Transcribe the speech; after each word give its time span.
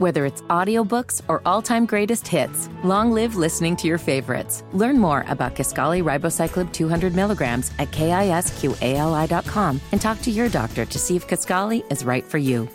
Whether 0.00 0.24
it's 0.24 0.40
audiobooks 0.48 1.20
or 1.28 1.42
all-time 1.44 1.84
greatest 1.84 2.26
hits, 2.26 2.70
long 2.82 3.12
live 3.12 3.36
listening 3.36 3.76
to 3.76 3.86
your 3.86 3.98
favorites. 3.98 4.64
Learn 4.72 4.96
more 4.98 5.26
about 5.28 5.54
Kisqali 5.54 6.02
Ribociclib 6.02 6.72
200 6.72 7.14
milligrams 7.14 7.70
at 7.78 7.90
kisqali.com 7.90 9.78
and 9.92 10.00
talk 10.00 10.22
to 10.22 10.30
your 10.30 10.48
doctor 10.48 10.86
to 10.86 10.98
see 10.98 11.16
if 11.16 11.28
Kisqali 11.28 11.84
is 11.92 12.02
right 12.02 12.24
for 12.24 12.38
you. 12.38 12.66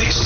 This 0.00 0.16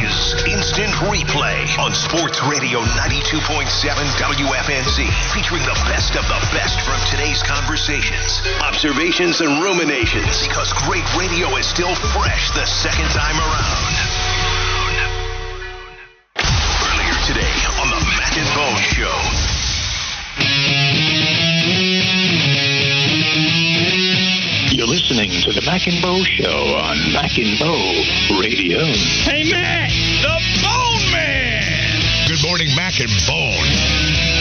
is 0.00 0.46
Instant 0.48 0.92
Replay 1.12 1.60
on 1.78 1.92
Sports 1.92 2.40
Radio 2.48 2.80
92.7 2.80 3.68
WFNZ, 4.16 4.96
featuring 5.36 5.62
the 5.68 5.76
best 5.92 6.16
of 6.16 6.24
the 6.24 6.40
best 6.56 6.80
from 6.88 6.96
today's 7.10 7.42
conversations, 7.42 8.40
observations, 8.64 9.42
and 9.42 9.62
ruminations. 9.62 10.48
Because 10.48 10.72
great 10.88 11.04
radio 11.20 11.54
is 11.56 11.66
still 11.66 11.94
fresh 12.16 12.50
the 12.52 12.64
second 12.64 13.08
time 13.12 13.36
around. 13.36 14.09
Listening 25.10 25.40
to 25.42 25.52
the 25.52 25.66
Mac 25.66 25.88
and 25.88 26.00
Bo 26.00 26.22
Show 26.22 26.76
on 26.78 27.12
Mac 27.12 27.36
and 27.36 27.58
Bo 27.58 27.74
Radio. 28.40 28.78
Hey, 29.26 29.42
Mac, 29.50 29.90
the 30.22 30.38
Bone 30.62 31.12
Man. 31.12 32.28
Good 32.28 32.42
morning, 32.46 32.68
Mac 32.76 33.00
and 33.00 33.10
Bone. 33.26 34.39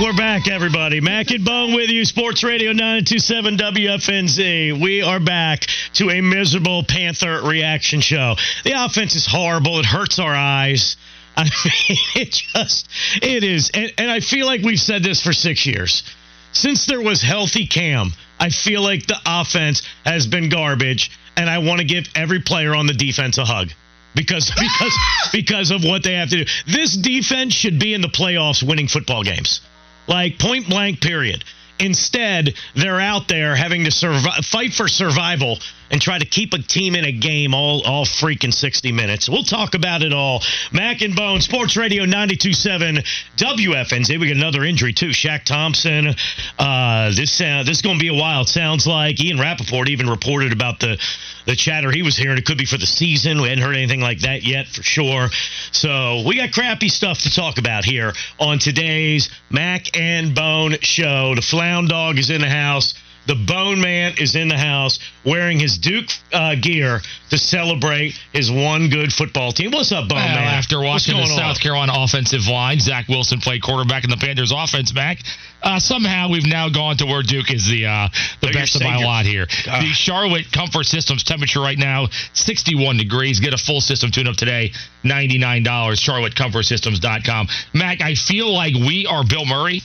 We're 0.00 0.12
back, 0.12 0.46
everybody. 0.46 1.00
Mac 1.00 1.32
and 1.32 1.44
Bone 1.44 1.74
with 1.74 1.90
you, 1.90 2.04
Sports 2.04 2.44
Radio 2.44 2.70
927 2.70 3.56
WFNZ. 3.56 4.80
We 4.80 5.02
are 5.02 5.18
back 5.18 5.66
to 5.94 6.10
a 6.10 6.20
miserable 6.20 6.84
Panther 6.84 7.42
reaction 7.42 8.00
show. 8.00 8.36
The 8.62 8.84
offense 8.84 9.16
is 9.16 9.26
horrible. 9.26 9.80
It 9.80 9.86
hurts 9.86 10.20
our 10.20 10.32
eyes. 10.32 10.96
I 11.36 11.42
mean, 11.64 11.98
it 12.14 12.30
just, 12.30 12.88
it 13.20 13.42
is. 13.42 13.72
And, 13.74 13.92
and 13.98 14.08
I 14.08 14.20
feel 14.20 14.46
like 14.46 14.62
we've 14.62 14.78
said 14.78 15.02
this 15.02 15.20
for 15.20 15.32
six 15.32 15.66
years. 15.66 16.04
Since 16.52 16.86
there 16.86 17.02
was 17.02 17.20
healthy 17.20 17.66
Cam, 17.66 18.12
I 18.38 18.50
feel 18.50 18.82
like 18.82 19.06
the 19.06 19.18
offense 19.26 19.82
has 20.04 20.28
been 20.28 20.48
garbage, 20.48 21.10
and 21.36 21.50
I 21.50 21.58
want 21.58 21.80
to 21.80 21.84
give 21.84 22.08
every 22.14 22.40
player 22.40 22.72
on 22.76 22.86
the 22.86 22.94
defense 22.94 23.36
a 23.36 23.44
hug 23.44 23.70
because 24.14 24.48
because 24.60 24.98
because 25.32 25.70
of 25.72 25.82
what 25.82 26.04
they 26.04 26.14
have 26.14 26.30
to 26.30 26.44
do. 26.44 26.50
This 26.68 26.96
defense 26.96 27.52
should 27.52 27.80
be 27.80 27.94
in 27.94 28.00
the 28.00 28.08
playoffs 28.08 28.62
winning 28.62 28.86
football 28.86 29.24
games. 29.24 29.60
Like 30.08 30.38
point 30.38 30.68
blank 30.68 31.00
period. 31.00 31.44
Instead, 31.78 32.54
they're 32.74 33.00
out 33.00 33.28
there 33.28 33.54
having 33.54 33.84
to 33.84 33.90
survive, 33.92 34.44
fight 34.44 34.72
for 34.72 34.88
survival 34.88 35.58
and 35.90 36.00
try 36.00 36.18
to 36.18 36.24
keep 36.24 36.52
a 36.52 36.58
team 36.58 36.94
in 36.94 37.04
a 37.04 37.12
game 37.12 37.54
all 37.54 37.82
all 37.84 38.04
freaking 38.04 38.52
60 38.52 38.92
minutes. 38.92 39.28
We'll 39.28 39.42
talk 39.42 39.74
about 39.74 40.02
it 40.02 40.12
all. 40.12 40.42
Mac 40.72 41.02
and 41.02 41.14
Bone, 41.14 41.40
Sports 41.40 41.76
Radio 41.76 42.04
92.7 42.04 43.04
WFNZ. 43.36 44.20
We 44.20 44.28
got 44.28 44.36
another 44.36 44.64
injury 44.64 44.92
too. 44.92 45.10
Shaq 45.10 45.44
Thompson. 45.44 46.14
Uh, 46.58 47.12
this 47.14 47.40
uh, 47.40 47.62
this 47.64 47.78
is 47.78 47.82
going 47.82 47.98
to 47.98 48.02
be 48.02 48.08
a 48.08 48.20
while. 48.20 48.42
It 48.42 48.48
sounds 48.48 48.86
like 48.86 49.22
Ian 49.22 49.38
Rapoport 49.38 49.88
even 49.88 50.08
reported 50.08 50.52
about 50.52 50.80
the 50.80 50.98
the 51.46 51.56
chatter 51.56 51.90
he 51.90 52.02
was 52.02 52.16
hearing. 52.16 52.38
It 52.38 52.44
could 52.44 52.58
be 52.58 52.66
for 52.66 52.78
the 52.78 52.86
season. 52.86 53.40
We 53.40 53.48
hadn't 53.48 53.64
heard 53.64 53.76
anything 53.76 54.00
like 54.00 54.20
that 54.20 54.44
yet 54.44 54.66
for 54.68 54.82
sure. 54.82 55.28
So 55.72 56.22
we 56.26 56.36
got 56.36 56.52
crappy 56.52 56.90
stuff 56.90 57.20
to 57.20 57.34
talk 57.34 57.58
about 57.58 57.84
here 57.84 58.12
on 58.38 58.58
today's 58.58 59.30
Mac 59.50 59.96
and 59.96 60.34
Bone 60.34 60.76
show. 60.82 61.34
The 61.34 61.42
Flound 61.42 61.88
Dog 61.88 62.18
is 62.18 62.30
in 62.30 62.42
the 62.42 62.50
house. 62.50 62.94
The 63.28 63.34
Bone 63.34 63.78
Man 63.78 64.14
is 64.18 64.34
in 64.34 64.48
the 64.48 64.56
house 64.56 64.98
wearing 65.22 65.60
his 65.60 65.76
Duke 65.76 66.06
uh, 66.32 66.54
gear 66.54 67.02
to 67.28 67.36
celebrate 67.36 68.18
his 68.32 68.50
one 68.50 68.88
good 68.88 69.12
football 69.12 69.52
team. 69.52 69.70
What's 69.70 69.92
up, 69.92 70.08
Bone 70.08 70.16
Well, 70.16 70.28
Man? 70.28 70.54
after 70.54 70.80
watching 70.80 71.14
the 71.14 71.24
on? 71.24 71.28
South 71.28 71.60
Carolina 71.60 71.92
offensive 71.94 72.48
line, 72.48 72.80
Zach 72.80 73.06
Wilson 73.06 73.40
played 73.40 73.62
quarterback 73.62 74.04
in 74.04 74.08
the 74.08 74.16
Panthers 74.16 74.50
offense 74.50 74.92
back. 74.92 75.18
Uh, 75.62 75.78
somehow 75.78 76.30
we've 76.30 76.46
now 76.46 76.70
gone 76.70 76.96
to 76.96 77.04
where 77.04 77.22
Duke 77.22 77.50
is 77.52 77.68
the 77.68 77.84
uh, 77.84 78.08
the 78.40 78.46
They're 78.46 78.52
best 78.54 78.76
of 78.76 78.82
my 78.82 78.96
lot 79.04 79.26
here. 79.26 79.46
Ah. 79.68 79.80
The 79.80 79.92
Charlotte 79.92 80.50
Comfort 80.50 80.84
Systems 80.86 81.22
temperature 81.22 81.60
right 81.60 81.76
now 81.76 82.06
61 82.32 82.96
degrees. 82.96 83.40
Get 83.40 83.52
a 83.52 83.58
full 83.58 83.82
system 83.82 84.10
tune 84.10 84.26
up 84.26 84.36
today, 84.36 84.72
$99. 85.04 85.64
CharlotteComfortSystems.com. 85.64 87.48
Mac, 87.74 88.00
I 88.00 88.14
feel 88.14 88.50
like 88.54 88.72
we 88.74 89.04
are 89.04 89.22
Bill 89.22 89.44
Murray. 89.44 89.82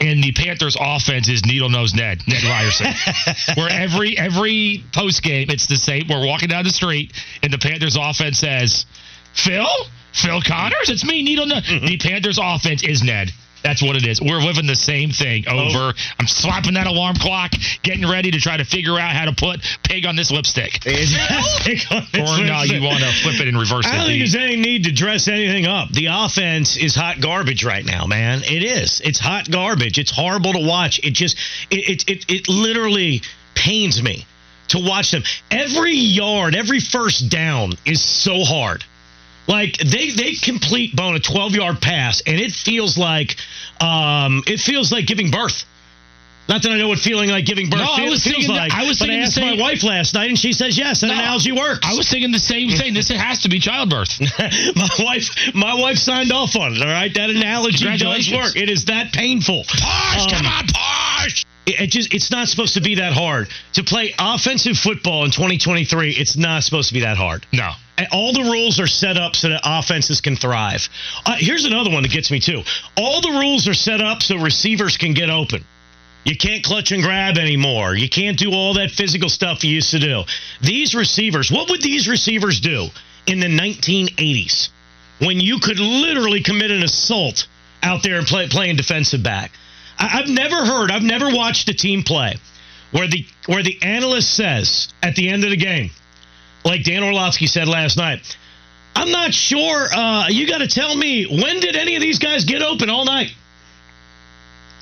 And 0.00 0.22
the 0.22 0.32
Panthers' 0.32 0.76
offense 0.78 1.28
is 1.28 1.46
needle 1.46 1.70
nose 1.70 1.94
Ned 1.94 2.20
Ned 2.26 2.42
Ryerson, 2.42 2.86
where 3.54 3.70
every 3.70 4.18
every 4.18 4.84
post 4.92 5.22
game 5.22 5.50
it's 5.50 5.66
the 5.66 5.76
same. 5.76 6.08
We're 6.08 6.26
walking 6.26 6.48
down 6.48 6.64
the 6.64 6.70
street, 6.70 7.12
and 7.42 7.52
the 7.52 7.58
Panthers' 7.58 7.96
offense 7.96 8.38
says, 8.38 8.86
"Phil, 9.34 9.66
Phil 10.12 10.42
Connors, 10.42 10.90
it's 10.90 11.04
me, 11.04 11.22
needle 11.22 11.46
nose." 11.46 11.62
Mm-hmm. 11.62 11.86
the 11.86 11.96
Panthers' 11.98 12.38
offense 12.42 12.82
is 12.82 13.02
Ned. 13.02 13.32
That's 13.64 13.82
what 13.82 13.96
it 13.96 14.06
is. 14.06 14.20
We're 14.20 14.40
living 14.42 14.66
the 14.66 14.76
same 14.76 15.10
thing 15.10 15.48
over. 15.48 15.78
Oh. 15.78 15.92
I'm 16.20 16.26
slapping 16.28 16.74
that 16.74 16.86
alarm 16.86 17.16
clock, 17.16 17.52
getting 17.82 18.06
ready 18.06 18.30
to 18.30 18.38
try 18.38 18.58
to 18.58 18.64
figure 18.64 18.98
out 18.98 19.10
how 19.12 19.24
to 19.24 19.32
put 19.32 19.60
pig 19.82 20.04
on 20.04 20.16
this 20.16 20.30
lipstick. 20.30 20.80
or 20.86 22.44
no, 22.44 22.62
you 22.62 22.82
want 22.82 23.00
to 23.00 23.12
flip 23.22 23.40
it 23.40 23.48
and 23.48 23.58
reverse 23.58 23.86
I 23.86 23.94
it. 23.94 23.96
don't 23.96 24.06
think 24.06 24.12
The- 24.12 24.18
there's 24.18 24.34
any 24.36 24.56
need 24.56 24.84
to 24.84 24.92
dress 24.92 25.28
anything 25.28 25.66
up. 25.66 25.90
The 25.90 26.08
offense 26.10 26.76
is 26.76 26.94
hot 26.94 27.20
garbage 27.20 27.64
right 27.64 27.84
now, 27.84 28.04
man. 28.06 28.42
It 28.44 28.62
is. 28.62 29.00
It's 29.02 29.18
hot 29.18 29.50
garbage. 29.50 29.98
It's 29.98 30.10
horrible 30.10 30.52
to 30.52 30.66
watch. 30.66 31.00
It 31.02 31.12
just 31.14 31.36
it 31.70 31.88
it 31.88 32.08
it, 32.10 32.24
it 32.28 32.48
literally 32.48 33.22
pains 33.54 34.02
me 34.02 34.26
to 34.68 34.78
watch 34.78 35.10
them. 35.10 35.22
Every 35.50 35.94
yard, 35.94 36.54
every 36.54 36.80
first 36.80 37.30
down 37.30 37.72
is 37.86 38.02
so 38.02 38.44
hard. 38.44 38.84
Like 39.46 39.76
they 39.78 40.10
they 40.10 40.34
complete 40.34 40.96
bone 40.96 41.16
a 41.16 41.20
12 41.20 41.54
yard 41.54 41.80
pass, 41.80 42.22
and 42.26 42.40
it 42.40 42.52
feels 42.52 42.96
like 42.96 43.36
um 43.80 44.42
it 44.46 44.60
feels 44.60 44.92
like 44.92 45.06
giving 45.06 45.30
birth. 45.30 45.64
Not 46.48 46.62
that 46.62 46.72
I 46.72 46.76
know 46.78 46.88
what 46.88 46.98
feeling 46.98 47.30
like 47.30 47.46
giving 47.46 47.70
birth 47.70 47.80
No, 47.80 47.86
I 47.90 48.08
was 48.08 48.22
feels 48.22 48.36
thinking 48.46 48.54
like. 48.54 48.72
I 48.72 48.84
was 48.86 48.98
but 48.98 49.06
thinking 49.06 49.20
I 49.20 49.24
asked 49.24 49.40
my 49.40 49.56
wife 49.56 49.82
last 49.82 50.12
night, 50.14 50.28
and 50.28 50.38
she 50.38 50.52
says 50.52 50.76
yes. 50.76 51.00
That 51.00 51.06
No, 51.08 51.14
analogy 51.14 51.52
works. 51.52 51.80
I 51.82 51.94
was 51.94 52.08
thinking 52.10 52.32
the 52.32 52.38
same 52.38 52.68
thing. 52.70 52.92
This 52.92 53.08
has 53.08 53.38
to 53.40 53.48
be 53.48 53.58
childbirth. 53.58 54.20
my 54.76 54.88
wife 54.98 55.54
my 55.54 55.74
wife 55.74 55.96
signed 55.98 56.32
off 56.32 56.54
on 56.56 56.74
it 56.74 56.82
all 56.82 56.86
right 56.88 57.12
that 57.14 57.30
analogy 57.30 57.86
does 57.96 58.30
work 58.32 58.56
it 58.56 58.68
is 58.68 58.86
that 58.86 59.12
painful 59.12 59.64
Posh, 59.68 60.22
Um, 60.22 60.28
come 60.30 60.46
on, 60.46 60.66
Posh. 60.68 61.44
it, 61.66 61.80
it 61.82 61.90
just 61.90 62.12
it's 62.14 62.30
not 62.30 62.48
supposed 62.48 62.74
to 62.74 62.80
be 62.80 62.96
that 62.96 63.12
hard 63.12 63.48
to 63.74 63.82
play 63.84 64.14
offensive 64.18 64.76
football 64.76 65.24
in 65.24 65.30
2023 65.30 66.10
it's 66.12 66.36
not 66.36 66.62
supposed 66.62 66.88
to 66.88 66.94
be 66.94 67.00
that 67.00 67.16
hard 67.16 67.46
No. 67.52 67.70
all 68.12 68.32
the 68.32 68.42
rules 68.42 68.78
are 68.80 68.86
set 68.86 69.16
up 69.16 69.36
so 69.36 69.48
that 69.50 69.60
offenses 69.64 70.20
can 70.20 70.36
thrive 70.36 70.88
uh, 71.26 71.36
here's 71.38 71.64
another 71.64 71.90
one 71.90 72.02
that 72.02 72.12
gets 72.12 72.30
me 72.30 72.40
too 72.40 72.62
all 72.96 73.20
the 73.20 73.30
rules 73.38 73.66
are 73.68 73.74
set 73.74 74.00
up 74.00 74.22
so 74.22 74.36
receivers 74.36 74.96
can 74.96 75.14
get 75.14 75.30
open 75.30 75.64
you 76.24 76.36
can't 76.36 76.64
clutch 76.64 76.90
and 76.90 77.02
grab 77.02 77.36
anymore. 77.36 77.94
You 77.94 78.08
can't 78.08 78.38
do 78.38 78.52
all 78.52 78.74
that 78.74 78.90
physical 78.90 79.28
stuff 79.28 79.62
you 79.62 79.74
used 79.74 79.90
to 79.90 79.98
do. 79.98 80.22
These 80.60 80.94
receivers, 80.94 81.50
what 81.50 81.68
would 81.70 81.82
these 81.82 82.08
receivers 82.08 82.60
do 82.60 82.88
in 83.26 83.40
the 83.40 83.46
1980s 83.46 84.70
when 85.20 85.40
you 85.40 85.58
could 85.58 85.78
literally 85.78 86.42
commit 86.42 86.70
an 86.70 86.82
assault 86.82 87.46
out 87.82 88.02
there 88.02 88.18
and 88.18 88.26
play 88.26 88.48
playing 88.48 88.76
defensive 88.76 89.22
back? 89.22 89.52
I, 89.98 90.20
I've 90.20 90.28
never 90.28 90.64
heard, 90.64 90.90
I've 90.90 91.02
never 91.02 91.28
watched 91.28 91.68
a 91.68 91.74
team 91.74 92.02
play 92.02 92.36
where 92.90 93.06
the 93.06 93.26
where 93.46 93.62
the 93.62 93.78
analyst 93.82 94.34
says 94.34 94.88
at 95.02 95.16
the 95.16 95.28
end 95.28 95.44
of 95.44 95.50
the 95.50 95.56
game, 95.56 95.90
like 96.64 96.84
Dan 96.84 97.02
Orlovsky 97.02 97.46
said 97.46 97.68
last 97.68 97.98
night, 97.98 98.20
I'm 98.96 99.10
not 99.10 99.34
sure. 99.34 99.88
Uh, 99.92 100.28
you 100.28 100.46
got 100.46 100.58
to 100.58 100.68
tell 100.68 100.96
me 100.96 101.24
when 101.24 101.60
did 101.60 101.76
any 101.76 101.96
of 101.96 102.00
these 102.00 102.18
guys 102.18 102.44
get 102.44 102.62
open 102.62 102.88
all 102.88 103.04
night? 103.04 103.34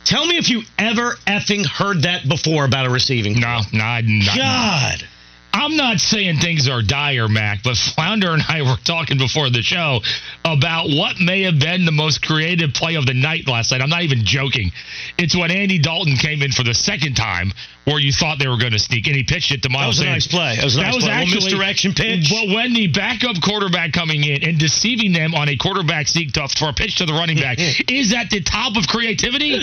Tell 0.04 0.26
me 0.26 0.36
if 0.36 0.48
you 0.48 0.62
ever 0.78 1.12
effing 1.26 1.64
heard 1.64 2.02
that 2.02 2.28
before 2.28 2.64
about 2.64 2.86
a 2.86 2.90
receiving. 2.90 3.38
No, 3.40 3.60
no, 3.72 3.84
I-. 3.84 4.02
God. 4.36 5.08
I'm 5.54 5.76
not 5.76 6.00
saying 6.00 6.38
things 6.38 6.68
are 6.68 6.82
dire, 6.82 7.28
Mac, 7.28 7.62
but 7.62 7.76
Flounder 7.76 8.32
and 8.32 8.42
I 8.48 8.62
were 8.62 8.76
talking 8.84 9.18
before 9.18 9.50
the 9.50 9.62
show 9.62 10.00
about 10.44 10.88
what 10.88 11.20
may 11.20 11.42
have 11.42 11.58
been 11.58 11.84
the 11.84 11.92
most 11.92 12.22
creative 12.24 12.72
play 12.72 12.96
of 12.96 13.06
the 13.06 13.14
night 13.14 13.46
last 13.46 13.70
night. 13.70 13.82
I'm 13.82 13.90
not 13.90 14.02
even 14.02 14.24
joking. 14.24 14.72
It's 15.18 15.36
when 15.36 15.50
Andy 15.50 15.78
Dalton 15.78 16.16
came 16.16 16.42
in 16.42 16.52
for 16.52 16.62
the 16.64 16.74
second 16.74 17.14
time 17.14 17.52
where 17.84 17.98
you 17.98 18.12
thought 18.12 18.38
they 18.38 18.48
were 18.48 18.56
going 18.56 18.72
to 18.72 18.78
sneak, 18.78 19.06
and 19.06 19.16
he 19.16 19.24
pitched 19.24 19.52
it 19.52 19.62
to 19.62 19.68
Miles 19.68 19.98
That 19.98 20.16
was 20.16 20.26
a 20.26 20.30
Sanders. 20.30 20.32
nice 20.32 20.32
play. 20.32 20.56
That 20.56 20.64
was 20.64 20.76
a 20.76 20.80
nice 20.80 20.98
play. 20.98 21.12
A 21.12 21.24
little 21.24 21.34
misdirection 21.34 21.94
pitch. 21.94 22.30
But 22.30 22.54
when 22.54 22.72
the 22.72 22.86
backup 22.86 23.42
quarterback 23.42 23.92
coming 23.92 24.24
in 24.24 24.42
and 24.42 24.58
deceiving 24.58 25.12
them 25.12 25.34
on 25.34 25.48
a 25.48 25.56
quarterback 25.56 26.08
sneak 26.08 26.32
to, 26.32 26.48
for 26.48 26.70
a 26.70 26.72
pitch 26.72 26.96
to 26.96 27.06
the 27.06 27.12
running 27.12 27.36
back 27.36 27.58
is 27.88 28.14
at 28.14 28.30
the 28.30 28.40
top 28.40 28.76
of 28.76 28.86
creativity. 28.88 29.58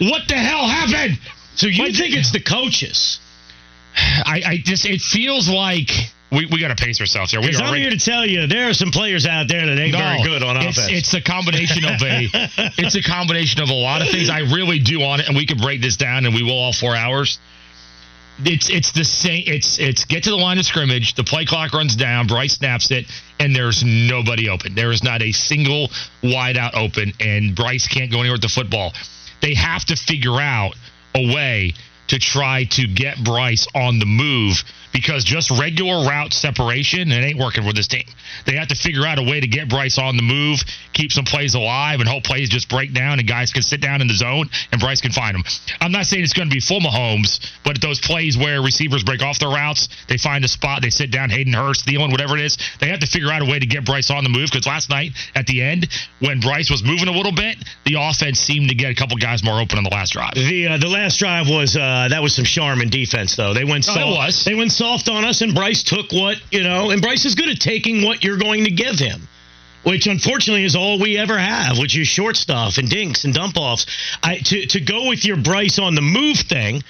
What 0.00 0.28
the 0.28 0.34
hell 0.34 0.68
happened? 0.68 1.18
So 1.56 1.66
you 1.66 1.92
think 1.92 2.14
it's 2.14 2.30
the 2.32 2.40
coaches? 2.40 3.18
I, 3.96 4.42
I 4.46 4.56
just 4.62 4.86
it 4.86 5.00
feels 5.00 5.48
like 5.48 5.90
we, 6.32 6.46
we 6.46 6.60
got 6.60 6.76
to 6.76 6.82
pace 6.82 6.98
ourselves 7.00 7.30
here. 7.30 7.40
We 7.40 7.54
are 7.54 7.62
I'm 7.62 7.74
here 7.74 7.90
to 7.90 7.98
tell 7.98 8.24
you, 8.24 8.46
there 8.46 8.70
are 8.70 8.74
some 8.74 8.90
players 8.90 9.26
out 9.26 9.48
there 9.48 9.66
that 9.66 9.78
ain't 9.78 9.94
very 9.94 10.22
good 10.22 10.42
on 10.42 10.56
it's, 10.56 10.78
offense. 10.78 10.92
It's 10.92 11.14
a 11.14 11.20
combination 11.20 11.84
of 11.84 12.00
a 12.00 12.28
it's 12.78 12.94
a 12.94 13.02
combination 13.02 13.60
of 13.62 13.68
a 13.68 13.74
lot 13.74 14.00
of 14.00 14.08
things. 14.08 14.30
I 14.30 14.40
really 14.40 14.78
do 14.78 15.00
want 15.00 15.22
it, 15.22 15.28
and 15.28 15.36
we 15.36 15.46
could 15.46 15.60
break 15.60 15.82
this 15.82 15.96
down, 15.96 16.24
and 16.24 16.34
we 16.34 16.42
will 16.42 16.58
all 16.58 16.72
four 16.72 16.96
hours. 16.96 17.38
It's 18.44 18.70
it's 18.70 18.92
the 18.92 19.04
same. 19.04 19.44
It's 19.46 19.78
it's 19.78 20.06
get 20.06 20.24
to 20.24 20.30
the 20.30 20.36
line 20.36 20.58
of 20.58 20.64
scrimmage. 20.64 21.14
The 21.14 21.24
play 21.24 21.44
clock 21.44 21.74
runs 21.74 21.94
down. 21.94 22.28
Bryce 22.28 22.54
snaps 22.54 22.90
it, 22.90 23.04
and 23.38 23.54
there's 23.54 23.84
nobody 23.84 24.48
open. 24.48 24.74
There 24.74 24.90
is 24.90 25.02
not 25.04 25.20
a 25.20 25.32
single 25.32 25.90
wide 26.22 26.56
out 26.56 26.74
open, 26.74 27.12
and 27.20 27.54
Bryce 27.54 27.86
can't 27.86 28.10
go 28.10 28.20
anywhere 28.20 28.34
with 28.34 28.42
the 28.42 28.48
football. 28.48 28.94
They 29.42 29.52
have 29.54 29.84
to 29.86 29.96
figure 29.96 30.40
out 30.40 30.76
a 31.14 31.34
way 31.34 31.74
to 32.08 32.18
try 32.18 32.64
to 32.64 32.86
get 32.86 33.22
Bryce 33.24 33.66
on 33.74 33.98
the 33.98 34.06
move 34.06 34.62
because 34.92 35.24
just 35.24 35.50
regular 35.50 36.06
route 36.06 36.32
separation 36.32 37.10
it 37.10 37.24
ain't 37.24 37.38
working 37.38 37.64
with 37.64 37.76
this 37.76 37.88
team. 37.88 38.04
They 38.46 38.56
have 38.56 38.68
to 38.68 38.74
figure 38.74 39.06
out 39.06 39.18
a 39.18 39.22
way 39.22 39.40
to 39.40 39.46
get 39.46 39.68
Bryce 39.68 39.98
on 39.98 40.16
the 40.16 40.22
move, 40.22 40.60
keep 40.92 41.12
some 41.12 41.24
plays 41.24 41.54
alive, 41.54 42.00
and 42.00 42.08
hope 42.08 42.24
plays 42.24 42.48
just 42.48 42.68
break 42.68 42.92
down 42.92 43.18
and 43.18 43.26
guys 43.26 43.52
can 43.52 43.62
sit 43.62 43.80
down 43.80 44.00
in 44.00 44.08
the 44.08 44.14
zone 44.14 44.50
and 44.70 44.80
Bryce 44.80 45.00
can 45.00 45.12
find 45.12 45.34
them. 45.34 45.44
I'm 45.80 45.92
not 45.92 46.06
saying 46.06 46.24
it's 46.24 46.32
going 46.32 46.48
to 46.48 46.54
be 46.54 46.60
full 46.60 46.80
Mahomes, 46.80 47.40
but 47.64 47.80
those 47.80 48.00
plays 48.00 48.36
where 48.36 48.60
receivers 48.62 49.02
break 49.02 49.22
off 49.22 49.38
their 49.38 49.48
routes, 49.48 49.88
they 50.08 50.18
find 50.18 50.44
a 50.44 50.48
spot, 50.48 50.82
they 50.82 50.90
sit 50.90 51.10
down, 51.10 51.30
Hayden 51.30 51.52
Hurst, 51.52 51.86
Thielen, 51.86 52.10
whatever 52.10 52.36
it 52.36 52.44
is, 52.44 52.58
they 52.80 52.88
have 52.88 53.00
to 53.00 53.06
figure 53.06 53.30
out 53.30 53.42
a 53.42 53.46
way 53.46 53.58
to 53.58 53.66
get 53.66 53.84
Bryce 53.84 54.10
on 54.10 54.24
the 54.24 54.30
move 54.30 54.50
because 54.50 54.66
last 54.66 54.90
night 54.90 55.12
at 55.34 55.46
the 55.46 55.62
end 55.62 55.88
when 56.20 56.40
Bryce 56.40 56.70
was 56.70 56.82
moving 56.82 57.08
a 57.08 57.12
little 57.12 57.32
bit, 57.32 57.56
the 57.84 57.96
offense 57.98 58.38
seemed 58.38 58.68
to 58.68 58.74
get 58.74 58.90
a 58.90 58.94
couple 58.94 59.16
guys 59.16 59.42
more 59.42 59.60
open 59.60 59.78
on 59.78 59.84
the 59.84 59.90
last 59.90 60.12
drive. 60.12 60.34
the 60.34 60.66
uh, 60.66 60.78
the 60.78 60.88
last 60.88 61.18
drive 61.18 61.48
was 61.48 61.76
uh, 61.76 61.91
that 62.08 62.22
was 62.22 62.34
some 62.34 62.44
Sharman 62.44 62.88
defense 62.90 63.36
though. 63.36 63.54
They 63.54 63.64
went 63.64 63.84
soft. 63.84 64.00
it 64.00 64.06
was. 64.06 64.44
They 64.44 64.54
went 64.54 64.72
soft 64.72 65.08
on 65.08 65.24
us, 65.24 65.40
and 65.42 65.54
Bryce 65.54 65.82
took 65.82 66.12
what 66.12 66.36
you 66.50 66.62
know. 66.62 66.90
And 66.90 67.00
Bryce 67.02 67.24
is 67.24 67.34
good 67.34 67.48
at 67.48 67.58
taking 67.60 68.02
what 68.04 68.22
you're 68.24 68.38
going 68.38 68.64
to 68.64 68.70
give 68.70 68.98
him, 68.98 69.28
which 69.82 70.06
unfortunately 70.06 70.64
is 70.64 70.76
all 70.76 70.98
we 71.00 71.18
ever 71.18 71.38
have, 71.38 71.78
which 71.78 71.96
is 71.96 72.06
short 72.08 72.36
stuff 72.36 72.78
and 72.78 72.88
dinks 72.88 73.24
and 73.24 73.34
dump 73.34 73.56
offs. 73.56 73.86
I 74.22 74.38
to 74.38 74.66
to 74.66 74.80
go 74.80 75.08
with 75.08 75.24
your 75.24 75.36
Bryce 75.36 75.78
on 75.78 75.94
the 75.94 76.02
move 76.02 76.38
thing. 76.38 76.82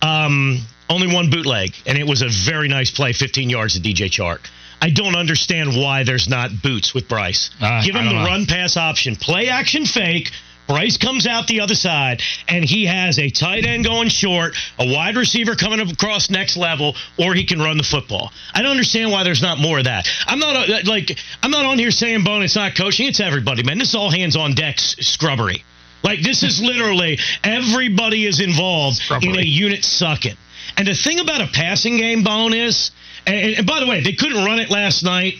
Um, 0.00 0.58
only 0.90 1.06
one 1.12 1.30
bootleg, 1.30 1.74
and 1.86 1.96
it 1.96 2.06
was 2.06 2.22
a 2.22 2.28
very 2.28 2.68
nice 2.68 2.90
play, 2.90 3.12
15 3.12 3.48
yards 3.48 3.74
to 3.74 3.80
DJ 3.80 4.10
Chark. 4.10 4.40
I 4.80 4.90
don't 4.90 5.14
understand 5.14 5.76
why 5.76 6.02
there's 6.02 6.28
not 6.28 6.50
boots 6.60 6.92
with 6.92 7.08
Bryce. 7.08 7.50
Uh, 7.60 7.82
Give 7.84 7.94
him 7.94 8.06
the 8.06 8.12
know. 8.14 8.24
run 8.26 8.46
pass 8.46 8.76
option, 8.76 9.14
play 9.16 9.48
action 9.48 9.86
fake. 9.86 10.32
Bryce 10.68 10.96
comes 10.96 11.26
out 11.26 11.46
the 11.48 11.60
other 11.60 11.74
side, 11.74 12.22
and 12.48 12.64
he 12.64 12.86
has 12.86 13.18
a 13.18 13.30
tight 13.30 13.66
end 13.66 13.84
going 13.84 14.08
short, 14.08 14.54
a 14.78 14.86
wide 14.86 15.16
receiver 15.16 15.56
coming 15.56 15.80
across 15.80 16.30
next 16.30 16.56
level, 16.56 16.96
or 17.18 17.34
he 17.34 17.44
can 17.44 17.60
run 17.60 17.76
the 17.76 17.82
football. 17.82 18.32
I 18.54 18.62
don't 18.62 18.70
understand 18.70 19.10
why 19.10 19.24
there's 19.24 19.42
not 19.42 19.58
more 19.58 19.78
of 19.78 19.84
that. 19.84 20.08
I'm 20.26 20.38
not 20.38 20.68
uh, 20.68 20.78
like 20.84 21.18
I'm 21.42 21.50
not 21.50 21.64
on 21.64 21.78
here 21.78 21.90
saying, 21.90 22.24
"Bone, 22.24 22.42
it's 22.42 22.56
not 22.56 22.74
coaching." 22.74 23.08
It's 23.08 23.20
everybody, 23.20 23.62
man. 23.62 23.78
This 23.78 23.90
is 23.90 23.94
all 23.94 24.10
hands 24.10 24.36
on 24.36 24.54
deck 24.54 24.78
scrubbery. 24.78 25.64
Like 26.02 26.20
this 26.22 26.42
is 26.42 26.60
literally 26.62 27.18
everybody 27.44 28.26
is 28.26 28.40
involved 28.40 29.00
in 29.00 29.14
a 29.14 29.20
Scrubbery. 29.20 29.46
unit 29.46 29.84
sucking. 29.84 30.36
And 30.76 30.88
the 30.88 30.94
thing 30.94 31.20
about 31.20 31.40
a 31.40 31.48
passing 31.48 31.98
game, 31.98 32.24
Bone, 32.24 32.54
is, 32.54 32.92
and, 33.26 33.56
and 33.56 33.66
by 33.66 33.80
the 33.80 33.86
way, 33.86 34.00
they 34.00 34.12
couldn't 34.12 34.44
run 34.44 34.58
it 34.58 34.70
last 34.70 35.02
night 35.02 35.34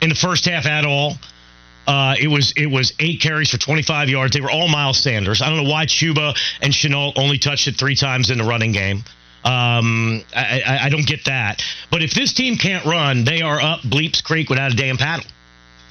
in 0.00 0.08
the 0.08 0.14
first 0.14 0.46
half 0.46 0.66
at 0.66 0.84
all. 0.84 1.16
Uh, 1.86 2.14
it 2.20 2.28
was 2.28 2.52
it 2.56 2.66
was 2.66 2.92
eight 3.00 3.20
carries 3.20 3.50
for 3.50 3.58
25 3.58 4.08
yards. 4.08 4.34
They 4.34 4.40
were 4.40 4.50
all 4.50 4.68
Miles 4.68 4.98
Sanders. 4.98 5.42
I 5.42 5.48
don't 5.48 5.64
know 5.64 5.70
why 5.70 5.86
Chuba 5.86 6.36
and 6.60 6.72
Shenault 6.72 7.14
only 7.16 7.38
touched 7.38 7.66
it 7.66 7.76
three 7.76 7.96
times 7.96 8.30
in 8.30 8.38
the 8.38 8.44
running 8.44 8.72
game. 8.72 8.98
Um, 9.44 10.22
I, 10.34 10.62
I, 10.64 10.78
I 10.84 10.88
don't 10.88 11.06
get 11.06 11.24
that. 11.24 11.64
But 11.90 12.02
if 12.02 12.12
this 12.12 12.32
team 12.32 12.56
can't 12.56 12.84
run, 12.84 13.24
they 13.24 13.42
are 13.42 13.60
up 13.60 13.80
Bleeps 13.80 14.22
Creek 14.22 14.48
without 14.48 14.72
a 14.72 14.76
damn 14.76 14.96
paddle. 14.96 15.26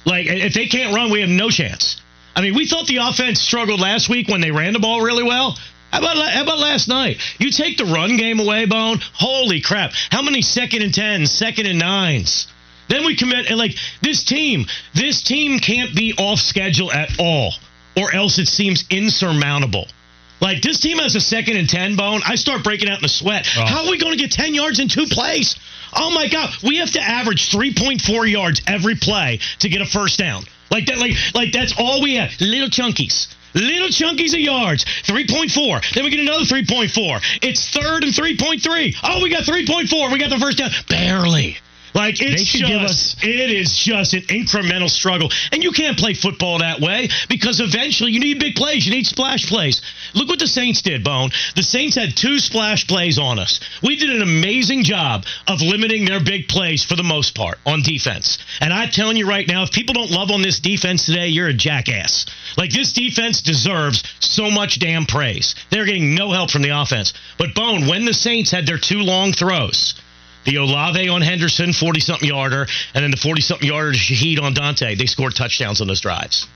Like 0.05 0.27
if 0.27 0.53
they 0.53 0.67
can't 0.67 0.95
run, 0.95 1.11
we 1.11 1.21
have 1.21 1.29
no 1.29 1.49
chance. 1.49 2.01
I 2.35 2.41
mean, 2.41 2.55
we 2.55 2.65
thought 2.65 2.87
the 2.87 2.97
offense 2.97 3.41
struggled 3.41 3.81
last 3.81 4.07
week 4.07 4.29
when 4.29 4.39
they 4.39 4.51
ran 4.51 4.73
the 4.73 4.79
ball 4.79 5.01
really 5.01 5.23
well. 5.23 5.57
How 5.91 5.99
about 5.99 6.15
how 6.15 6.43
about 6.43 6.59
last 6.59 6.87
night? 6.87 7.19
You 7.37 7.51
take 7.51 7.77
the 7.77 7.85
run 7.85 8.15
game 8.15 8.39
away, 8.39 8.65
Bone. 8.65 8.99
Holy 9.13 9.59
crap! 9.59 9.91
How 10.09 10.21
many 10.21 10.41
second 10.41 10.83
and 10.83 10.93
tens, 10.93 11.31
second 11.31 11.65
and 11.65 11.79
nines? 11.79 12.47
Then 12.91 13.05
we 13.05 13.15
commit 13.15 13.49
and 13.49 13.57
like 13.57 13.75
this 14.01 14.21
team. 14.25 14.65
This 14.93 15.23
team 15.23 15.59
can't 15.59 15.95
be 15.95 16.13
off 16.17 16.39
schedule 16.39 16.91
at 16.91 17.09
all, 17.19 17.53
or 17.95 18.13
else 18.13 18.37
it 18.37 18.49
seems 18.49 18.83
insurmountable. 18.89 19.87
Like 20.41 20.61
this 20.61 20.81
team 20.81 20.97
has 20.97 21.15
a 21.15 21.21
second 21.21 21.55
and 21.55 21.69
ten 21.69 21.95
bone. 21.95 22.21
I 22.25 22.35
start 22.35 22.65
breaking 22.65 22.89
out 22.89 22.99
in 22.99 23.05
a 23.05 23.09
sweat. 23.09 23.47
Oh. 23.57 23.65
How 23.65 23.85
are 23.85 23.91
we 23.91 23.97
going 23.97 24.11
to 24.11 24.21
get 24.21 24.31
ten 24.31 24.53
yards 24.53 24.79
in 24.79 24.89
two 24.89 25.05
plays? 25.05 25.55
Oh 25.93 26.11
my 26.11 26.27
god, 26.27 26.49
we 26.63 26.77
have 26.77 26.91
to 26.91 27.01
average 27.01 27.49
three 27.49 27.73
point 27.73 28.01
four 28.01 28.25
yards 28.25 28.61
every 28.67 28.95
play 28.95 29.39
to 29.59 29.69
get 29.69 29.81
a 29.81 29.85
first 29.85 30.19
down. 30.19 30.43
Like 30.69 30.87
that, 30.87 30.97
like 30.97 31.13
like 31.33 31.53
that's 31.53 31.73
all 31.77 32.01
we 32.01 32.15
have. 32.15 32.31
Little 32.41 32.67
chunkies. 32.67 33.33
Little 33.53 33.89
chunkies 33.89 34.33
of 34.33 34.39
yards, 34.39 34.85
3.4. 35.03 35.93
Then 35.93 36.05
we 36.05 36.09
get 36.09 36.21
another 36.21 36.45
3.4. 36.45 37.21
It's 37.41 37.69
third 37.69 38.05
and 38.05 38.13
3.3. 38.13 38.95
Oh, 39.03 39.21
we 39.21 39.29
got 39.29 39.43
3.4. 39.43 40.09
We 40.09 40.19
got 40.19 40.29
the 40.29 40.39
first 40.39 40.57
down. 40.57 40.71
Barely. 40.87 41.57
Like 41.93 42.21
it's 42.21 42.43
just, 42.43 43.23
it 43.23 43.51
is 43.51 43.75
just 43.77 44.13
an 44.13 44.21
incremental 44.21 44.89
struggle, 44.89 45.29
and 45.51 45.63
you 45.63 45.71
can't 45.71 45.97
play 45.97 46.13
football 46.13 46.59
that 46.59 46.79
way 46.79 47.09
because 47.29 47.59
eventually 47.59 48.11
you 48.11 48.19
need 48.19 48.39
big 48.39 48.55
plays, 48.55 48.85
you 48.85 48.93
need 48.93 49.05
splash 49.05 49.47
plays. 49.47 49.81
Look 50.13 50.29
what 50.29 50.39
the 50.39 50.47
Saints 50.47 50.81
did, 50.81 51.03
Bone. 51.03 51.31
The 51.55 51.63
Saints 51.63 51.95
had 51.95 52.15
two 52.15 52.39
splash 52.39 52.87
plays 52.87 53.19
on 53.19 53.39
us. 53.39 53.59
We 53.83 53.95
did 53.95 54.09
an 54.09 54.21
amazing 54.21 54.83
job 54.83 55.25
of 55.47 55.61
limiting 55.61 56.05
their 56.05 56.23
big 56.23 56.47
plays 56.47 56.83
for 56.83 56.95
the 56.95 57.03
most 57.03 57.35
part 57.35 57.57
on 57.65 57.81
defense. 57.81 58.37
And 58.61 58.73
I'm 58.73 58.89
telling 58.89 59.17
you 59.17 59.27
right 59.27 59.47
now, 59.47 59.63
if 59.63 59.71
people 59.71 59.93
don't 59.93 60.11
love 60.11 60.31
on 60.31 60.41
this 60.41 60.59
defense 60.59 61.05
today, 61.05 61.27
you're 61.27 61.47
a 61.47 61.53
jackass. 61.53 62.25
Like 62.57 62.71
this 62.71 62.93
defense 62.93 63.41
deserves 63.41 64.03
so 64.19 64.49
much 64.49 64.79
damn 64.79 65.05
praise. 65.05 65.55
They're 65.69 65.85
getting 65.85 66.15
no 66.15 66.31
help 66.31 66.51
from 66.51 66.61
the 66.61 66.69
offense. 66.69 67.13
But 67.37 67.55
Bone, 67.55 67.87
when 67.87 68.05
the 68.05 68.13
Saints 68.13 68.51
had 68.51 68.65
their 68.65 68.77
two 68.77 68.99
long 68.99 69.33
throws. 69.33 69.95
The 70.45 70.55
Olave 70.55 71.07
on 71.09 71.21
Henderson, 71.21 71.71
40 71.73 71.99
something 71.99 72.27
yarder, 72.27 72.65
and 72.93 73.03
then 73.03 73.11
the 73.11 73.17
40 73.17 73.41
something 73.41 73.67
yarder 73.67 73.91
to 73.91 73.97
Shaheed 73.97 74.41
on 74.41 74.53
Donte. 74.55 74.97
They 74.97 75.05
scored 75.05 75.35
touchdowns 75.35 75.81
on 75.81 75.87
those 75.87 76.01
drives. 76.01 76.47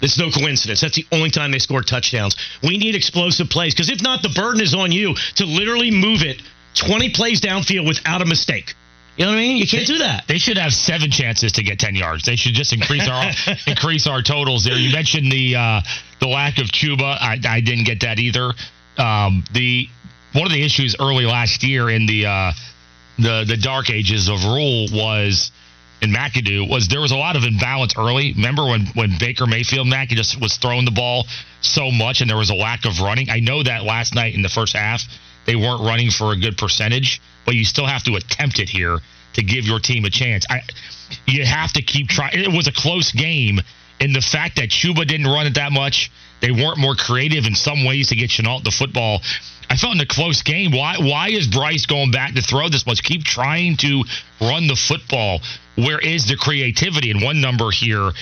It's 0.00 0.18
no 0.18 0.30
coincidence. 0.30 0.80
That's 0.80 0.96
the 0.96 1.06
only 1.10 1.30
time 1.30 1.50
they 1.50 1.58
scored 1.58 1.86
touchdowns. 1.86 2.36
We 2.62 2.78
need 2.78 2.94
explosive 2.94 3.50
plays 3.50 3.74
because 3.74 3.90
if 3.90 4.02
not, 4.02 4.22
the 4.22 4.28
burden 4.28 4.60
is 4.60 4.74
on 4.74 4.92
you 4.92 5.14
to 5.36 5.44
literally 5.44 5.90
move 5.90 6.22
it 6.22 6.40
20 6.74 7.10
plays 7.10 7.40
downfield 7.40 7.86
without 7.86 8.22
a 8.22 8.26
mistake. 8.26 8.74
You 9.16 9.24
know 9.24 9.32
what 9.32 9.38
I 9.38 9.40
mean? 9.40 9.56
You 9.56 9.66
can't 9.66 9.86
do 9.86 9.98
that. 9.98 10.28
They 10.28 10.38
should 10.38 10.58
have 10.58 10.72
seven 10.72 11.10
chances 11.10 11.50
to 11.52 11.64
get 11.64 11.80
ten 11.80 11.96
yards. 11.96 12.24
They 12.24 12.36
should 12.36 12.54
just 12.54 12.72
increase 12.72 13.08
our 13.08 13.32
increase 13.66 14.06
our 14.06 14.22
totals 14.22 14.62
there. 14.62 14.76
You 14.76 14.92
mentioned 14.92 15.32
the 15.32 15.56
uh, 15.56 15.80
the 16.20 16.28
lack 16.28 16.58
of 16.58 16.66
Chuba. 16.66 17.18
I, 17.20 17.36
I 17.48 17.60
didn't 17.60 17.82
get 17.82 18.02
that 18.02 18.20
either. 18.20 18.52
Um, 18.96 19.42
the 19.52 19.88
one 20.34 20.46
of 20.46 20.52
the 20.52 20.64
issues 20.64 20.94
early 21.00 21.26
last 21.26 21.64
year 21.64 21.90
in 21.90 22.06
the 22.06 22.26
uh, 22.26 22.52
the 23.18 23.44
the 23.46 23.56
dark 23.56 23.90
ages 23.90 24.28
of 24.28 24.44
Rhule 24.44 24.86
was 24.92 25.50
in 26.00 26.10
McAdoo 26.10 26.68
was 26.68 26.88
there 26.88 27.00
was 27.00 27.10
a 27.10 27.16
lot 27.16 27.36
of 27.36 27.44
imbalance 27.44 27.94
early. 27.96 28.32
Remember 28.32 28.66
when 28.66 28.86
when 28.94 29.18
Baker 29.18 29.46
Mayfield 29.46 29.86
Mac 29.86 30.08
just 30.08 30.40
was 30.40 30.56
throwing 30.56 30.84
the 30.84 30.90
ball 30.90 31.26
so 31.60 31.90
much 31.90 32.20
and 32.20 32.30
there 32.30 32.36
was 32.36 32.50
a 32.50 32.54
lack 32.54 32.84
of 32.84 33.00
running. 33.00 33.30
I 33.30 33.40
know 33.40 33.62
that 33.62 33.84
last 33.84 34.14
night 34.14 34.34
in 34.34 34.42
the 34.42 34.48
first 34.48 34.76
half 34.76 35.02
they 35.46 35.56
weren't 35.56 35.82
running 35.82 36.10
for 36.10 36.32
a 36.32 36.36
good 36.36 36.56
percentage, 36.56 37.20
but 37.44 37.54
you 37.54 37.64
still 37.64 37.86
have 37.86 38.04
to 38.04 38.16
attempt 38.16 38.58
it 38.58 38.68
here 38.68 38.98
to 39.34 39.42
give 39.42 39.64
your 39.64 39.80
team 39.80 40.04
a 40.04 40.10
chance. 40.10 40.46
I 40.48 40.62
you 41.26 41.44
have 41.44 41.72
to 41.72 41.82
keep 41.82 42.08
trying. 42.08 42.38
It 42.38 42.52
was 42.52 42.68
a 42.68 42.72
close 42.72 43.12
game, 43.12 43.60
and 44.00 44.14
the 44.14 44.20
fact 44.20 44.56
that 44.56 44.68
Chuba 44.68 45.06
didn't 45.06 45.26
run 45.26 45.46
it 45.46 45.54
that 45.54 45.72
much, 45.72 46.10
they 46.40 46.50
weren't 46.50 46.78
more 46.78 46.94
creative 46.94 47.46
in 47.46 47.54
some 47.54 47.84
ways 47.84 48.08
to 48.08 48.16
get 48.16 48.30
Shenault 48.30 48.64
the 48.64 48.70
football. 48.70 49.20
I 49.70 49.76
felt 49.76 49.94
in 49.94 50.00
a 50.00 50.06
close 50.06 50.42
game. 50.42 50.72
Why 50.72 50.96
why 50.98 51.28
is 51.28 51.46
Bryce 51.46 51.86
going 51.86 52.10
back 52.10 52.34
to 52.34 52.42
throw 52.42 52.68
this 52.68 52.86
much? 52.86 53.02
Keep 53.02 53.24
trying 53.24 53.76
to 53.78 54.04
run 54.40 54.66
the 54.66 54.76
football. 54.76 55.40
Where 55.76 55.98
is 55.98 56.26
the 56.26 56.36
creativity? 56.36 57.10
And 57.10 57.22
one 57.22 57.40
number 57.40 57.70
here 57.70 58.12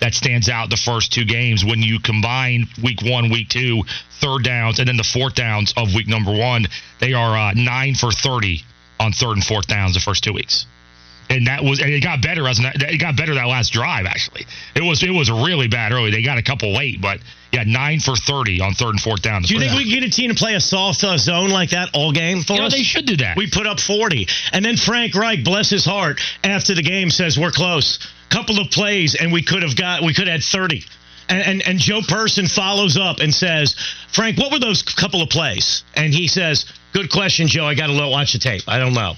that 0.00 0.14
stands 0.14 0.48
out 0.48 0.68
the 0.68 0.76
first 0.76 1.12
two 1.12 1.24
games 1.24 1.64
when 1.64 1.80
you 1.80 2.00
combine 2.00 2.66
week 2.82 3.02
one, 3.02 3.30
week 3.30 3.48
two, 3.48 3.82
third 4.20 4.42
downs, 4.42 4.80
and 4.80 4.88
then 4.88 4.96
the 4.96 5.04
fourth 5.04 5.34
downs 5.34 5.72
of 5.76 5.94
week 5.94 6.08
number 6.08 6.32
one, 6.36 6.66
they 6.98 7.12
are 7.12 7.36
uh, 7.36 7.52
nine 7.54 7.94
for 7.94 8.10
30 8.10 8.64
on 8.98 9.12
third 9.12 9.34
and 9.34 9.44
fourth 9.44 9.68
downs 9.68 9.94
the 9.94 10.00
first 10.00 10.24
two 10.24 10.32
weeks. 10.32 10.66
And 11.30 11.46
that 11.46 11.62
was, 11.62 11.80
and 11.80 11.88
it 11.88 12.02
got 12.02 12.20
better 12.20 12.48
as 12.48 12.58
it 12.60 13.00
got 13.00 13.16
better 13.16 13.34
that 13.34 13.46
last 13.46 13.72
drive. 13.72 14.06
Actually, 14.06 14.44
it 14.74 14.82
was 14.82 15.02
it 15.02 15.10
was 15.10 15.30
really 15.30 15.68
bad 15.68 15.92
early. 15.92 16.10
They 16.10 16.22
got 16.22 16.36
a 16.36 16.42
couple 16.42 16.74
late, 16.74 17.00
but 17.00 17.20
yeah, 17.52 17.64
nine 17.66 18.00
for 18.00 18.16
thirty 18.16 18.60
on 18.60 18.72
third 18.74 18.90
and 18.90 19.00
fourth 19.00 19.22
down. 19.22 19.42
Do 19.42 19.54
you 19.54 19.60
think 19.60 19.72
we 19.74 19.84
can 19.84 20.00
get 20.00 20.04
a 20.04 20.10
team 20.10 20.30
to 20.30 20.34
play 20.36 20.54
a 20.54 20.60
soft 20.60 21.04
uh, 21.04 21.18
zone 21.18 21.50
like 21.50 21.70
that 21.70 21.90
all 21.94 22.10
game 22.12 22.42
for 22.42 22.54
Yeah, 22.54 22.66
us? 22.66 22.72
they 22.72 22.82
should 22.82 23.06
do 23.06 23.16
that. 23.18 23.36
We 23.36 23.48
put 23.48 23.66
up 23.66 23.78
40. 23.78 24.26
And 24.52 24.64
then 24.64 24.76
Frank 24.76 25.14
Reich, 25.14 25.44
bless 25.44 25.68
his 25.68 25.84
heart, 25.84 26.20
after 26.42 26.74
the 26.74 26.82
game 26.82 27.10
says 27.10 27.38
we're 27.38 27.50
close. 27.50 27.98
Couple 28.30 28.58
of 28.58 28.70
plays 28.70 29.14
and 29.14 29.30
we 29.30 29.42
could 29.42 29.62
have 29.62 29.76
got 29.76 30.02
we 30.02 30.14
could 30.14 30.26
have 30.26 30.40
had 30.40 30.44
30. 30.44 30.82
And, 31.28 31.42
and 31.42 31.62
and 31.68 31.78
Joe 31.78 32.00
Person 32.08 32.46
follows 32.46 32.96
up 32.96 33.20
and 33.20 33.32
says, 33.34 33.76
"Frank, 34.08 34.38
what 34.38 34.50
were 34.50 34.58
those 34.58 34.82
couple 34.82 35.22
of 35.22 35.28
plays?" 35.28 35.84
And 35.94 36.12
he 36.12 36.26
says, 36.28 36.64
"Good 36.92 37.10
question, 37.10 37.46
Joe. 37.46 37.66
I 37.66 37.74
got 37.74 37.86
to 37.88 38.08
watch 38.08 38.32
the 38.32 38.38
tape. 38.38 38.62
I 38.66 38.78
don't 38.78 38.94
know." 38.94 39.14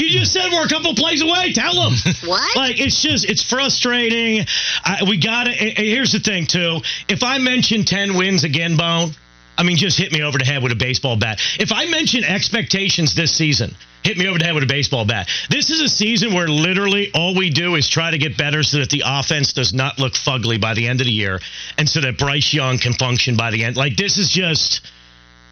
You 0.00 0.08
just 0.08 0.32
said 0.32 0.50
we're 0.50 0.64
a 0.64 0.68
couple 0.68 0.94
plays 0.94 1.20
away. 1.20 1.52
Tell 1.52 1.74
them. 1.74 1.94
What? 2.24 2.56
Like 2.56 2.80
it's 2.80 3.02
just 3.02 3.28
it's 3.28 3.42
frustrating. 3.42 4.46
I, 4.84 5.04
we 5.08 5.18
got 5.18 5.44
to 5.44 5.52
Here's 5.52 6.12
the 6.12 6.20
thing 6.20 6.46
too. 6.46 6.80
If 7.08 7.22
I 7.22 7.38
mention 7.38 7.84
ten 7.84 8.16
wins 8.16 8.44
again, 8.44 8.76
Bone, 8.76 9.10
I 9.56 9.62
mean 9.62 9.76
just 9.76 9.98
hit 9.98 10.12
me 10.12 10.22
over 10.22 10.38
the 10.38 10.44
head 10.44 10.62
with 10.62 10.72
a 10.72 10.76
baseball 10.76 11.16
bat. 11.16 11.40
If 11.58 11.72
I 11.72 11.86
mention 11.86 12.24
expectations 12.24 13.14
this 13.14 13.34
season, 13.34 13.74
hit 14.04 14.16
me 14.16 14.28
over 14.28 14.38
the 14.38 14.44
head 14.44 14.54
with 14.54 14.64
a 14.64 14.66
baseball 14.66 15.04
bat. 15.04 15.28
This 15.48 15.70
is 15.70 15.80
a 15.80 15.88
season 15.88 16.34
where 16.34 16.48
literally 16.48 17.10
all 17.14 17.34
we 17.34 17.50
do 17.50 17.74
is 17.74 17.88
try 17.88 18.10
to 18.10 18.18
get 18.18 18.36
better 18.36 18.62
so 18.62 18.78
that 18.78 18.90
the 18.90 19.02
offense 19.04 19.52
does 19.52 19.72
not 19.72 19.98
look 19.98 20.12
fugly 20.14 20.60
by 20.60 20.74
the 20.74 20.86
end 20.86 21.00
of 21.00 21.06
the 21.06 21.12
year, 21.12 21.40
and 21.78 21.88
so 21.88 22.00
that 22.00 22.18
Bryce 22.18 22.52
Young 22.52 22.78
can 22.78 22.92
function 22.92 23.36
by 23.36 23.50
the 23.50 23.64
end. 23.64 23.76
Like 23.76 23.96
this 23.96 24.18
is 24.18 24.28
just. 24.28 24.80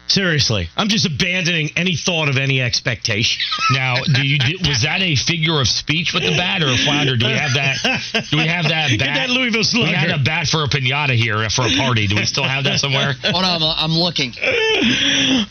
Seriously, 0.09 0.67
I'm 0.75 0.89
just 0.89 1.05
abandoning 1.05 1.69
any 1.77 1.95
thought 1.95 2.29
of 2.29 2.37
any 2.37 2.61
expectation. 2.61 3.41
Now, 3.73 3.95
do 4.03 4.25
you 4.25 4.39
was 4.67 4.81
that 4.81 5.01
a 5.01 5.15
figure 5.15 5.61
of 5.61 5.67
speech 5.67 6.13
with 6.13 6.23
the 6.23 6.31
bat 6.35 6.63
or 6.63 6.67
a 6.69 6.77
flounder? 6.77 7.15
Do 7.15 7.27
we 7.27 7.33
have 7.33 7.53
that? 7.53 8.25
Do 8.31 8.37
we 8.37 8.47
have 8.47 8.65
that 8.69 8.89
Get 8.89 8.99
bat? 8.99 9.15
that 9.15 9.29
Louisville 9.29 9.61
we 9.73 9.91
had 9.91 10.09
a 10.09 10.17
bat 10.17 10.47
for 10.47 10.63
a 10.63 10.67
pinata 10.67 11.13
here 11.13 11.47
for 11.49 11.61
a 11.67 11.75
party. 11.77 12.07
Do 12.07 12.15
we 12.15 12.25
still 12.25 12.43
have 12.43 12.63
that 12.63 12.79
somewhere? 12.79 13.13
Hold 13.23 13.45
on, 13.45 13.61
I'm, 13.61 13.91
I'm 13.91 13.97
looking. 13.97 14.33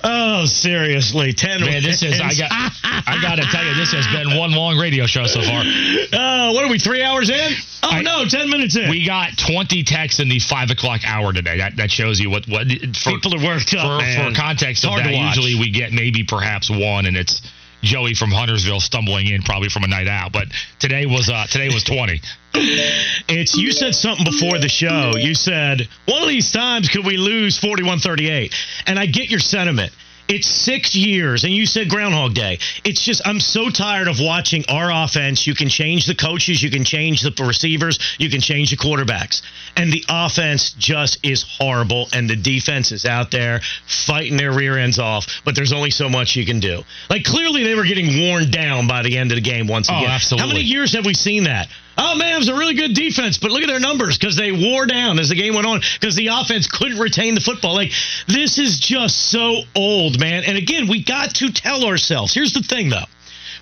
Oh, 0.03 0.45
seriously, 0.47 1.33
ten. 1.33 1.61
Man, 1.61 1.83
this 1.83 2.03
is 2.03 2.21
I 2.21 2.35
got 2.35 2.51
I 2.51 3.19
got 3.23 3.37
to 3.37 3.47
tell 3.51 3.65
you, 3.65 3.75
this 3.75 3.93
has 3.93 4.07
been 4.09 4.37
one 4.37 4.53
long 4.53 4.77
radio 4.79 5.07
show 5.07 5.27
so 5.27 5.41
far. 5.43 5.63
Oh, 5.65 6.53
what 6.53 6.65
are 6.65 6.71
we? 6.71 6.79
Three 6.79 7.03
hours 7.03 7.31
in? 7.31 7.53
Oh 7.83 7.91
I- 7.91 8.03
no, 8.03 8.25
ten 8.29 8.51
minutes 8.51 8.77
in. 8.77 8.91
We 8.91 9.07
got 9.07 9.37
20 9.39 9.83
texts 9.85 10.21
in 10.21 10.29
the 10.29 10.39
five 10.41 10.71
o'clock 10.71 11.01
hour 11.07 11.33
today. 11.33 11.59
That 11.59 11.77
that 11.77 11.91
shows 11.91 12.19
you 12.21 12.31
what 12.31 12.47
what 12.49 12.67
for, 12.97 13.11
People 13.13 13.35
are 13.35 13.45
worked 13.45 13.75
up, 13.75 13.87
for, 13.87 13.99
man. 14.05 14.31
for 14.33 14.37
context 14.49 14.85
of 14.85 14.97
that. 14.97 15.13
Usually 15.13 15.59
we 15.59 15.71
get 15.71 15.93
maybe 15.93 16.25
perhaps 16.25 16.71
one, 16.71 17.07
and 17.07 17.17
it's 17.17 17.43
Joey 17.83 18.15
from 18.15 18.31
Huntersville 18.31 18.81
stumbling 18.81 19.29
in 19.29 19.43
probably 19.43 19.69
from 19.69 19.85
a 19.85 19.89
night 19.89 20.09
out. 20.09 20.33
But 20.33 20.49
today 20.79 21.07
was 21.07 21.29
uh 21.29 21.47
today 21.51 21.69
was 21.69 21.85
20. 21.85 22.21
It's 23.31 23.57
you 23.57 23.73
said 23.73 23.95
something 23.95 24.25
before 24.25 24.59
the 24.59 24.69
show. 24.69 25.13
You 25.17 25.35
said 25.35 25.87
one 26.07 26.23
of 26.23 26.29
these 26.29 26.51
times 26.51 26.89
could 26.89 27.05
we 27.05 27.19
lose 27.19 27.61
41-38. 27.61 28.55
And 28.87 28.99
I 28.99 29.07
get 29.07 29.31
your 29.31 29.39
sentiment. 29.39 29.93
It's 30.29 30.47
six 30.47 30.95
years, 30.95 31.45
and 31.45 31.53
you 31.55 31.65
said 31.65 31.89
Groundhog 31.89 32.35
Day. 32.35 32.59
It's 32.85 33.03
just 33.03 33.23
I'm 33.27 33.41
so 33.41 33.71
tired 33.71 34.09
of 34.09 34.21
watching 34.21 34.65
our 34.69 34.91
offense. 35.05 35.47
You 35.47 35.55
can 35.55 35.69
change 35.71 36.05
the 36.05 36.15
coaches, 36.15 36.63
you 36.63 36.71
can 36.71 36.85
change 36.85 37.23
the 37.23 37.33
receivers, 37.43 37.99
you 38.19 38.29
can 38.29 38.41
change 38.43 38.71
the 38.71 38.77
quarterbacks, 38.77 39.41
and 39.77 39.91
the 39.91 40.05
offense 40.09 40.73
just 40.73 41.19
is 41.25 41.43
horrible. 41.59 42.09
And 42.13 42.29
the 42.29 42.37
defense 42.37 42.93
is 42.93 43.07
out 43.07 43.31
there 43.31 43.61
fighting 43.87 44.37
their 44.37 44.53
rear 44.53 44.77
ends 44.77 44.99
off, 44.99 45.27
but 45.47 45.55
there's 45.55 45.73
only 45.73 45.91
so 45.91 46.09
much 46.11 46.37
you 46.37 46.45
can 46.45 46.61
do. 46.61 46.83
Like 47.09 47.25
clearly 47.25 47.65
they 47.65 47.75
were 47.75 47.85
getting 47.85 48.29
worn 48.29 48.51
down 48.51 48.87
by 48.87 49.03
the 49.03 49.17
end 49.17 49.33
of 49.33 49.37
the 49.37 49.41
game 49.43 49.67
once 49.67 49.89
Oh, 49.91 49.97
again. 49.97 50.11
absolutely. 50.11 50.47
How 50.47 50.53
many 50.55 50.65
years 50.65 50.93
have 50.93 51.07
we 51.07 51.15
seen 51.15 51.45
that? 51.45 51.69
Oh 52.01 52.15
man, 52.15 52.35
it 52.35 52.39
was 52.39 52.49
a 52.49 52.55
really 52.55 52.75
good 52.75 52.95
defense, 52.95 53.39
but 53.39 53.51
look 53.51 53.63
at 53.63 53.67
their 53.67 53.81
numbers 53.81 54.17
because 54.17 54.37
they 54.37 54.53
wore 54.53 54.87
down 54.87 55.19
as 55.19 55.31
the 55.31 55.35
game 55.35 55.55
went 55.55 55.67
on 55.67 55.81
because 56.01 56.15
the 56.15 56.29
offense 56.29 56.69
couldn't 56.69 56.99
retain 56.99 57.35
the 57.35 57.41
football. 57.41 57.75
Like 57.75 57.91
this 58.29 58.59
is 58.59 58.79
just 58.79 59.31
so 59.33 59.63
old, 59.75 60.21
man. 60.21 60.45
And 60.45 60.57
again, 60.57 60.87
we 60.87 61.03
got 61.03 61.35
to 61.37 61.53
tell 61.53 61.85
ourselves. 61.85 62.33
Here's 62.33 62.53
the 62.53 62.63
thing, 62.63 62.89
though. 62.89 63.07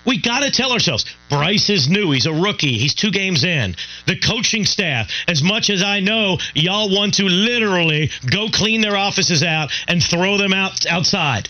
We 0.05 0.19
got 0.19 0.43
to 0.43 0.51
tell 0.51 0.71
ourselves 0.71 1.03
Bryce 1.29 1.71
is 1.71 1.89
new. 1.89 2.11
He's 2.11 2.27
a 2.27 2.33
rookie. 2.33 2.77
He's 2.77 2.93
two 2.93 3.11
games 3.11 3.43
in. 3.43 3.75
The 4.05 4.17
coaching 4.17 4.65
staff, 4.65 5.09
as 5.27 5.41
much 5.41 5.71
as 5.71 5.81
I 5.81 5.99
know, 5.99 6.37
y'all 6.53 6.95
want 6.95 7.15
to 7.15 7.23
literally 7.23 8.11
go 8.29 8.49
clean 8.49 8.81
their 8.81 8.95
offices 8.95 9.43
out 9.43 9.71
and 9.87 10.01
throw 10.01 10.37
them 10.37 10.53
out 10.53 10.85
outside. 10.85 11.49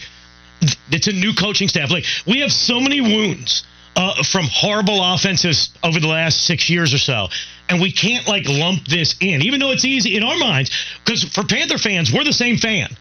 It's 0.89 1.07
a 1.07 1.11
new 1.11 1.33
coaching 1.33 1.67
staff. 1.67 1.91
Like 1.91 2.05
we 2.25 2.39
have 2.39 2.51
so 2.51 2.79
many 2.79 3.01
wounds 3.01 3.63
uh, 3.97 4.23
from 4.23 4.45
horrible 4.45 5.03
offenses 5.03 5.69
over 5.83 5.99
the 5.99 6.07
last 6.07 6.45
six 6.45 6.69
years 6.69 6.93
or 6.93 6.99
so, 6.99 7.27
and 7.67 7.81
we 7.81 7.91
can't 7.91 8.27
like 8.27 8.47
lump 8.47 8.85
this 8.87 9.15
in, 9.19 9.41
even 9.41 9.59
though 9.59 9.71
it's 9.71 9.83
easy 9.83 10.15
in 10.15 10.23
our 10.23 10.37
minds. 10.37 10.71
Because 11.03 11.23
for 11.23 11.43
Panther 11.43 11.79
fans, 11.79 12.13
we're 12.13 12.23
the 12.23 12.31
same 12.31 12.57
fan. 12.57 12.95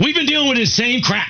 We've 0.00 0.14
been 0.14 0.26
dealing 0.26 0.48
with 0.48 0.58
the 0.58 0.66
same 0.66 1.02
crap. 1.02 1.28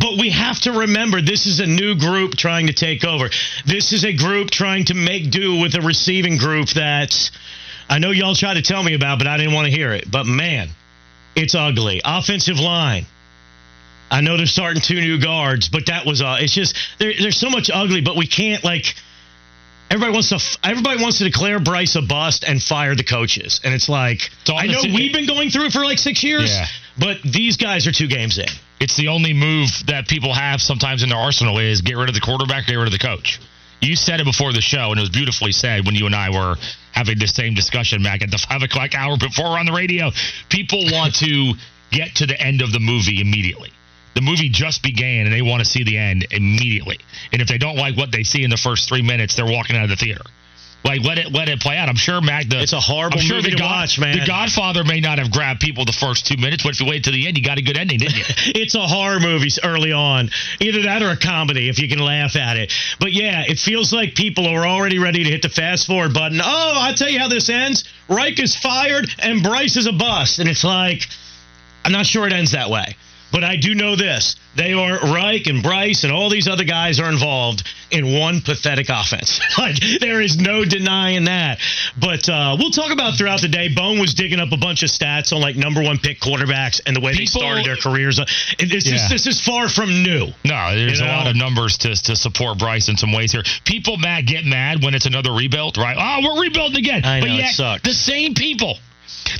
But 0.00 0.18
we 0.18 0.30
have 0.30 0.58
to 0.60 0.72
remember 0.72 1.20
this 1.20 1.46
is 1.46 1.60
a 1.60 1.66
new 1.66 1.94
group 1.94 2.34
trying 2.34 2.68
to 2.68 2.72
take 2.72 3.04
over. 3.04 3.28
This 3.66 3.92
is 3.92 4.04
a 4.04 4.14
group 4.14 4.50
trying 4.50 4.86
to 4.86 4.94
make 4.94 5.30
do 5.30 5.60
with 5.60 5.74
a 5.74 5.82
receiving 5.82 6.38
group 6.38 6.70
that 6.70 7.30
I 7.88 7.98
know 7.98 8.10
y'all 8.10 8.34
tried 8.34 8.54
to 8.54 8.62
tell 8.62 8.82
me 8.82 8.94
about, 8.94 9.18
but 9.18 9.26
I 9.26 9.36
didn't 9.36 9.52
want 9.52 9.66
to 9.66 9.72
hear 9.72 9.92
it. 9.92 10.10
But 10.10 10.24
man, 10.24 10.70
it's 11.36 11.54
ugly. 11.54 12.00
Offensive 12.02 12.58
line. 12.58 13.04
I 14.10 14.20
know 14.22 14.36
they're 14.36 14.46
starting 14.46 14.82
two 14.82 15.00
new 15.00 15.18
guards, 15.20 15.68
but 15.68 15.86
that 15.86 16.04
was 16.06 16.20
uh 16.20 16.36
it's 16.40 16.54
just 16.54 16.76
there, 16.98 17.12
there's 17.20 17.36
so 17.38 17.50
much 17.50 17.70
ugly, 17.72 18.00
but 18.00 18.16
we 18.16 18.26
can't 18.26 18.64
like 18.64 18.94
everybody 19.90 20.12
wants 20.12 20.28
to 20.30 20.36
f- 20.36 20.56
everybody 20.64 21.02
wants 21.02 21.18
to 21.18 21.24
declare 21.24 21.58
Bryce 21.60 21.96
a 21.96 22.02
bust 22.02 22.44
and 22.46 22.62
fire 22.62 22.94
the 22.94 23.04
coaches. 23.04 23.60
And 23.64 23.74
it's 23.74 23.88
like 23.88 24.30
all 24.48 24.58
I 24.58 24.66
know 24.66 24.80
we've 24.94 25.12
been 25.12 25.26
going 25.26 25.50
through 25.50 25.66
it 25.66 25.72
for 25.72 25.84
like 25.84 25.98
6 25.98 26.22
years, 26.24 26.50
Yeah. 26.50 26.66
but 26.98 27.22
these 27.22 27.56
guys 27.56 27.86
are 27.86 27.92
two 27.92 28.08
games 28.08 28.38
in. 28.38 28.46
It's 28.80 28.96
the 28.96 29.08
only 29.08 29.32
move 29.34 29.68
that 29.86 30.08
people 30.08 30.32
have 30.32 30.62
sometimes 30.62 31.02
in 31.02 31.10
their 31.10 31.18
arsenal 31.18 31.58
is 31.58 31.82
get 31.82 31.96
rid 31.96 32.08
of 32.08 32.14
the 32.14 32.20
quarterback, 32.20 32.66
get 32.66 32.76
rid 32.76 32.86
of 32.86 32.92
the 32.92 32.98
coach. 32.98 33.38
You 33.82 33.96
said 33.96 34.20
it 34.20 34.24
before 34.24 34.52
the 34.52 34.60
show, 34.60 34.90
and 34.90 34.98
it 34.98 35.02
was 35.02 35.10
beautifully 35.10 35.52
said 35.52 35.86
when 35.86 35.94
you 35.94 36.06
and 36.06 36.14
I 36.14 36.30
were 36.30 36.56
having 36.92 37.18
the 37.18 37.26
same 37.26 37.54
discussion 37.54 38.02
back 38.02 38.22
at 38.22 38.30
the 38.30 38.38
five 38.38 38.62
o'clock 38.62 38.94
hour 38.94 39.16
before 39.16 39.58
on 39.58 39.66
the 39.66 39.72
radio. 39.72 40.10
People 40.50 40.84
want 40.92 41.14
to 41.16 41.54
get 41.90 42.16
to 42.16 42.26
the 42.26 42.38
end 42.40 42.60
of 42.62 42.72
the 42.72 42.80
movie 42.80 43.20
immediately. 43.20 43.70
The 44.14 44.20
movie 44.20 44.48
just 44.48 44.82
began, 44.82 45.26
and 45.26 45.32
they 45.32 45.42
want 45.42 45.60
to 45.60 45.64
see 45.64 45.84
the 45.84 45.96
end 45.96 46.26
immediately. 46.30 46.98
And 47.32 47.40
if 47.40 47.48
they 47.48 47.58
don't 47.58 47.76
like 47.76 47.96
what 47.96 48.10
they 48.10 48.24
see 48.24 48.42
in 48.42 48.50
the 48.50 48.56
first 48.56 48.88
three 48.88 49.02
minutes, 49.02 49.34
they're 49.34 49.46
walking 49.46 49.76
out 49.76 49.84
of 49.84 49.90
the 49.90 49.96
theater. 49.96 50.22
Like 50.84 51.02
let 51.04 51.18
it 51.18 51.32
let 51.32 51.48
it 51.48 51.60
play 51.60 51.76
out. 51.76 51.88
I'm 51.88 51.96
sure 51.96 52.20
Mac. 52.20 52.48
The, 52.48 52.60
It's 52.60 52.72
a 52.72 52.80
horrible 52.80 53.18
I'm 53.18 53.24
sure 53.24 53.36
movie 53.36 53.50
the 53.50 53.56
to 53.56 53.62
watch, 53.62 53.98
man. 53.98 54.18
The 54.18 54.26
Godfather 54.26 54.82
may 54.82 55.00
not 55.00 55.18
have 55.18 55.30
grabbed 55.30 55.60
people 55.60 55.84
the 55.84 55.92
first 55.92 56.26
two 56.26 56.38
minutes, 56.38 56.62
but 56.62 56.70
if 56.70 56.80
you 56.80 56.86
wait 56.86 57.04
to 57.04 57.10
the 57.10 57.28
end, 57.28 57.36
you 57.36 57.44
got 57.44 57.58
a 57.58 57.62
good 57.62 57.76
ending, 57.76 57.98
didn't 57.98 58.16
you? 58.16 58.24
it's 58.54 58.74
a 58.74 58.86
horror 58.86 59.20
movie 59.20 59.50
early 59.62 59.92
on. 59.92 60.30
Either 60.58 60.82
that 60.82 61.02
or 61.02 61.10
a 61.10 61.16
comedy 61.18 61.68
if 61.68 61.78
you 61.78 61.88
can 61.88 61.98
laugh 61.98 62.34
at 62.34 62.56
it. 62.56 62.72
But 62.98 63.12
yeah, 63.12 63.44
it 63.46 63.58
feels 63.58 63.92
like 63.92 64.14
people 64.14 64.46
are 64.46 64.66
already 64.66 64.98
ready 64.98 65.22
to 65.24 65.30
hit 65.30 65.42
the 65.42 65.50
fast 65.50 65.86
forward 65.86 66.14
button. 66.14 66.40
Oh, 66.42 66.72
I'll 66.74 66.94
tell 66.94 67.10
you 67.10 67.18
how 67.18 67.28
this 67.28 67.50
ends. 67.50 67.84
Reich 68.08 68.40
is 68.40 68.56
fired 68.56 69.06
and 69.18 69.42
Bryce 69.42 69.76
is 69.76 69.86
a 69.86 69.92
bust. 69.92 70.38
And 70.38 70.48
it's 70.48 70.64
like, 70.64 71.02
I'm 71.84 71.92
not 71.92 72.06
sure 72.06 72.26
it 72.26 72.32
ends 72.32 72.52
that 72.52 72.70
way. 72.70 72.96
But 73.32 73.44
I 73.44 73.56
do 73.56 73.74
know 73.74 73.96
this. 73.96 74.36
They 74.56 74.72
are 74.72 74.98
Reich 75.14 75.46
and 75.46 75.62
Bryce 75.62 76.02
and 76.04 76.12
all 76.12 76.28
these 76.28 76.48
other 76.48 76.64
guys 76.64 76.98
are 76.98 77.08
involved 77.08 77.62
in 77.90 78.18
one 78.18 78.40
pathetic 78.40 78.88
offense. 78.88 79.40
like 79.58 79.76
there 80.00 80.20
is 80.20 80.36
no 80.38 80.64
denying 80.64 81.24
that. 81.24 81.58
But 82.00 82.28
uh, 82.28 82.56
we'll 82.58 82.70
talk 82.72 82.92
about 82.92 83.16
throughout 83.16 83.40
the 83.40 83.48
day. 83.48 83.68
Bone 83.68 84.00
was 84.00 84.14
digging 84.14 84.40
up 84.40 84.50
a 84.52 84.56
bunch 84.56 84.82
of 84.82 84.90
stats 84.90 85.32
on 85.32 85.40
like 85.40 85.56
number 85.56 85.82
one 85.82 85.98
pick 85.98 86.18
quarterbacks 86.20 86.80
and 86.84 86.96
the 86.96 87.00
way 87.00 87.14
they 87.14 87.26
started 87.26 87.64
their 87.64 87.76
careers. 87.76 88.18
Uh, 88.18 88.24
This 88.58 88.86
Yeah. 88.86 88.96
is 88.96 89.08
this 89.08 89.26
is 89.26 89.40
far 89.40 89.68
from 89.68 90.02
new. 90.02 90.26
No, 90.44 90.74
there's 90.74 90.98
You 91.00 91.06
a 91.06 91.08
lot 91.08 91.26
of 91.28 91.36
numbers 91.36 91.78
to, 91.78 91.94
to 91.94 92.16
support 92.16 92.58
Bryce 92.58 92.88
in 92.88 92.96
some 92.96 93.12
ways 93.12 93.32
here. 93.32 93.44
People 93.64 93.96
mad 93.96 94.26
get 94.26 94.44
mad 94.44 94.82
when 94.82 94.94
it's 94.94 95.06
another 95.06 95.32
rebuild, 95.32 95.78
right? 95.78 95.96
Oh, 95.98 96.20
we're 96.34 96.42
rebuilding 96.42 96.78
again. 96.78 97.04
I 97.04 97.20
but 97.20 97.28
know, 97.28 97.34
it 97.36 97.58
yet, 97.58 97.82
the 97.84 97.94
same 97.94 98.34
people, 98.34 98.76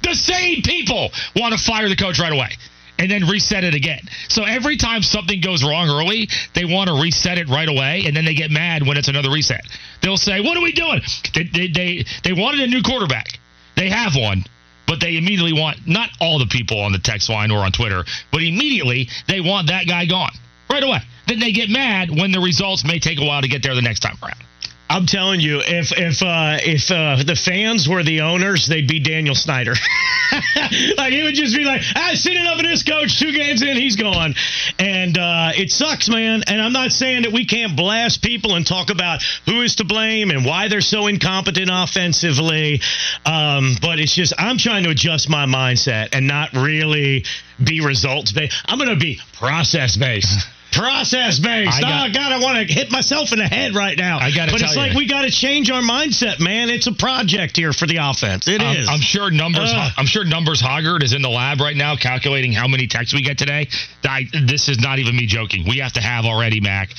the 0.02 0.14
same 0.14 0.62
people 0.62 1.10
want 1.36 1.52
to 1.56 1.58
fire 1.62 1.88
the 1.88 1.96
coach 1.96 2.18
right 2.18 2.32
away 2.32 2.50
and 3.00 3.10
then 3.10 3.26
reset 3.26 3.64
it 3.64 3.74
again. 3.74 4.02
So 4.28 4.44
every 4.44 4.76
time 4.76 5.02
something 5.02 5.40
goes 5.40 5.64
wrong 5.64 5.88
early, 5.88 6.28
they 6.54 6.66
want 6.66 6.88
to 6.88 7.00
reset 7.00 7.38
it 7.38 7.48
right 7.48 7.68
away, 7.68 8.04
and 8.04 8.14
then 8.14 8.26
they 8.26 8.34
get 8.34 8.50
mad 8.50 8.86
when 8.86 8.98
it's 8.98 9.08
another 9.08 9.30
reset. 9.30 9.62
They'll 10.02 10.18
say, 10.18 10.40
"What 10.40 10.56
are 10.56 10.62
we 10.62 10.72
doing?" 10.72 11.00
They 11.34 11.44
they 11.44 11.68
they, 11.68 12.04
they 12.22 12.32
wanted 12.34 12.60
a 12.60 12.66
new 12.66 12.82
quarterback. 12.82 13.40
They 13.74 13.88
have 13.88 14.14
one. 14.14 14.44
But 14.86 14.98
they 14.98 15.16
immediately 15.16 15.52
want 15.52 15.86
not 15.86 16.10
all 16.20 16.40
the 16.40 16.46
people 16.46 16.80
on 16.80 16.90
the 16.90 16.98
text 16.98 17.30
line 17.30 17.52
or 17.52 17.58
on 17.58 17.70
Twitter, 17.70 18.04
but 18.32 18.42
immediately 18.42 19.08
they 19.28 19.40
want 19.40 19.68
that 19.68 19.86
guy 19.86 20.04
gone 20.04 20.32
right 20.68 20.82
away. 20.82 20.98
Then 21.28 21.38
they 21.38 21.52
get 21.52 21.70
mad 21.70 22.10
when 22.10 22.32
the 22.32 22.40
results 22.40 22.84
may 22.84 22.98
take 22.98 23.20
a 23.20 23.24
while 23.24 23.40
to 23.40 23.46
get 23.46 23.62
there 23.62 23.76
the 23.76 23.82
next 23.82 24.00
time 24.00 24.18
around. 24.20 24.42
I'm 24.90 25.06
telling 25.06 25.38
you, 25.38 25.60
if 25.64 25.92
if 25.92 26.20
uh, 26.20 26.58
if 26.58 26.90
uh, 26.90 27.22
the 27.22 27.36
fans 27.36 27.88
were 27.88 28.02
the 28.02 28.22
owners, 28.22 28.66
they'd 28.66 28.88
be 28.88 28.98
Daniel 28.98 29.36
Snyder. 29.36 29.72
like 30.96 31.12
he 31.12 31.22
would 31.22 31.36
just 31.36 31.56
be 31.56 31.62
like, 31.62 31.82
I've 31.94 32.18
seen 32.18 32.36
enough 32.36 32.58
of 32.58 32.64
this 32.64 32.82
coach. 32.82 33.16
Two 33.20 33.30
games 33.30 33.62
in, 33.62 33.76
he's 33.76 33.94
gone," 33.94 34.34
and 34.80 35.16
uh, 35.16 35.52
it 35.54 35.70
sucks, 35.70 36.08
man. 36.08 36.42
And 36.48 36.60
I'm 36.60 36.72
not 36.72 36.90
saying 36.90 37.22
that 37.22 37.30
we 37.30 37.44
can't 37.44 37.76
blast 37.76 38.20
people 38.20 38.56
and 38.56 38.66
talk 38.66 38.90
about 38.90 39.22
who 39.46 39.62
is 39.62 39.76
to 39.76 39.84
blame 39.84 40.32
and 40.32 40.44
why 40.44 40.66
they're 40.66 40.80
so 40.80 41.06
incompetent 41.06 41.70
offensively, 41.72 42.80
um, 43.24 43.76
but 43.80 44.00
it's 44.00 44.16
just 44.16 44.34
I'm 44.38 44.58
trying 44.58 44.82
to 44.82 44.90
adjust 44.90 45.30
my 45.30 45.46
mindset 45.46 46.08
and 46.14 46.26
not 46.26 46.52
really 46.52 47.24
be 47.62 47.80
results 47.80 48.32
based. 48.32 48.60
I'm 48.66 48.80
to 48.80 48.96
be 48.96 49.20
process 49.34 49.96
based. 49.96 50.48
Process 50.72 51.38
based. 51.38 51.78
I 51.78 51.80
got- 51.80 52.10
oh 52.10 52.12
God, 52.12 52.32
I 52.32 52.38
want 52.38 52.66
to 52.68 52.72
hit 52.72 52.90
myself 52.90 53.32
in 53.32 53.38
the 53.38 53.46
head 53.46 53.74
right 53.74 53.96
now. 53.96 54.18
I 54.18 54.30
gotta 54.30 54.52
but 54.52 54.58
tell 54.58 54.68
it's 54.68 54.76
you. 54.76 54.82
like 54.82 54.94
we 54.94 55.06
got 55.06 55.22
to 55.22 55.30
change 55.30 55.70
our 55.70 55.82
mindset, 55.82 56.40
man. 56.40 56.70
It's 56.70 56.86
a 56.86 56.92
project 56.92 57.56
here 57.56 57.72
for 57.72 57.86
the 57.86 57.96
offense. 57.98 58.46
It 58.48 58.62
is. 58.62 58.88
I'm, 58.88 59.00
sure 59.00 59.30
numbers. 59.30 59.70
Ugh. 59.74 59.92
I'm 59.96 60.06
sure 60.06 60.24
numbers. 60.24 60.60
Hoggard 60.62 61.02
is 61.02 61.12
in 61.12 61.22
the 61.22 61.28
lab 61.28 61.60
right 61.60 61.76
now 61.76 61.96
calculating 61.96 62.52
how 62.52 62.68
many 62.68 62.86
texts 62.86 63.14
we 63.14 63.22
get 63.22 63.38
today. 63.38 63.68
I, 64.04 64.26
this 64.46 64.68
is 64.68 64.78
not 64.78 64.98
even 64.98 65.16
me 65.16 65.26
joking. 65.26 65.64
We 65.68 65.78
have 65.78 65.92
to 65.94 66.00
have 66.00 66.24
already, 66.24 66.60
Mac. 66.60 66.90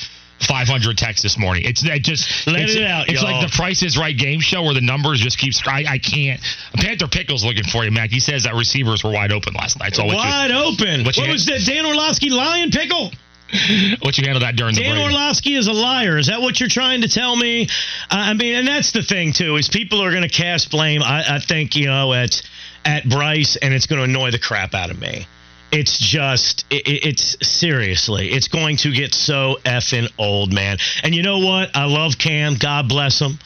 500 0.47 0.97
texts 0.97 1.21
this 1.21 1.37
morning. 1.37 1.65
It's 1.67 1.83
it 1.85 2.01
just 2.01 2.47
Let 2.47 2.61
it's, 2.61 2.73
it 2.75 2.83
out, 2.83 3.07
It's 3.09 3.21
y'all. 3.21 3.31
like 3.31 3.47
the 3.47 3.55
Price 3.55 3.83
is 3.83 3.95
Right 3.95 4.17
game 4.17 4.39
show 4.39 4.63
where 4.63 4.73
the 4.73 4.81
numbers 4.81 5.19
just 5.19 5.37
keep. 5.37 5.53
I, 5.67 5.85
I 5.87 5.97
can't. 5.99 6.41
Panther 6.73 7.07
Pickles 7.07 7.43
looking 7.45 7.63
for 7.63 7.85
you, 7.85 7.91
Mac. 7.91 8.09
He 8.09 8.19
says 8.19 8.45
that 8.45 8.55
receivers 8.55 9.03
were 9.03 9.11
wide 9.11 9.31
open 9.31 9.53
last 9.53 9.77
night. 9.79 9.93
So 9.93 10.03
what 10.03 10.15
Wide 10.15 10.49
open. 10.49 11.03
what 11.03 11.15
What, 11.15 11.27
you- 11.27 11.31
was 11.31 11.45
that? 11.45 11.61
Dan 11.67 11.85
Orlovsky 11.85 12.31
lion 12.31 12.71
pickle? 12.71 13.11
what 14.01 14.17
you 14.17 14.23
handle 14.23 14.41
that 14.41 14.55
during 14.55 14.75
the 14.75 14.81
Dan 14.81 14.95
break? 14.95 15.05
Orlovsky 15.05 15.55
is 15.55 15.67
a 15.67 15.73
liar. 15.73 16.17
Is 16.17 16.27
that 16.27 16.41
what 16.41 16.59
you're 16.59 16.69
trying 16.69 17.01
to 17.01 17.07
tell 17.09 17.35
me? 17.35 17.63
Uh, 18.09 18.15
I 18.15 18.33
mean, 18.33 18.55
and 18.55 18.67
that's 18.67 18.91
the 18.91 19.03
thing 19.03 19.33
too 19.33 19.55
is 19.57 19.67
people 19.69 20.01
are 20.03 20.11
going 20.11 20.23
to 20.23 20.29
cast 20.29 20.71
blame. 20.71 21.01
I, 21.03 21.35
I 21.35 21.39
think 21.39 21.75
you 21.75 21.87
know 21.87 22.13
at 22.13 22.41
at 22.85 23.07
Bryce, 23.07 23.57
and 23.57 23.73
it's 23.73 23.85
going 23.85 23.99
to 23.99 24.05
annoy 24.05 24.31
the 24.31 24.39
crap 24.39 24.73
out 24.73 24.89
of 24.89 24.99
me. 24.99 25.27
It's 25.71 25.97
just, 25.97 26.65
it- 26.69 27.05
it's 27.05 27.37
seriously, 27.47 28.29
it's 28.31 28.47
going 28.49 28.75
to 28.77 28.91
get 28.91 29.13
so 29.13 29.57
effing 29.63 30.11
old, 30.17 30.51
man. 30.51 30.77
And 31.03 31.15
you 31.15 31.23
know 31.23 31.39
what? 31.39 31.69
I 31.75 31.85
love 31.85 32.17
Cam. 32.17 32.55
God 32.59 32.89
bless 32.89 33.19
him. 33.21 33.39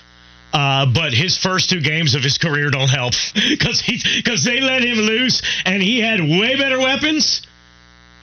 Uh, 0.54 0.86
but 0.86 1.14
his 1.14 1.38
first 1.38 1.70
two 1.70 1.82
games 1.82 2.16
of 2.16 2.24
his 2.24 2.38
career 2.38 2.70
don't 2.72 2.88
help 2.90 3.14
because 3.50 3.82
he 3.82 4.02
because 4.16 4.44
they 4.46 4.62
let 4.62 4.82
him 4.84 4.98
loose 5.00 5.42
and 5.66 5.84
he 5.84 6.00
had 6.00 6.22
way 6.22 6.56
better 6.56 6.80
weapons. 6.80 7.46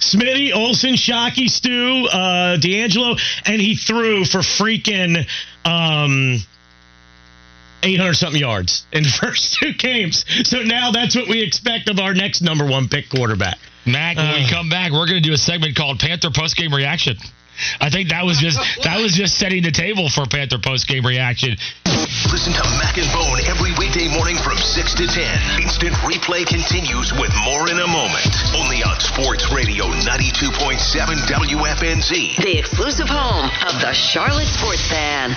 Smitty, 0.03 0.53
Olsen, 0.55 0.95
Shockey, 0.95 1.49
Stu, 1.49 2.07
uh, 2.13 2.57
D'Angelo, 2.57 3.17
and 3.47 3.61
he 3.63 3.77
threw 3.77 4.25
for 4.25 4.39
freaking 4.41 5.27
um, 5.65 6.39
800 7.83 8.15
something 8.15 8.41
yards 8.41 8.85
in 8.93 9.03
the 9.05 9.09
first 9.09 9.55
two 9.55 9.73
games. 9.75 10.25
So 10.49 10.63
now 10.63 10.91
that's 10.91 11.17
what 11.17 11.29
we 11.29 11.43
expect 11.43 11.89
of 11.89 11.99
our 11.99 12.15
next 12.15 12.41
number 12.43 12.67
one 12.67 12.89
pick 12.89 13.09
quarterback. 13.11 13.59
Mac, 13.87 14.17
when 14.17 14.35
we 14.35 14.45
Uh. 14.45 14.49
come 14.51 14.69
back, 14.69 14.93
we're 14.93 15.07
going 15.07 15.23
to 15.23 15.29
do 15.29 15.33
a 15.33 15.39
segment 15.39 15.75
called 15.77 15.99
Panther 15.99 16.31
Post 16.31 16.57
Game 16.57 16.73
Reaction. 16.75 17.17
I 17.81 17.91
think 17.91 18.11
that 18.11 18.25
was 18.25 18.39
just 18.39 18.59
that 18.85 19.01
was 19.01 19.13
just 19.13 19.39
setting 19.39 19.63
the 19.63 19.71
table 19.71 20.09
for 20.09 20.27
Panther 20.27 20.59
Post 20.59 20.89
Game 20.89 21.05
Reaction. 21.05 21.57
Listen 22.31 22.53
to 22.53 22.65
Mac 22.81 22.97
and 22.99 23.11
Bone 23.13 23.41
every 23.47 23.73
weekday 23.79 24.09
morning 24.09 24.37
from 24.37 24.57
6 24.57 24.95
to 24.95 25.07
10. 25.07 25.63
Instant 25.63 25.95
replay 26.03 26.47
continues 26.47 27.13
with 27.13 27.33
more 27.45 27.69
in 27.69 27.79
a 27.79 27.87
moment. 27.87 28.27
Only 28.57 28.83
on 28.83 28.99
Sports 29.01 29.53
Radio 29.53 29.87
92.7 29.87 30.79
WFNZ. 31.29 32.37
The 32.43 32.59
exclusive 32.59 33.09
home 33.09 33.51
of 33.69 33.81
the 33.81 33.93
Charlotte 33.93 34.49
Sports 34.49 34.87
Fan. 34.89 35.37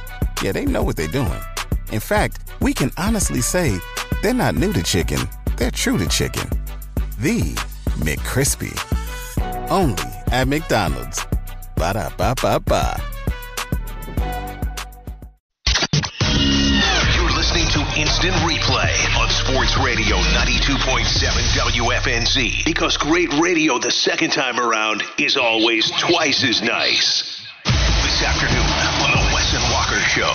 Yeah, 0.41 0.51
they 0.53 0.65
know 0.65 0.81
what 0.81 0.95
they're 0.95 1.07
doing. 1.07 1.39
In 1.91 1.99
fact, 1.99 2.39
we 2.61 2.73
can 2.73 2.89
honestly 2.97 3.41
say 3.41 3.77
they're 4.23 4.33
not 4.33 4.55
new 4.55 4.73
to 4.73 4.81
chicken, 4.81 5.19
they're 5.57 5.69
true 5.69 5.99
to 5.99 6.07
chicken. 6.07 6.49
The 7.19 7.53
McCrispy. 8.01 8.73
Only 9.69 10.03
at 10.31 10.47
McDonald's. 10.47 11.23
Ba 11.75 11.93
da 11.93 12.09
ba 12.17 12.33
ba 12.41 12.59
ba. 12.59 12.99
You're 17.15 17.31
listening 17.37 17.67
to 17.69 17.81
Instant 17.99 18.33
Replay 18.41 18.97
on 19.19 19.29
Sports 19.29 19.77
Radio 19.77 20.17
92.7 20.17 21.05
WFNZ. 21.53 22.65
Because 22.65 22.97
great 22.97 23.31
radio 23.33 23.77
the 23.77 23.91
second 23.91 24.31
time 24.31 24.59
around 24.59 25.03
is 25.19 25.37
always 25.37 25.91
twice 25.99 26.43
as 26.43 26.63
nice. 26.63 27.45
This 27.65 28.23
afternoon 28.23 28.65
on 29.05 29.11
The 29.11 29.30
And 29.53 29.63
Walker 29.63 29.99
Show. 30.07 30.31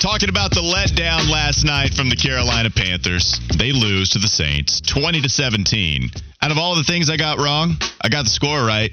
Talking 0.00 0.28
about 0.28 0.50
the 0.50 0.60
letdown 0.60 1.30
last 1.30 1.64
night 1.64 1.94
from 1.94 2.10
the 2.10 2.16
Carolina 2.16 2.68
Panthers. 2.68 3.40
They 3.56 3.72
lose 3.72 4.10
to 4.10 4.18
the 4.18 4.28
Saints 4.28 4.82
20 4.82 5.22
to 5.22 5.28
17. 5.30 6.10
Out 6.42 6.50
of 6.50 6.58
all 6.58 6.76
the 6.76 6.84
things 6.84 7.08
I 7.08 7.16
got 7.16 7.38
wrong, 7.38 7.76
I 8.02 8.10
got 8.10 8.24
the 8.24 8.30
score 8.30 8.62
right. 8.62 8.90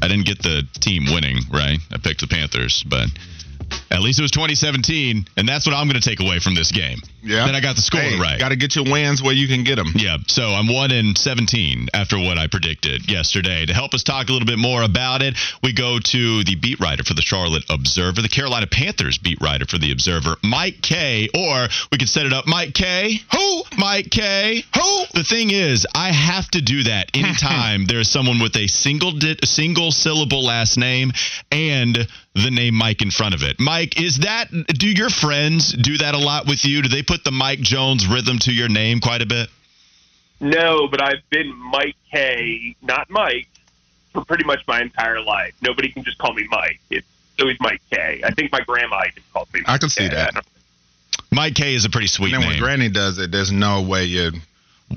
I 0.00 0.08
didn't 0.08 0.24
get 0.24 0.40
the 0.40 0.66
team 0.80 1.04
winning 1.12 1.40
right. 1.52 1.78
I 1.92 1.98
picked 1.98 2.22
the 2.22 2.26
Panthers, 2.26 2.82
but 2.88 3.08
at 3.90 4.00
least 4.00 4.18
it 4.18 4.22
was 4.22 4.30
2017, 4.30 5.26
and 5.36 5.48
that's 5.48 5.66
what 5.66 5.74
I'm 5.74 5.88
going 5.88 6.00
to 6.00 6.08
take 6.08 6.20
away 6.20 6.38
from 6.38 6.54
this 6.54 6.70
game. 6.70 7.00
Yeah. 7.22 7.46
Then 7.46 7.54
I 7.54 7.60
got 7.60 7.76
the 7.76 7.82
score 7.82 8.00
Hey, 8.00 8.18
right. 8.18 8.38
Got 8.38 8.50
to 8.50 8.56
get 8.56 8.74
your 8.76 8.84
wins 8.84 9.22
where 9.22 9.34
you 9.34 9.46
can 9.48 9.64
get 9.64 9.76
them. 9.76 9.92
Yeah, 9.94 10.16
so 10.26 10.42
I'm 10.44 10.72
1 10.72 10.90
in 10.92 11.14
17 11.16 11.88
after 11.92 12.18
what 12.18 12.38
I 12.38 12.46
predicted 12.46 13.10
yesterday. 13.10 13.66
To 13.66 13.74
help 13.74 13.94
us 13.94 14.02
talk 14.02 14.28
a 14.28 14.32
little 14.32 14.46
bit 14.46 14.58
more 14.58 14.82
about 14.82 15.22
it, 15.22 15.36
we 15.62 15.72
go 15.72 15.98
to 15.98 16.44
the 16.44 16.54
beat 16.56 16.80
writer 16.80 17.04
for 17.04 17.14
the 17.14 17.22
Charlotte 17.22 17.64
Observer, 17.68 18.22
the 18.22 18.28
Carolina 18.28 18.66
Panthers 18.66 19.18
beat 19.18 19.40
writer 19.40 19.66
for 19.66 19.78
the 19.78 19.92
Observer, 19.92 20.36
Mike 20.42 20.80
Kaye. 20.82 21.28
Or 21.34 21.68
we 21.92 21.98
could 21.98 22.08
set 22.08 22.26
it 22.26 22.32
up, 22.32 22.46
Mike 22.46 22.74
Kaye. 22.74 23.20
Who? 23.32 23.62
Mike 23.76 24.10
Kaye. 24.10 24.64
Who? 24.74 25.04
The 25.14 25.24
thing 25.24 25.50
is, 25.50 25.86
I 25.94 26.12
have 26.12 26.48
to 26.52 26.62
do 26.62 26.84
that 26.84 27.10
anytime 27.14 27.86
there's 27.86 28.10
someone 28.10 28.40
with 28.40 28.56
a 28.56 28.66
single 28.66 29.12
di- 29.12 29.36
single 29.44 29.90
syllable 29.92 30.44
last 30.44 30.76
name 30.78 31.12
and 31.50 32.08
the 32.34 32.50
name 32.50 32.74
Mike 32.74 33.02
in 33.02 33.10
front 33.10 33.34
of 33.34 33.42
it. 33.42 33.58
Mike, 33.58 34.00
is 34.00 34.18
that 34.18 34.48
do 34.68 34.88
your 34.88 35.10
friends 35.10 35.72
do 35.72 35.98
that 35.98 36.14
a 36.14 36.18
lot 36.18 36.46
with 36.46 36.64
you? 36.64 36.80
Do 36.82 36.88
they 36.88 37.02
put 37.10 37.24
the 37.24 37.32
Mike 37.32 37.58
Jones 37.58 38.06
rhythm 38.06 38.38
to 38.40 38.52
your 38.52 38.68
name 38.68 39.00
quite 39.00 39.20
a 39.20 39.26
bit? 39.26 39.48
No, 40.38 40.86
but 40.88 41.02
I've 41.02 41.28
been 41.28 41.52
Mike 41.56 41.96
Kaye, 42.12 42.76
not 42.82 43.10
Mike, 43.10 43.48
for 44.12 44.24
pretty 44.24 44.44
much 44.44 44.60
my 44.68 44.80
entire 44.80 45.20
life. 45.20 45.52
Nobody 45.60 45.90
can 45.90 46.04
just 46.04 46.18
call 46.18 46.32
me 46.32 46.46
Mike. 46.48 46.80
It's 46.88 47.06
always 47.40 47.56
Mike 47.60 47.82
Kaye. 47.90 48.22
I 48.24 48.30
think 48.30 48.52
my 48.52 48.60
grandma 48.60 49.00
even 49.08 49.22
called 49.32 49.52
me. 49.52 49.60
Mike 49.60 49.68
I 49.68 49.78
can 49.78 49.88
see 49.88 50.08
K. 50.08 50.14
that. 50.14 50.44
Mike 51.32 51.54
Kaye 51.54 51.74
is 51.74 51.84
a 51.84 51.90
pretty 51.90 52.06
sweet 52.06 52.32
And 52.32 52.42
then 52.42 52.48
when 52.48 52.56
name. 52.56 52.62
Granny 52.62 52.88
does 52.88 53.18
it, 53.18 53.32
there's 53.32 53.50
no 53.52 53.82
way 53.82 54.04
you're 54.04 54.32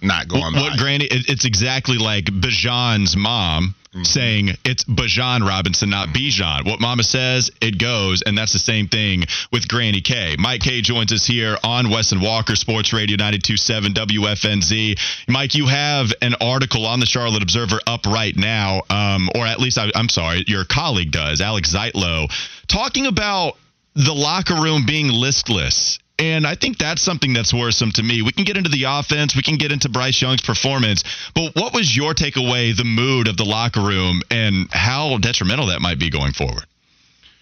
not 0.02 0.28
going 0.28 0.44
what, 0.44 0.54
by. 0.54 0.62
what 0.62 0.80
Granny? 0.80 1.06
It, 1.06 1.30
it's 1.30 1.46
exactly 1.46 1.98
like 1.98 2.26
Bajan's 2.26 3.18
mom 3.18 3.76
Mm-hmm. 3.94 4.06
saying 4.06 4.50
it's 4.66 4.84
Bajan 4.86 5.48
Robinson, 5.48 5.92
not 5.92 6.10
Bijan. 6.10 6.66
What 6.66 6.80
Mama 6.80 7.04
says, 7.04 7.52
it 7.62 7.78
goes, 7.78 8.24
and 8.24 8.36
that's 8.36 8.52
the 8.52 8.58
same 8.58 8.88
thing 8.88 9.26
with 9.52 9.68
Granny 9.68 10.02
K. 10.02 10.36
Mike 10.40 10.62
Kaye 10.62 10.82
joins 10.82 11.14
us 11.14 11.28
here 11.28 11.60
on 11.64 11.92
Wes 11.92 12.12
and 12.12 12.20
Walker 12.20 12.56
Sports 12.56 12.92
Radio 12.92 13.18
92.7 13.18 13.94
WFNZ. 13.94 15.00
Mike, 15.28 15.54
you 15.54 15.68
have 15.68 16.12
an 16.24 16.34
article 16.42 16.88
on 16.88 17.02
the 17.02 17.06
Charlotte 17.06 17.44
Observer 17.44 17.80
up 17.86 18.08
right 18.08 18.36
now, 18.36 18.82
um, 18.90 19.30
or 19.36 19.46
at 19.46 19.60
least 19.60 19.78
I, 19.78 19.92
I'm 19.94 20.10
sorry, 20.10 20.44
your 20.48 20.66
colleague 20.66 21.12
does, 21.12 21.40
Alex 21.40 21.72
Zietlow, 21.72 22.32
talking 22.66 23.06
about 23.06 23.58
the 23.94 24.14
locker 24.14 24.56
room 24.56 24.88
being 24.88 25.10
listless. 25.10 26.00
And 26.20 26.46
I 26.46 26.56
think 26.56 26.78
that's 26.78 27.02
something 27.02 27.34
that's 27.34 27.54
worrisome 27.54 27.92
to 27.94 28.04
me. 28.04 28.22
We 28.22 28.32
can 28.32 28.44
get 28.44 28.56
into 28.56 28.70
the 28.70 28.84
offense, 28.84 29.36
we 29.36 29.42
can 29.42 29.58
get 29.58 29.72
into 29.72 29.90
Bryce 29.90 30.22
Young's 30.22 30.42
performance, 30.42 31.04
but 31.34 31.56
what 31.56 31.74
was 31.74 31.96
your 31.96 32.14
takeaway, 32.14 32.76
the 32.76 32.84
mood 32.84 33.28
of 33.28 33.36
the 33.36 33.46
locker 33.46 33.82
room, 33.82 34.22
and 34.30 34.68
how 34.72 35.18
detrimental 35.18 35.68
that 35.68 35.82
might 35.82 35.98
be 35.98 36.10
going 36.10 36.34
forward? 36.34 36.66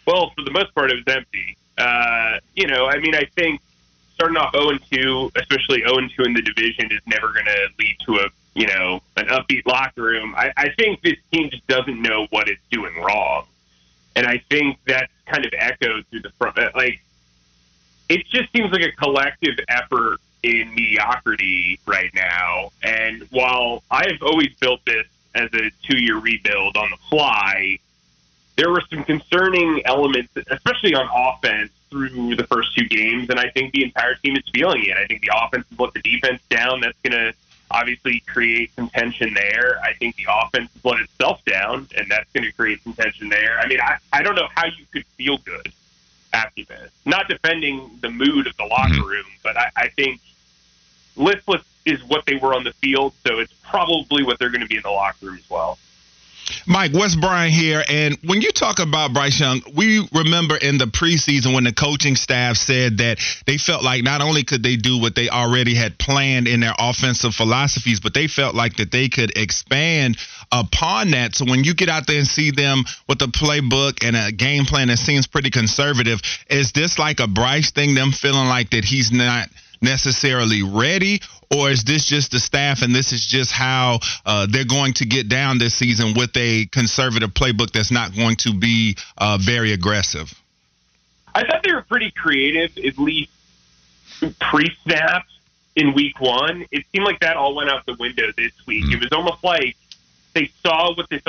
Well, 0.07 0.31
for 0.36 0.43
the 0.43 0.51
most 0.51 0.73
part, 0.73 0.91
it 0.91 0.95
was 1.05 1.15
empty. 1.15 1.57
Uh, 1.77 2.39
you 2.55 2.67
know, 2.67 2.88
I 2.88 2.97
mean, 2.99 3.13
I 3.13 3.25
think 3.36 3.62
starting 4.15 4.38
off 4.38 4.53
0 4.53 4.77
2, 4.91 5.31
especially 5.36 5.81
0 5.81 5.95
2 6.15 6.23
in 6.23 6.34
the 6.34 6.41
division, 6.41 6.91
is 6.91 7.01
never 7.05 7.34
going 7.34 7.45
to 7.45 7.67
lead 7.79 7.97
to 8.05 8.15
a 8.17 8.29
you 8.53 8.67
know 8.67 9.01
an 9.17 9.27
upbeat 9.27 9.65
locker 9.65 10.03
room. 10.03 10.36
I, 10.36 10.51
I 10.57 10.69
think 10.77 11.01
this 11.01 11.17
team 11.31 11.49
just 11.49 11.65
doesn't 11.67 12.01
know 12.01 12.27
what 12.29 12.47
it's 12.47 12.62
doing 12.69 12.95
wrong, 13.01 13.45
and 14.15 14.27
I 14.27 14.43
think 14.49 14.77
that's 14.86 15.12
kind 15.25 15.45
of 15.45 15.53
echoed 15.57 16.05
through 16.07 16.21
the 16.21 16.31
front. 16.31 16.57
Like, 16.75 17.01
it 18.12 18.28
just 18.28 18.52
seems 18.52 18.71
like 18.71 18.82
a 18.82 18.91
collective 18.91 19.58
effort 19.69 20.19
in 20.43 20.74
mediocrity 20.76 21.80
right 21.86 22.13
now. 22.13 22.71
And 22.84 23.26
while 23.32 23.84
I've 23.89 24.21
always 24.21 24.54
built 24.60 24.82
this 24.86 25.08
as 25.34 25.50
a 25.54 25.71
two-year 25.84 26.17
rebuild 26.17 26.76
on 26.76 26.89
the 26.89 26.97
fly, 27.10 27.80
there 28.58 28.69
were 28.69 28.84
some 28.89 29.06
concerning 29.06 29.82
elements, 29.86 30.34
especially 30.50 30.93
on 30.93 31.08
offense 31.15 31.71
through 31.89 32.36
the 32.36 32.45
first 32.47 32.76
two 32.76 32.86
games, 32.86 33.30
and 33.30 33.39
I 33.39 33.50
think 33.50 33.74
the 33.74 33.84
entire 33.84 34.15
team 34.15 34.36
is 34.36 34.43
feeling 34.54 34.84
it. 34.84 34.97
I 34.97 35.06
think 35.06 35.21
the 35.21 35.32
offense 35.34 35.65
has 35.69 35.80
let 35.80 35.93
the 35.93 36.02
defense 36.02 36.41
down. 36.50 36.82
That's 36.82 36.97
going 37.04 37.13
to 37.13 37.34
obviously 37.69 38.21
create 38.28 38.71
some 38.76 38.89
tension 38.89 39.34
there. 39.34 39.80
I 39.82 39.93
think 39.93 40.17
the 40.17 40.28
offense 40.30 40.69
has 40.74 40.84
let 40.84 41.00
itself 41.00 41.43
down, 41.45 41.88
and 41.97 42.12
that's 42.12 42.30
going 42.34 42.43
to 42.43 42.52
create 42.52 42.84
some 42.84 42.93
tension 42.93 43.30
there. 43.30 43.58
I 43.60 43.67
mean, 43.67 43.80
I, 43.80 43.97
I 44.12 44.21
don't 44.21 44.36
know 44.36 44.47
how 44.54 44.65
you 44.65 44.86
could 44.91 45.06
feel 45.17 45.38
good 45.38 45.71
Not 47.06 47.28
defending 47.28 47.98
the 48.02 48.10
mood 48.10 48.48
of 48.48 48.56
the 48.58 48.65
locker 48.65 48.94
Mm-hmm. 48.94 49.08
room, 49.08 49.26
but 49.44 49.58
I, 49.58 49.72
I 49.76 49.88
think 49.89 50.20
listless 51.15 51.63
is 51.86 52.04
what 52.06 52.26
they 52.26 52.36
were 52.36 52.54
on 52.54 52.63
the 52.63 52.74
field, 52.74 53.13
so 53.26 53.39
it's 53.39 53.54
probably 53.63 54.24
what 54.24 54.39
they're 54.39 54.50
going 54.50 54.62
to 54.62 54.67
be 54.67 54.78
in 54.78 54.84
the 54.84 54.89
locker 54.91 55.26
room 55.26 55.38
as 55.38 55.50
well. 55.50 55.78
Mike, 56.67 56.93
West 56.93 57.19
Bryan 57.19 57.51
here. 57.51 57.84
And 57.88 58.17
when 58.23 58.41
you 58.41 58.51
talk 58.51 58.80
about 58.80 59.13
Bryce 59.13 59.39
Young, 59.39 59.62
we 59.75 60.08
remember 60.13 60.58
in 60.58 60.77
the 60.77 60.86
preseason 60.86 61.54
when 61.54 61.63
the 61.63 61.73
coaching 61.73 62.15
staff 62.15 62.58
said 62.58 62.97
that 62.97 63.19
they 63.45 63.58
felt 63.58 63.84
like 63.84 64.04
not 64.04 64.21
only 64.21 64.43
could 64.43 64.63
they 64.63 64.75
do 64.75 64.99
what 64.99 65.15
they 65.15 65.30
already 65.30 65.75
had 65.75 65.97
planned 65.97 66.47
in 66.47 66.60
their 66.60 66.73
offensive 66.77 67.34
philosophies, 67.34 67.99
but 67.99 68.13
they 68.13 68.27
felt 68.27 68.56
like 68.56 68.77
that 68.77 68.91
they 68.91 69.10
could 69.10 69.38
expand 69.38 70.17
upon 70.51 71.12
that. 71.12 71.36
So 71.36 71.45
when 71.45 71.63
you 71.63 71.73
get 71.73 71.89
out 71.89 72.08
there 72.08 72.17
and 72.17 72.27
see 72.27 72.51
them 72.51 72.84
with 73.08 73.21
a 73.21 73.27
playbook 73.27 74.06
and 74.06 74.15
a 74.15 74.32
game 74.32 74.65
plan 74.65 74.89
that 74.89 74.99
seems 74.99 75.27
pretty 75.27 75.49
conservative, 75.49 76.21
is 76.49 76.71
this 76.73 76.99
like 76.99 77.19
a 77.19 77.27
Bryce 77.27 77.71
thing, 77.71 77.95
them 77.95 78.12
feeling 78.12 78.47
like 78.47 78.71
that 78.71 78.84
he's 78.84 79.12
not 79.12 79.49
necessarily 79.82 80.63
ready, 80.63 81.22
or 81.54 81.70
is 81.70 81.84
this 81.84 82.06
just 82.06 82.32
the 82.32 82.39
staff 82.39 82.82
and 82.82 82.96
this 82.96 83.12
is 83.12 83.26
just 83.26 83.52
how 83.52 84.00
uh, 84.26 84.48
they're 84.50 84.65
going 84.65 84.94
to 84.94 85.06
get 85.06 85.28
down 85.28 85.58
this 85.58 85.76
season 85.76 86.13
with 86.15 86.32
a 86.36 86.65
conservative 86.67 87.32
playbook 87.32 87.72
that's 87.72 87.91
not 87.91 88.15
going 88.15 88.36
to 88.38 88.54
be 88.58 88.96
uh, 89.17 89.38
very 89.44 89.74
aggressive? 89.74 90.34
I 91.34 91.44
thought 91.46 91.63
they 91.63 91.74
were 91.74 91.84
pretty 91.84 92.12
creative, 92.12 92.78
at 92.78 92.98
least 92.98 93.32
pre-snap 94.39 95.26
in 95.76 95.94
week 95.94 96.20
one. 96.20 96.65
It 96.72 96.86
seemed 96.91 97.06
like 97.06 97.20
that 97.22 97.38
all 97.38 97.56
went 97.56 97.70
out 97.70 97.86
the 97.86 97.96
window 98.00 98.32
this 98.38 98.52
week. 98.67 98.91
It 98.91 99.00
was 99.00 99.10
almost 99.12 99.44
like 99.44 99.76
they 100.34 100.50
saw 100.62 100.94
what 100.96 101.10
this 101.10 101.22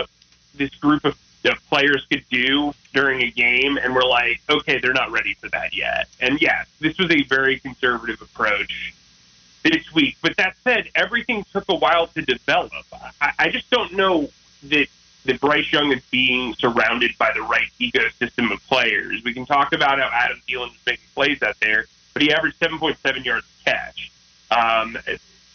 this 0.54 0.74
group 0.76 1.04
of, 1.04 1.16
of 1.44 1.64
players 1.68 2.06
could 2.10 2.24
do 2.30 2.74
during 2.92 3.22
a 3.22 3.30
game, 3.30 3.76
and 3.76 3.94
we're 3.94 4.04
like, 4.04 4.40
okay, 4.48 4.78
they're 4.78 4.92
not 4.92 5.10
ready 5.10 5.34
for 5.34 5.48
that 5.50 5.74
yet. 5.74 6.08
And 6.20 6.40
yes, 6.40 6.66
this 6.80 6.98
was 6.98 7.10
a 7.10 7.22
very 7.24 7.58
conservative 7.58 8.20
approach 8.20 8.94
this 9.62 9.92
week. 9.94 10.16
But 10.22 10.36
that 10.36 10.56
said, 10.64 10.88
everything 10.94 11.44
took 11.52 11.64
a 11.68 11.74
while 11.74 12.06
to 12.08 12.22
develop. 12.22 12.72
I, 13.20 13.32
I 13.38 13.48
just 13.50 13.70
don't 13.70 13.92
know 13.94 14.30
that 14.64 14.88
that 15.24 15.40
Bryce 15.40 15.72
Young 15.72 15.92
is 15.92 16.02
being 16.10 16.52
surrounded 16.54 17.16
by 17.16 17.30
the 17.32 17.42
right 17.42 17.68
ecosystem 17.80 18.52
of 18.52 18.60
players. 18.66 19.22
We 19.24 19.32
can 19.32 19.46
talk 19.46 19.72
about 19.72 20.00
how 20.00 20.10
Adam 20.12 20.40
Thielen 20.48 20.70
is 20.70 20.80
making 20.84 21.04
plays 21.14 21.42
out 21.42 21.54
there, 21.60 21.86
but 22.12 22.22
he 22.22 22.32
averaged 22.32 22.58
7.7 22.58 23.24
yards 23.24 23.46
catch. 23.64 24.10
Um, 24.50 24.98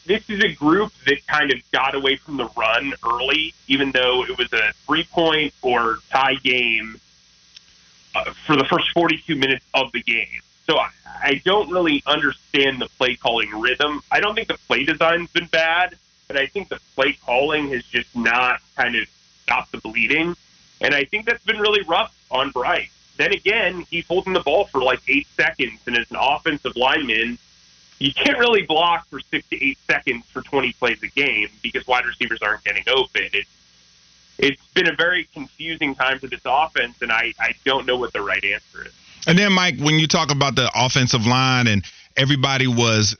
this 0.07 0.29
is 0.29 0.43
a 0.43 0.53
group 0.53 0.91
that 1.05 1.25
kind 1.27 1.51
of 1.51 1.59
got 1.71 1.93
away 1.93 2.15
from 2.15 2.37
the 2.37 2.49
run 2.57 2.93
early, 3.05 3.53
even 3.67 3.91
though 3.91 4.23
it 4.23 4.37
was 4.37 4.51
a 4.53 4.71
three-point 4.85 5.53
or 5.61 5.99
tie 6.09 6.35
game 6.35 6.99
uh, 8.15 8.31
for 8.45 8.55
the 8.55 8.63
first 8.63 8.89
42 8.93 9.35
minutes 9.35 9.65
of 9.73 9.91
the 9.91 10.01
game. 10.01 10.41
So 10.65 10.77
I, 10.77 10.89
I 11.21 11.41
don't 11.45 11.69
really 11.69 12.01
understand 12.05 12.81
the 12.81 12.87
play 12.97 13.15
calling 13.15 13.49
rhythm. 13.59 14.01
I 14.11 14.19
don't 14.19 14.33
think 14.33 14.47
the 14.47 14.57
play 14.67 14.85
design's 14.85 15.29
been 15.31 15.47
bad, 15.47 15.97
but 16.27 16.37
I 16.37 16.47
think 16.47 16.69
the 16.69 16.79
play 16.95 17.13
calling 17.25 17.69
has 17.69 17.83
just 17.83 18.15
not 18.15 18.61
kind 18.75 18.95
of 18.95 19.07
stopped 19.43 19.71
the 19.73 19.79
bleeding. 19.79 20.35
And 20.81 20.93
I 20.93 21.05
think 21.05 21.25
that's 21.25 21.43
been 21.43 21.59
really 21.59 21.83
rough 21.83 22.15
on 22.31 22.51
Bryce. 22.51 22.91
Then 23.17 23.33
again, 23.33 23.85
he's 23.89 24.05
holding 24.07 24.33
the 24.33 24.41
ball 24.41 24.65
for 24.65 24.81
like 24.81 25.01
eight 25.07 25.27
seconds, 25.35 25.79
and 25.87 25.97
as 25.97 26.09
an 26.11 26.17
offensive 26.19 26.75
lineman, 26.75 27.39
you 27.99 28.13
can't 28.13 28.37
really 28.37 28.61
block 28.63 29.07
for 29.07 29.19
six 29.19 29.47
to 29.49 29.63
eight 29.63 29.77
seconds 29.87 30.25
for 30.27 30.41
20 30.41 30.73
plays 30.73 31.01
a 31.03 31.07
game 31.07 31.49
because 31.63 31.85
wide 31.87 32.05
receivers 32.05 32.41
aren't 32.41 32.63
getting 32.63 32.83
open. 32.87 33.23
It's 33.33 33.49
it's 34.39 34.61
been 34.73 34.87
a 34.87 34.95
very 34.95 35.27
confusing 35.33 35.95
time 35.95 36.19
for 36.19 36.27
this 36.27 36.41
offense, 36.45 37.01
and 37.01 37.11
I, 37.11 37.33
I 37.39 37.53
don't 37.65 37.87
know 37.87 37.97
what 37.97 38.13
the 38.13 38.21
right 38.21 38.43
answer 38.43 38.85
is. 38.85 38.93
And 39.25 39.37
then, 39.37 39.51
Mike, 39.51 39.79
when 39.79 39.97
you 39.97 40.07
talk 40.07 40.31
about 40.31 40.55
the 40.55 40.69
offensive 40.75 41.25
line 41.25 41.65
and 41.67 41.83
everybody 42.15 42.67
was 42.67 43.17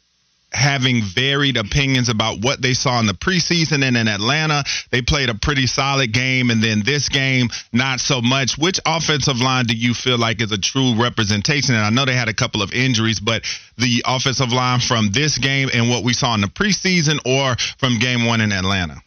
having 0.57 1.03
varied 1.03 1.55
opinions 1.55 2.09
about 2.09 2.41
what 2.41 2.61
they 2.61 2.73
saw 2.73 2.99
in 2.99 3.05
the 3.05 3.13
preseason 3.13 3.83
and 3.83 3.95
in 3.95 4.07
Atlanta, 4.07 4.63
they 4.89 5.01
played 5.01 5.29
a 5.29 5.35
pretty 5.35 5.67
solid 5.67 6.11
game. 6.11 6.49
And 6.49 6.61
then 6.61 6.81
this 6.83 7.09
game, 7.09 7.49
not 7.71 7.99
so 7.99 8.21
much. 8.21 8.57
Which 8.57 8.79
offensive 8.85 9.37
line 9.37 9.65
do 9.65 9.75
you 9.75 9.93
feel 9.93 10.17
like 10.17 10.41
is 10.41 10.51
a 10.51 10.57
true 10.57 10.99
representation? 10.99 11.75
And 11.75 11.85
I 11.85 11.91
know 11.91 12.05
they 12.05 12.15
had 12.15 12.27
a 12.27 12.33
couple 12.33 12.61
of 12.63 12.73
injuries, 12.73 13.19
but 13.19 13.43
the 13.77 14.03
offensive 14.05 14.51
line 14.51 14.79
from 14.79 15.11
this 15.11 15.37
game 15.37 15.69
and 15.73 15.89
what 15.89 16.03
we 16.03 16.13
saw 16.13 16.33
in 16.33 16.41
the 16.41 16.47
preseason 16.47 17.19
or 17.25 17.55
from 17.77 17.99
game 17.99 18.25
one 18.25 18.41
in 18.41 18.51
Atlanta? 18.51 19.01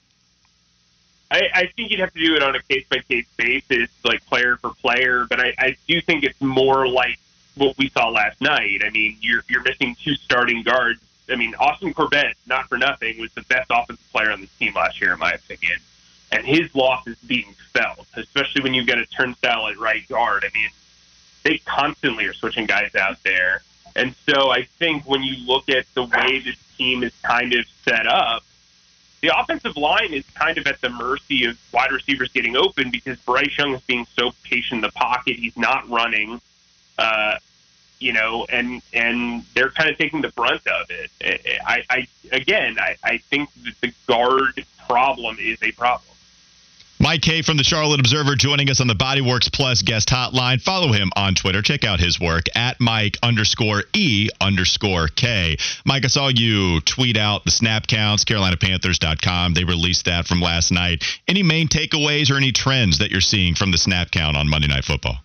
I, 1.32 1.42
I 1.54 1.66
think 1.76 1.90
you'd 1.90 2.00
have 2.00 2.12
to 2.12 2.24
do 2.24 2.34
it 2.34 2.42
on 2.42 2.56
a 2.56 2.62
case 2.62 2.86
by 2.88 2.98
case 2.98 3.26
basis, 3.36 3.88
like 4.04 4.24
player 4.26 4.56
for 4.56 4.70
player. 4.70 5.26
But 5.28 5.40
I, 5.40 5.54
I 5.58 5.76
do 5.86 6.00
think 6.00 6.24
it's 6.24 6.40
more 6.40 6.88
like 6.88 7.18
what 7.56 7.76
we 7.78 7.88
saw 7.90 8.08
last 8.08 8.40
night. 8.40 8.82
I 8.84 8.90
mean, 8.90 9.16
you're 9.20 9.42
you're 9.48 9.62
missing 9.62 9.96
two 10.02 10.14
starting 10.14 10.62
guards. 10.62 11.00
I 11.30 11.36
mean, 11.36 11.54
Austin 11.56 11.94
Corbett, 11.94 12.36
not 12.46 12.68
for 12.68 12.78
nothing, 12.78 13.18
was 13.20 13.32
the 13.32 13.42
best 13.42 13.70
offensive 13.70 14.10
player 14.12 14.30
on 14.30 14.40
the 14.40 14.48
team 14.58 14.74
last 14.74 15.00
year, 15.00 15.12
in 15.12 15.18
my 15.18 15.32
opinion. 15.32 15.78
And 16.32 16.44
his 16.46 16.74
loss 16.74 17.06
is 17.06 17.16
being 17.18 17.54
felt, 17.72 18.06
especially 18.14 18.62
when 18.62 18.74
you've 18.74 18.86
got 18.86 18.98
a 18.98 19.06
turnstile 19.06 19.66
at 19.68 19.78
right 19.78 20.06
guard. 20.08 20.44
I 20.44 20.56
mean, 20.56 20.70
they 21.42 21.58
constantly 21.58 22.26
are 22.26 22.32
switching 22.32 22.66
guys 22.66 22.94
out 22.94 23.22
there. 23.24 23.62
And 23.96 24.14
so 24.28 24.50
I 24.50 24.62
think 24.62 25.04
when 25.04 25.22
you 25.22 25.36
look 25.46 25.68
at 25.68 25.86
the 25.94 26.04
way 26.04 26.40
this 26.40 26.56
team 26.76 27.02
is 27.02 27.12
kind 27.22 27.52
of 27.54 27.66
set 27.84 28.06
up, 28.06 28.44
the 29.20 29.36
offensive 29.36 29.76
line 29.76 30.12
is 30.12 30.24
kind 30.34 30.56
of 30.56 30.66
at 30.66 30.80
the 30.80 30.88
mercy 30.88 31.44
of 31.44 31.58
wide 31.72 31.92
receivers 31.92 32.30
getting 32.32 32.56
open 32.56 32.90
because 32.90 33.18
Bryce 33.18 33.56
Young 33.58 33.74
is 33.74 33.82
being 33.82 34.06
so 34.18 34.32
patient 34.44 34.78
in 34.78 34.80
the 34.80 34.92
pocket. 34.92 35.36
He's 35.36 35.56
not 35.56 35.88
running, 35.90 36.40
uh, 36.98 37.36
you 38.00 38.12
know, 38.12 38.46
and 38.50 38.82
and 38.92 39.44
they're 39.54 39.70
kind 39.70 39.90
of 39.90 39.98
taking 39.98 40.22
the 40.22 40.30
brunt 40.30 40.66
of 40.66 40.86
it. 40.90 41.10
I, 41.64 41.84
I 41.88 42.08
again, 42.32 42.78
I, 42.78 42.96
I 43.04 43.18
think 43.18 43.50
that 43.64 43.74
the 43.80 43.92
guard 44.06 44.64
problem 44.88 45.36
is 45.38 45.62
a 45.62 45.70
problem. 45.72 46.10
Mike 47.02 47.22
Kaye 47.22 47.40
from 47.40 47.56
the 47.56 47.64
Charlotte 47.64 47.98
Observer 47.98 48.34
joining 48.34 48.68
us 48.68 48.82
on 48.82 48.86
the 48.86 48.94
Bodyworks 48.94 49.50
Plus 49.50 49.80
guest 49.80 50.10
hotline. 50.10 50.60
Follow 50.60 50.92
him 50.92 51.10
on 51.16 51.34
Twitter. 51.34 51.62
Check 51.62 51.82
out 51.82 51.98
his 51.98 52.20
work 52.20 52.44
at 52.54 52.78
Mike 52.78 53.16
underscore 53.22 53.84
E 53.94 54.28
underscore 54.38 55.08
K. 55.08 55.56
Mike, 55.86 56.04
I 56.04 56.08
saw 56.08 56.28
you 56.28 56.82
tweet 56.82 57.16
out 57.16 57.46
the 57.46 57.50
snap 57.50 57.86
counts, 57.86 58.26
CarolinaPanthers.com. 58.26 59.54
They 59.54 59.64
released 59.64 60.04
that 60.04 60.26
from 60.26 60.42
last 60.42 60.72
night. 60.72 61.02
Any 61.26 61.42
main 61.42 61.68
takeaways 61.68 62.30
or 62.30 62.36
any 62.36 62.52
trends 62.52 62.98
that 62.98 63.10
you're 63.10 63.22
seeing 63.22 63.54
from 63.54 63.70
the 63.70 63.78
snap 63.78 64.10
count 64.10 64.36
on 64.36 64.50
Monday 64.50 64.68
Night 64.68 64.84
Football? 64.84 65.20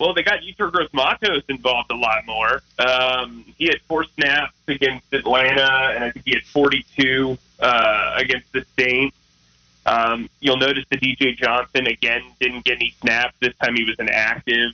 Well, 0.00 0.14
they 0.14 0.22
got 0.22 0.40
Yetur 0.40 0.72
Gross 0.72 0.88
Matos 0.92 1.42
involved 1.48 1.90
a 1.90 1.96
lot 1.96 2.26
more. 2.26 2.62
Um, 2.78 3.44
he 3.58 3.66
had 3.66 3.80
four 3.82 4.04
snaps 4.04 4.54
against 4.66 5.12
Atlanta, 5.12 5.92
and 5.94 6.02
I 6.02 6.10
think 6.10 6.24
he 6.24 6.32
had 6.32 6.44
42 6.44 7.36
uh, 7.60 8.14
against 8.16 8.50
the 8.52 8.64
Saints. 8.78 9.16
Um, 9.84 10.30
you'll 10.40 10.56
notice 10.56 10.84
that 10.90 11.00
DJ 11.00 11.36
Johnson 11.36 11.86
again 11.86 12.22
didn't 12.40 12.64
get 12.64 12.76
any 12.76 12.94
snaps. 13.00 13.34
This 13.40 13.54
time 13.62 13.74
he 13.74 13.84
was 13.84 13.96
inactive. 13.98 14.72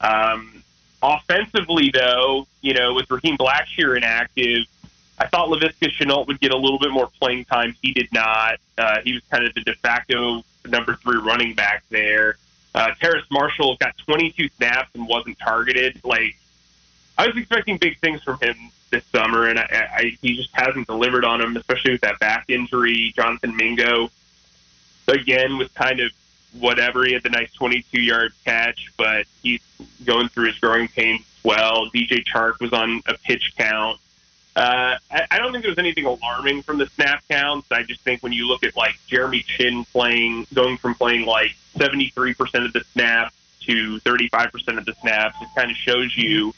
Um, 0.00 0.62
offensively, 1.02 1.90
though, 1.92 2.46
you 2.60 2.74
know, 2.74 2.92
with 2.94 3.10
Raheem 3.10 3.36
Blackshear 3.36 3.96
inactive, 3.96 4.64
I 5.18 5.28
thought 5.28 5.48
Laviska 5.48 5.90
Shenault 5.90 6.26
would 6.26 6.40
get 6.40 6.52
a 6.52 6.56
little 6.56 6.78
bit 6.78 6.90
more 6.90 7.08
playing 7.20 7.44
time. 7.44 7.76
He 7.80 7.92
did 7.92 8.08
not. 8.12 8.58
Uh, 8.76 9.00
he 9.04 9.12
was 9.14 9.22
kind 9.30 9.46
of 9.46 9.54
the 9.54 9.60
de 9.60 9.74
facto 9.74 10.42
number 10.66 10.96
three 10.96 11.18
running 11.18 11.54
back 11.54 11.84
there. 11.90 12.36
Uh, 12.74 12.90
Terrace 13.00 13.26
Marshall 13.30 13.76
got 13.76 13.96
22 13.98 14.48
snaps 14.56 14.90
and 14.94 15.06
wasn't 15.06 15.38
targeted. 15.38 16.00
Like, 16.04 16.36
I 17.18 17.26
was 17.26 17.36
expecting 17.36 17.76
big 17.76 17.98
things 17.98 18.22
from 18.22 18.38
him 18.40 18.56
this 18.90 19.04
summer, 19.06 19.48
and 19.48 19.58
I, 19.58 19.88
I, 19.96 20.18
he 20.22 20.36
just 20.36 20.50
hasn't 20.54 20.86
delivered 20.86 21.24
on 21.24 21.40
them, 21.40 21.56
especially 21.56 21.92
with 21.92 22.00
that 22.02 22.18
back 22.18 22.46
injury. 22.48 23.12
Jonathan 23.14 23.56
Mingo, 23.56 24.10
again, 25.08 25.58
was 25.58 25.68
kind 25.72 26.00
of 26.00 26.10
whatever. 26.58 27.04
He 27.04 27.12
had 27.12 27.22
the 27.22 27.30
nice 27.30 27.52
22 27.52 28.00
yard 28.00 28.32
catch, 28.44 28.92
but 28.96 29.26
he's 29.42 29.62
going 30.04 30.28
through 30.28 30.46
his 30.46 30.58
growing 30.58 30.88
pains 30.88 31.24
well. 31.42 31.90
DJ 31.90 32.24
Chark 32.24 32.60
was 32.60 32.72
on 32.72 33.02
a 33.06 33.14
pitch 33.14 33.54
count. 33.56 33.98
Uh, 34.54 34.96
I, 35.10 35.26
I 35.30 35.38
don't 35.38 35.52
think 35.52 35.64
there's 35.64 35.78
anything 35.78 36.04
alarming 36.04 36.62
from 36.62 36.78
the 36.78 36.86
snap 36.88 37.24
counts. 37.28 37.72
I 37.72 37.82
just 37.82 38.02
think 38.02 38.22
when 38.22 38.32
you 38.32 38.46
look 38.46 38.64
at 38.64 38.76
like 38.76 38.94
Jeremy 39.06 39.42
Chinn 39.42 39.84
playing, 39.86 40.46
going 40.52 40.76
from 40.76 40.94
playing 40.94 41.26
like 41.26 41.56
73% 41.82 42.64
of 42.64 42.72
the 42.72 42.84
snaps 42.92 43.34
to 43.62 43.98
35% 44.00 44.78
of 44.78 44.84
the 44.84 44.94
snaps, 44.94 45.36
it 45.40 45.48
kind 45.56 45.70
of 45.70 45.76
shows 45.76 46.16
you 46.16 46.54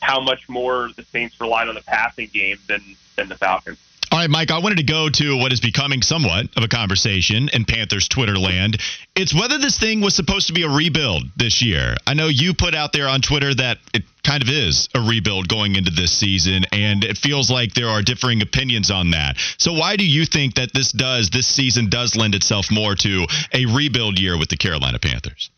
how 0.00 0.20
much 0.20 0.48
more 0.48 0.90
the 0.96 1.04
Saints 1.04 1.40
relied 1.40 1.68
on 1.68 1.74
the 1.74 1.82
passing 1.82 2.28
game 2.28 2.58
than 2.66 2.82
than 3.16 3.28
the 3.28 3.36
Falcons. 3.36 3.78
All 4.10 4.18
right, 4.18 4.30
Mike, 4.30 4.50
I 4.50 4.58
wanted 4.58 4.78
to 4.78 4.84
go 4.84 5.10
to 5.10 5.36
what 5.36 5.52
is 5.52 5.60
becoming 5.60 6.00
somewhat 6.00 6.46
of 6.56 6.62
a 6.62 6.68
conversation 6.68 7.50
in 7.52 7.66
Panthers 7.66 8.08
Twitter 8.08 8.38
land. 8.38 8.80
It's 9.14 9.34
whether 9.34 9.58
this 9.58 9.78
thing 9.78 10.00
was 10.00 10.16
supposed 10.16 10.46
to 10.46 10.54
be 10.54 10.62
a 10.62 10.68
rebuild 10.68 11.24
this 11.36 11.60
year. 11.60 11.94
I 12.06 12.14
know 12.14 12.28
you 12.28 12.54
put 12.54 12.74
out 12.74 12.94
there 12.94 13.06
on 13.06 13.20
Twitter 13.20 13.54
that 13.54 13.76
it 13.92 14.04
kind 14.22 14.42
of 14.42 14.48
is 14.48 14.88
a 14.94 15.00
rebuild 15.00 15.48
going 15.48 15.76
into 15.76 15.90
this 15.90 16.10
season, 16.10 16.64
and 16.72 17.04
it 17.04 17.18
feels 17.18 17.50
like 17.50 17.74
there 17.74 17.88
are 17.88 18.00
differing 18.00 18.40
opinions 18.40 18.90
on 18.90 19.10
that. 19.10 19.36
So, 19.58 19.74
why 19.74 19.96
do 19.96 20.06
you 20.06 20.24
think 20.24 20.54
that 20.54 20.72
this 20.72 20.90
does, 20.90 21.28
this 21.28 21.46
season 21.46 21.90
does 21.90 22.16
lend 22.16 22.34
itself 22.34 22.70
more 22.70 22.94
to 22.94 23.26
a 23.52 23.66
rebuild 23.66 24.18
year 24.18 24.38
with 24.38 24.48
the 24.48 24.56
Carolina 24.56 24.98
Panthers? 24.98 25.50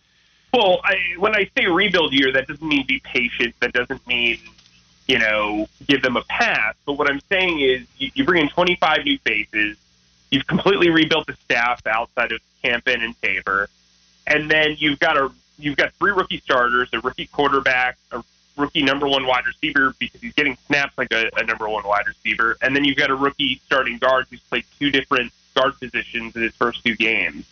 Well, 0.53 0.81
I, 0.83 0.97
when 1.19 1.37
I 1.37 1.49
say 1.57 1.67
rebuild 1.67 2.13
year, 2.13 2.33
that 2.33 2.49
doesn't 2.49 2.67
mean 2.67 2.85
be 2.85 3.01
patient. 3.05 3.55
That 3.61 3.73
doesn't 3.73 4.05
mean 4.09 4.41
you 5.11 5.19
know, 5.19 5.67
give 5.89 6.03
them 6.03 6.17
a 6.17 6.23
pass. 6.23 6.77
But 6.87 6.93
what 6.93 7.11
I'm 7.11 7.19
saying 7.29 7.61
is 7.61 7.85
you, 7.99 8.13
you 8.15 8.25
bring 8.25 8.43
in 8.43 8.49
25 8.49 9.05
new 9.05 9.19
faces. 9.19 9.77
You've 10.31 10.47
completely 10.47 10.89
rebuilt 10.89 11.27
the 11.27 11.35
staff 11.35 11.85
outside 11.85 12.31
of 12.31 12.41
Campen 12.63 13.03
and 13.03 13.21
Tabor. 13.21 13.69
And 14.29 14.49
then 14.49 14.77
you've 14.79 15.01
got 15.01 15.17
a 15.17 15.33
you've 15.59 15.77
got 15.77 15.93
three 15.95 16.13
rookie 16.13 16.39
starters, 16.39 16.91
a 16.93 17.01
rookie 17.01 17.27
quarterback, 17.27 17.99
a 18.13 18.23
rookie 18.57 18.83
number 18.83 19.09
one 19.09 19.27
wide 19.27 19.47
receiver 19.47 19.93
because 19.99 20.21
he's 20.21 20.35
getting 20.35 20.57
snaps 20.69 20.97
like 20.97 21.13
a, 21.13 21.29
a 21.37 21.43
number 21.43 21.69
one 21.69 21.85
wide 21.85 22.07
receiver, 22.07 22.57
and 22.63 22.77
then 22.77 22.85
you've 22.85 22.97
got 22.97 23.11
a 23.11 23.15
rookie 23.17 23.61
starting 23.67 23.99
guard 23.99 24.27
who's 24.31 24.41
played 24.43 24.65
two 24.79 24.93
different 24.93 25.33
guard 25.57 25.73
positions 25.81 26.37
in 26.37 26.43
his 26.43 26.55
first 26.55 26.85
two 26.85 26.95
games. 26.95 27.45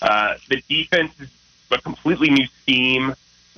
Uh, 0.00 0.36
the 0.48 0.62
defense 0.66 1.12
is 1.20 1.28
a 1.70 1.78
completely 1.78 2.30
new 2.30 2.46
scheme. 2.46 3.14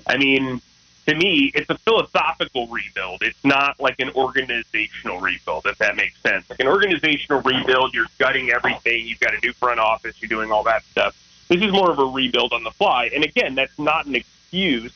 I 0.09 0.17
mean, 0.17 0.61
to 1.07 1.15
me, 1.15 1.53
it's 1.55 1.69
a 1.69 1.77
philosophical 1.79 2.67
rebuild. 2.69 3.23
It's 3.23 3.45
not 3.45 3.79
like 3.79 4.01
an 4.01 4.11
organizational 4.11 5.21
rebuild, 5.21 5.67
if 5.67 5.77
that 5.79 5.97
makes 5.97 6.19
sense. 6.21 6.49
Like 6.49 6.61
an 6.61 6.67
organizational 6.67 7.43
rebuild, 7.43 7.93
you're 7.93 8.07
gutting 8.19 8.51
everything. 8.51 9.07
You've 9.07 9.21
got 9.21 9.35
a 9.35 9.39
new 9.43 9.53
front 9.53 9.81
office. 9.81 10.21
You're 10.21 10.29
doing 10.31 10.51
all 10.51 10.63
that 10.65 10.83
stuff. 10.85 11.17
This 11.49 11.61
is 11.61 11.73
more 11.73 11.91
of 11.91 11.99
a 11.99 12.05
rebuild 12.05 12.53
on 12.53 12.65
the 12.65 12.71
fly. 12.71 13.11
And 13.15 13.23
again, 13.23 13.55
that's 13.55 13.79
not 13.79 14.07
an 14.07 14.15
excuse. 14.15 14.93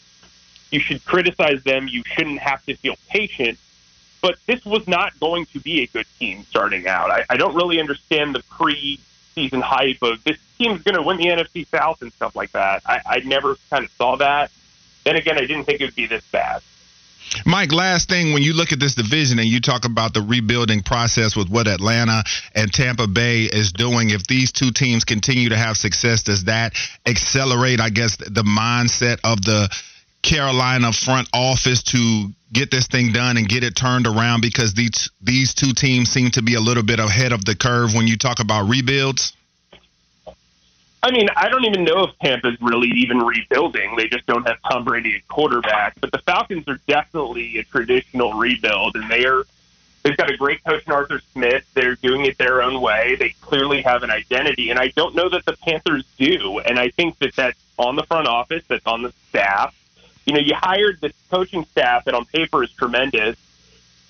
You 0.71 0.81
should 0.81 1.05
criticize 1.05 1.63
them. 1.65 1.89
You 1.89 2.03
shouldn't 2.07 2.41
have 2.41 2.65
to 2.67 2.77
feel 2.77 2.97
patient. 3.09 3.59
But 4.23 4.37
this 4.47 4.65
was 4.65 4.89
not 4.89 5.19
going 5.21 5.47
to 5.47 5.61
be 5.61 5.83
a 5.83 5.87
good 5.87 6.07
team 6.19 6.45
starting 6.49 6.89
out. 6.89 7.11
I, 7.11 7.25
I 7.29 7.37
don't 7.37 7.55
really 7.55 7.81
understand 7.81 8.35
the 8.35 8.43
pre-season 8.51 9.61
hype 9.61 10.03
of 10.03 10.25
this 10.25 10.39
team's 10.57 10.83
going 10.83 10.97
to 10.97 11.03
win 11.03 11.19
the 11.19 11.27
NFC 11.27 11.67
South 11.67 12.03
and 12.03 12.13
stuff 12.13 12.35
like 12.35 12.53
that. 12.53 12.83
I, 12.87 13.01
I 13.07 13.19
never 13.21 13.57
kind 13.71 13.85
of 13.85 13.91
saw 13.93 14.17
that. 14.17 14.51
Then 15.09 15.17
again, 15.17 15.39
I 15.39 15.47
didn't 15.47 15.65
think 15.65 15.81
it 15.81 15.87
would 15.87 15.95
be 15.95 16.07
this 16.07 16.23
bad. 16.31 16.61
Mike, 17.47 17.73
last 17.73 18.11
thing, 18.11 18.35
when 18.35 18.43
you 18.43 18.53
look 18.53 18.73
at 18.73 18.79
this 18.79 18.95
division 18.95 19.39
and 19.39 19.49
you 19.49 19.59
talk 19.59 19.87
about 19.87 20.13
the 20.13 20.21
rebuilding 20.21 20.83
process 20.83 21.35
with 21.35 21.49
what 21.49 21.67
Atlanta 21.67 22.23
and 22.55 22.71
Tampa 22.71 23.07
Bay 23.07 23.45
is 23.45 23.73
doing, 23.73 24.11
if 24.11 24.27
these 24.27 24.53
two 24.53 24.71
teams 24.71 25.05
continue 25.07 25.49
to 25.49 25.57
have 25.57 25.79
success, 25.79 26.25
does 26.25 26.45
that 26.45 26.75
accelerate, 27.07 27.81
I 27.81 27.89
guess, 27.89 28.19
the 28.19 28.45
mindset 28.45 29.21
of 29.25 29.41
the 29.41 29.75
Carolina 30.21 30.93
front 30.93 31.27
office 31.33 31.83
to 31.85 32.29
get 32.53 32.71
this 32.71 32.87
thing 32.87 33.11
done 33.13 33.39
and 33.39 33.49
get 33.49 33.65
it 33.65 33.75
turned 33.75 34.07
around 34.07 34.43
because 34.43 34.75
these 34.75 35.11
these 35.23 35.55
two 35.55 35.73
teams 35.73 36.11
seem 36.11 36.31
to 36.33 36.43
be 36.43 36.55
a 36.55 36.61
little 36.61 36.83
bit 36.83 37.01
ahead 37.01 37.33
of 37.33 37.47
the 37.47 37.57
curve 37.57 37.95
when 37.95 38.07
you 38.07 38.19
talk 38.19 38.41
about 38.41 38.69
rebuilds? 38.69 39.33
I 41.09 41.11
mean, 41.11 41.29
I 41.37 41.49
don't 41.49 41.65
even 41.65 41.85
know 41.85 42.05
if 42.05 42.19
Tampa's 42.19 42.61
really 42.61 42.89
even 42.89 43.19
rebuilding. 43.19 43.97
They 43.97 44.09
just 44.09 44.27
don't 44.27 44.47
have 44.47 44.59
Tom 44.71 44.85
Brady 44.85 45.17
at 45.17 45.27
quarterback. 45.27 45.99
But 46.01 46.13
the 46.13 46.19
Falcons 46.19 46.69
are 46.69 46.79
definitely 46.87 47.57
a 47.57 47.65
traditional 47.65 48.35
rebuild, 48.35 48.95
and 48.95 49.11
they 49.11 49.25
are. 49.25 49.45
They've 50.03 50.17
got 50.17 50.31
a 50.31 50.37
great 50.37 50.63
coach 50.65 50.85
in 50.87 50.93
Arthur 50.93 51.21
Smith. 51.33 51.65
They're 51.73 51.95
doing 51.97 52.27
it 52.27 52.37
their 52.37 52.63
own 52.63 52.83
way. 52.83 53.17
They 53.19 53.31
clearly 53.41 53.81
have 53.83 54.03
an 54.03 54.11
identity, 54.11 54.71
and 54.71 54.79
I 54.79 54.89
don't 54.89 55.15
know 55.15 55.31
that 55.31 55.47
the 55.47 55.57
Panthers 55.57 56.05
do. 56.19 56.59
And 56.61 56.79
I 56.79 56.91
think 56.91 57.19
that 57.19 57.35
that's 57.35 57.59
on 57.79 57.97
the 57.97 58.05
front 58.05 58.29
office, 58.29 58.65
that's 58.69 58.87
on 58.87 59.03
the 59.03 59.13
staff. 59.31 59.75
You 60.27 60.35
know, 60.35 60.41
you 60.41 60.55
hired 60.55 61.01
this 61.01 61.15
coaching 61.31 61.65
staff 61.65 62.05
that 62.05 62.15
on 62.15 62.27
paper 62.27 62.63
is 62.63 62.71
tremendous, 62.73 63.37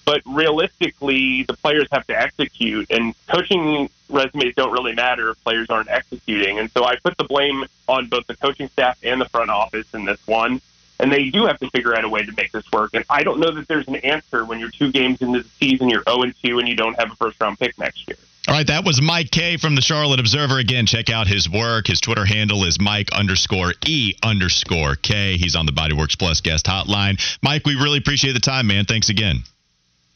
but 0.09 0.23
realistically, 0.25 1.43
the 1.43 1.53
players 1.53 1.87
have 1.93 2.07
to 2.07 2.19
execute, 2.19 2.91
and 2.91 3.15
coaching 3.27 3.91
resumes 4.09 4.55
don't 4.55 4.73
really 4.73 4.95
matter 4.95 5.29
if 5.29 5.45
players 5.45 5.69
aren't 5.69 5.91
executing. 5.91 6.59
And 6.59 6.71
so 6.71 6.83
I 6.85 6.97
put 6.97 7.19
the 7.19 7.25
blame 7.25 7.67
on 7.89 8.07
both 8.07 8.27
the 8.27 8.35
coaching 8.35 8.69
staff 8.69 8.99
and 9.03 9.21
the 9.21 9.29
front 9.29 9.51
office 9.51 9.87
in 9.93 10.07
this 10.07 10.19
one. 10.27 10.63
And 10.99 11.13
they 11.13 11.29
do 11.29 11.45
have 11.45 11.59
to 11.59 11.69
figure 11.69 11.95
out 11.95 12.05
a 12.05 12.09
way 12.09 12.25
to 12.25 12.33
make 12.33 12.53
this 12.53 12.65
work. 12.73 12.93
And 12.95 13.05
I 13.11 13.23
don't 13.23 13.39
know 13.39 13.51
that 13.51 13.69
there's 13.69 13.87
an 13.87 13.97
answer 13.97 14.47
when 14.47 14.59
you're 14.59 14.71
two 14.71 14.91
games 14.91 15.21
into 15.21 15.43
the 15.43 15.49
season, 15.61 15.91
you're 15.91 16.03
0 16.09 16.33
2, 16.43 16.59
and 16.59 16.67
you 16.67 16.75
don't 16.75 16.99
have 16.99 17.13
a 17.13 17.15
first 17.17 17.39
round 17.39 17.59
pick 17.59 17.79
next 17.79 18.09
year. 18.09 18.17
All 18.49 18.55
right, 18.55 18.67
that 18.67 18.87
was 18.87 19.03
Mike 19.03 19.31
Kaye 19.31 19.59
from 19.59 19.75
the 19.75 19.83
Charlotte 19.83 20.21
Observer. 20.21 20.59
Again, 20.59 20.87
check 20.87 21.11
out 21.11 21.27
his 21.27 21.51
work. 21.51 21.87
His 21.87 22.01
Twitter 22.01 22.25
handle 22.25 22.65
is 22.65 22.81
Mike 22.81 23.13
underscore 23.13 23.75
E 23.87 24.15
underscore 24.23 24.95
K. 24.95 25.37
He's 25.37 25.55
on 25.55 25.67
the 25.67 25.73
Bodyworks 25.73 26.19
Plus 26.19 26.41
guest 26.41 26.65
hotline. 26.65 27.21
Mike, 27.43 27.67
we 27.67 27.75
really 27.75 27.99
appreciate 27.99 28.33
the 28.33 28.41
time, 28.41 28.69
man. 28.69 28.87
Thanks 28.87 29.11
again. 29.11 29.43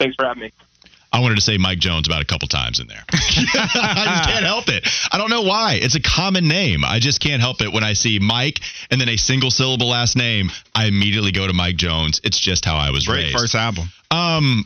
Thanks 0.03 0.17
for 0.17 0.25
having 0.25 0.43
me. 0.43 0.53
I 1.13 1.21
wanted 1.21 1.37
to 1.37 1.43
say 1.43 1.59
Mike 1.59 1.79
Jones 1.79 2.09
about 2.09 2.23
a 2.23 2.25
couple 2.25 2.49
times 2.49 2.81
in 2.81 2.89
there. 2.89 3.05
I 3.13 4.05
just 4.17 4.29
can't 4.29 4.45
help 4.45 4.69
it. 4.69 4.89
I 5.13 5.19
don't 5.19 5.31
know 5.31 5.43
why. 5.43 5.79
It's 5.81 5.95
a 5.95 6.01
common 6.01 6.49
name. 6.49 6.85
I 6.85 6.99
just 6.99 7.21
can't 7.21 7.41
help 7.41 7.61
it 7.61 7.73
when 7.73 7.85
I 7.85 7.93
see 7.93 8.19
Mike 8.19 8.61
and 8.91 9.01
then 9.01 9.09
a 9.09 9.17
single 9.17 9.51
syllable 9.51 9.89
last 9.89 10.17
name. 10.17 10.51
I 10.75 10.87
immediately 10.87 11.31
go 11.31 11.47
to 11.47 11.53
Mike 11.53 11.77
Jones. 11.77 12.21
It's 12.25 12.41
just 12.41 12.65
how 12.65 12.77
I 12.77 12.91
was 12.91 13.07
raised. 13.07 13.07
Great 13.07 13.25
raised. 13.27 13.39
first 13.39 13.55
album. 13.55 13.89
Um, 14.11 14.65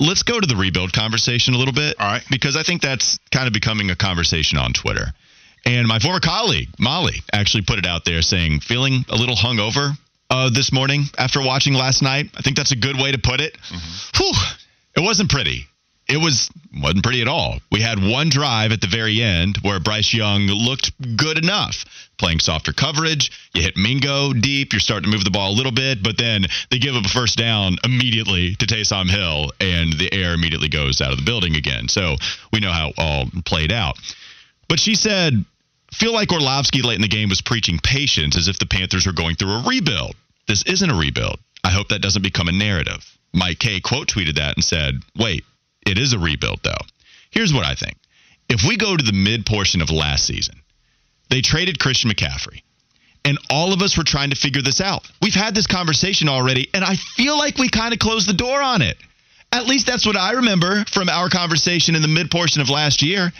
let's 0.00 0.24
go 0.24 0.38
to 0.38 0.46
the 0.46 0.56
rebuild 0.56 0.92
conversation 0.92 1.54
a 1.54 1.58
little 1.58 1.72
bit. 1.72 1.96
All 1.98 2.06
right. 2.06 2.24
Because 2.28 2.56
I 2.56 2.64
think 2.64 2.82
that's 2.82 3.18
kind 3.30 3.46
of 3.46 3.54
becoming 3.54 3.90
a 3.90 3.96
conversation 3.96 4.58
on 4.58 4.72
Twitter. 4.74 5.06
And 5.64 5.88
my 5.88 5.98
former 6.00 6.20
colleague, 6.20 6.68
Molly, 6.78 7.22
actually 7.32 7.62
put 7.62 7.78
it 7.78 7.86
out 7.86 8.04
there 8.04 8.20
saying, 8.20 8.60
feeling 8.60 9.06
a 9.08 9.16
little 9.16 9.36
hungover 9.36 9.96
uh, 10.28 10.50
this 10.50 10.72
morning 10.72 11.04
after 11.16 11.40
watching 11.40 11.74
last 11.74 12.02
night. 12.02 12.30
I 12.36 12.42
think 12.42 12.56
that's 12.56 12.72
a 12.72 12.76
good 12.76 12.96
way 12.96 13.12
to 13.12 13.18
put 13.18 13.40
it. 13.40 13.54
Mm-hmm. 13.54 14.24
Whew, 14.24 14.32
it 14.96 15.00
wasn't 15.00 15.30
pretty. 15.30 15.66
It 16.06 16.18
was 16.18 16.50
wasn't 16.82 17.02
pretty 17.02 17.22
at 17.22 17.28
all. 17.28 17.58
We 17.72 17.80
had 17.80 17.98
one 17.98 18.28
drive 18.28 18.72
at 18.72 18.80
the 18.80 18.86
very 18.86 19.22
end 19.22 19.56
where 19.62 19.80
Bryce 19.80 20.12
Young 20.12 20.42
looked 20.42 20.92
good 21.16 21.38
enough, 21.38 21.84
playing 22.18 22.40
softer 22.40 22.74
coverage. 22.74 23.30
You 23.54 23.62
hit 23.62 23.76
Mingo 23.76 24.34
deep. 24.34 24.72
You're 24.72 24.80
starting 24.80 25.10
to 25.10 25.16
move 25.16 25.24
the 25.24 25.30
ball 25.30 25.52
a 25.52 25.56
little 25.56 25.72
bit, 25.72 26.02
but 26.02 26.18
then 26.18 26.44
they 26.70 26.78
give 26.78 26.94
up 26.94 27.06
a 27.06 27.08
first 27.08 27.38
down 27.38 27.76
immediately 27.84 28.54
to 28.56 28.66
Taysom 28.66 29.08
Hill, 29.08 29.52
and 29.60 29.94
the 29.94 30.12
air 30.12 30.34
immediately 30.34 30.68
goes 30.68 31.00
out 31.00 31.12
of 31.12 31.18
the 31.18 31.24
building 31.24 31.56
again. 31.56 31.88
So 31.88 32.16
we 32.52 32.60
know 32.60 32.72
how 32.72 32.88
it 32.88 32.94
all 32.98 33.24
played 33.46 33.72
out. 33.72 33.96
But 34.68 34.80
she 34.80 34.94
said, 34.94 35.44
feel 35.92 36.12
like 36.12 36.32
Orlovsky 36.32 36.82
late 36.82 36.96
in 36.96 37.02
the 37.02 37.08
game 37.08 37.30
was 37.30 37.40
preaching 37.40 37.78
patience 37.82 38.36
as 38.36 38.48
if 38.48 38.58
the 38.58 38.66
Panthers 38.66 39.06
were 39.06 39.12
going 39.12 39.36
through 39.36 39.52
a 39.52 39.64
rebuild. 39.66 40.16
This 40.46 40.64
isn't 40.64 40.90
a 40.90 40.94
rebuild. 40.94 41.38
I 41.62 41.70
hope 41.70 41.88
that 41.88 42.02
doesn't 42.02 42.22
become 42.22 42.48
a 42.48 42.52
narrative. 42.52 43.04
Mike 43.34 43.58
Kaye 43.58 43.80
quote 43.80 44.08
tweeted 44.08 44.36
that 44.36 44.56
and 44.56 44.64
said, 44.64 45.00
wait, 45.18 45.44
it 45.86 45.98
is 45.98 46.12
a 46.12 46.18
rebuild, 46.18 46.60
though. 46.62 46.72
Here's 47.30 47.52
what 47.52 47.66
I 47.66 47.74
think. 47.74 47.96
If 48.48 48.62
we 48.66 48.76
go 48.76 48.96
to 48.96 49.02
the 49.02 49.12
mid 49.12 49.44
portion 49.44 49.82
of 49.82 49.90
last 49.90 50.26
season, 50.26 50.54
they 51.30 51.40
traded 51.40 51.78
Christian 51.78 52.10
McCaffrey. 52.10 52.62
And 53.24 53.38
all 53.50 53.72
of 53.72 53.80
us 53.80 53.96
were 53.96 54.04
trying 54.04 54.30
to 54.30 54.36
figure 54.36 54.62
this 54.62 54.80
out. 54.80 55.10
We've 55.22 55.34
had 55.34 55.54
this 55.54 55.66
conversation 55.66 56.28
already, 56.28 56.68
and 56.74 56.84
I 56.84 56.94
feel 56.94 57.38
like 57.38 57.56
we 57.58 57.68
kind 57.68 57.92
of 57.94 57.98
closed 57.98 58.28
the 58.28 58.34
door 58.34 58.60
on 58.60 58.82
it. 58.82 58.98
At 59.50 59.66
least 59.66 59.86
that's 59.86 60.06
what 60.06 60.16
I 60.16 60.32
remember 60.32 60.84
from 60.92 61.08
our 61.08 61.28
conversation 61.28 61.94
in 61.94 62.02
the 62.02 62.08
mid 62.08 62.30
portion 62.30 62.60
of 62.60 62.68
last 62.68 63.02
year. 63.02 63.32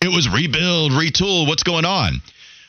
It 0.00 0.08
was 0.08 0.28
rebuild, 0.28 0.92
retool, 0.92 1.46
what's 1.48 1.62
going 1.62 1.86
on? 1.86 2.20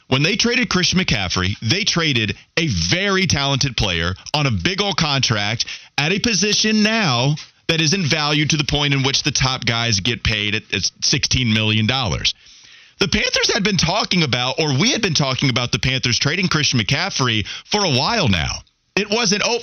When 0.07 0.21
they 0.21 0.35
traded 0.35 0.69
Christian 0.69 0.99
McCaffrey, 0.99 1.57
they 1.61 1.83
traded 1.83 2.37
a 2.57 2.67
very 2.67 3.25
talented 3.25 3.75
player 3.75 4.13
on 4.33 4.45
a 4.45 4.51
big 4.51 4.81
old 4.81 4.97
contract 4.97 5.65
at 5.97 6.11
a 6.11 6.19
position 6.19 6.83
now 6.83 7.35
that 7.67 7.81
isn't 7.81 8.05
valued 8.05 8.51
to 8.51 8.57
the 8.57 8.63
point 8.63 8.93
in 8.93 9.03
which 9.03 9.23
the 9.23 9.31
top 9.31 9.65
guys 9.65 9.99
get 9.99 10.23
paid 10.23 10.53
at, 10.53 10.63
at 10.73 10.81
$16 11.01 11.53
million. 11.53 11.87
The 11.87 13.07
Panthers 13.07 13.53
had 13.53 13.63
been 13.63 13.77
talking 13.77 14.23
about, 14.23 14.59
or 14.59 14.77
we 14.79 14.91
had 14.91 15.01
been 15.01 15.15
talking 15.15 15.49
about 15.49 15.71
the 15.71 15.79
Panthers 15.79 16.19
trading 16.19 16.47
Christian 16.47 16.79
McCaffrey 16.79 17.45
for 17.65 17.83
a 17.83 17.89
while 17.89 18.27
now. 18.27 18.59
It 18.95 19.09
wasn't, 19.09 19.41
oh, 19.43 19.59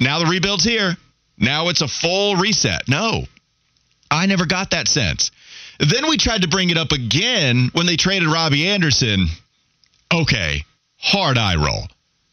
now 0.00 0.18
the 0.18 0.26
rebuild's 0.26 0.64
here. 0.64 0.96
Now 1.38 1.68
it's 1.68 1.80
a 1.80 1.88
full 1.88 2.36
reset. 2.36 2.88
No, 2.88 3.24
I 4.10 4.26
never 4.26 4.46
got 4.46 4.70
that 4.70 4.88
sense. 4.88 5.30
Then 5.78 6.08
we 6.08 6.16
tried 6.16 6.42
to 6.42 6.48
bring 6.48 6.70
it 6.70 6.76
up 6.76 6.92
again 6.92 7.70
when 7.72 7.86
they 7.86 7.96
traded 7.96 8.28
Robbie 8.28 8.68
Anderson. 8.68 9.28
Okay, 10.14 10.64
hard 10.96 11.36
eye 11.36 11.56
roll. 11.56 11.88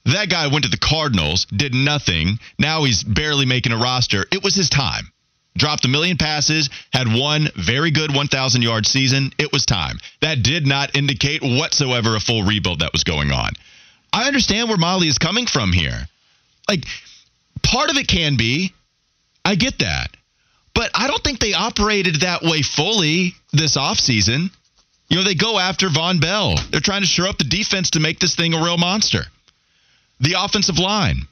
That 0.05 0.29
guy 0.29 0.47
went 0.47 0.65
to 0.65 0.69
the 0.69 0.77
Cardinals, 0.77 1.45
did 1.45 1.73
nothing. 1.73 2.37
Now 2.59 2.83
he's 2.83 3.03
barely 3.03 3.47
making 3.47 3.71
a 3.71 3.77
roster. 3.77 4.25
It 4.31 4.43
was 4.43 4.53
his 4.53 4.69
time. 4.69 5.11
Dropped 5.57 5.83
a 5.83 5.87
million 5.87 6.17
passes, 6.17 6.69
had 6.93 7.07
one 7.11 7.49
very 7.55 7.89
good 7.89 8.13
1,000 8.13 8.61
yard 8.61 8.85
season. 8.85 9.33
It 9.39 9.51
was 9.51 9.65
time. 9.65 9.97
That 10.21 10.43
did 10.43 10.67
not 10.67 10.95
indicate 10.95 11.41
whatsoever 11.41 12.15
a 12.15 12.19
full 12.19 12.43
rebuild 12.43 12.79
that 12.79 12.93
was 12.93 13.03
going 13.03 13.31
on. 13.31 13.53
I 14.13 14.27
understand 14.27 14.69
where 14.69 14.77
Molly 14.77 15.07
is 15.07 15.17
coming 15.17 15.47
from 15.47 15.73
here. 15.73 16.07
Like, 16.69 16.85
part 17.63 17.89
of 17.89 17.97
it 17.97 18.07
can 18.07 18.37
be, 18.37 18.73
I 19.43 19.55
get 19.55 19.79
that. 19.79 20.15
But 20.75 20.91
I 20.93 21.07
don't 21.07 21.23
think 21.23 21.39
they 21.39 21.53
operated 21.53 22.21
that 22.21 22.43
way 22.43 22.61
fully 22.61 23.33
this 23.51 23.75
offseason. 23.75 24.51
You 25.11 25.17
know, 25.17 25.23
they 25.23 25.35
go 25.35 25.59
after 25.59 25.89
Vonn 25.89 26.21
Bell. 26.21 26.55
They're 26.69 26.79
trying 26.79 27.01
to 27.01 27.07
shore 27.07 27.27
up 27.27 27.37
the 27.37 27.43
defense 27.43 27.89
to 27.91 27.99
make 27.99 28.19
this 28.19 28.33
thing 28.33 28.53
a 28.53 28.63
real 28.63 28.77
monster. 28.77 29.23
The 30.21 30.35
offensive 30.41 30.79
line. 30.79 31.27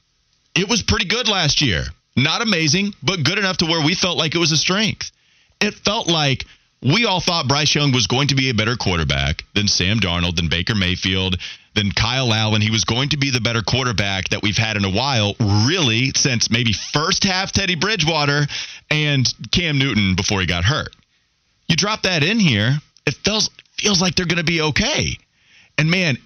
It 0.53 0.67
was 0.67 0.83
pretty 0.83 1.05
good 1.05 1.29
last 1.29 1.61
year. 1.61 1.85
Not 2.17 2.41
amazing, 2.41 2.93
but 3.01 3.23
good 3.23 3.37
enough 3.37 3.55
to 3.59 3.65
where 3.65 3.81
we 3.81 3.95
felt 3.95 4.17
like 4.17 4.35
it 4.35 4.39
was 4.39 4.51
a 4.51 4.57
strength. 4.57 5.11
It 5.61 5.75
felt 5.75 6.09
like 6.09 6.45
we 6.81 7.05
all 7.05 7.21
thought 7.21 7.47
Bryce 7.47 7.73
Young 7.73 7.93
was 7.93 8.07
going 8.07 8.27
to 8.27 8.35
be 8.35 8.49
a 8.49 8.53
better 8.53 8.75
quarterback 8.75 9.45
than 9.55 9.69
Sam 9.69 10.01
Darnold, 10.01 10.35
than 10.35 10.49
Baker 10.49 10.75
Mayfield, 10.75 11.37
than 11.73 11.93
Kyle 11.93 12.33
Allen. 12.33 12.61
He 12.61 12.71
was 12.71 12.83
going 12.83 13.09
to 13.09 13.17
be 13.17 13.31
the 13.31 13.39
better 13.39 13.61
quarterback 13.61 14.27
that 14.29 14.41
we've 14.43 14.57
had 14.57 14.75
in 14.75 14.83
a 14.83 14.91
while, 14.91 15.35
really, 15.39 16.11
since 16.17 16.51
maybe 16.51 16.73
first 16.73 17.23
half 17.23 17.53
Teddy 17.53 17.75
Bridgewater 17.75 18.45
and 18.91 19.33
Cam 19.53 19.77
Newton 19.77 20.15
before 20.15 20.41
he 20.41 20.47
got 20.47 20.65
hurt. 20.65 20.93
You 21.69 21.77
drop 21.77 22.01
that 22.01 22.23
in 22.23 22.41
here, 22.41 22.73
it 23.05 23.15
feels 23.23 23.49
feels 23.79 24.01
like 24.01 24.15
they're 24.15 24.25
going 24.25 24.37
to 24.37 24.43
be 24.43 24.61
okay. 24.61 25.17
And 25.77 25.89
man, 25.89 26.17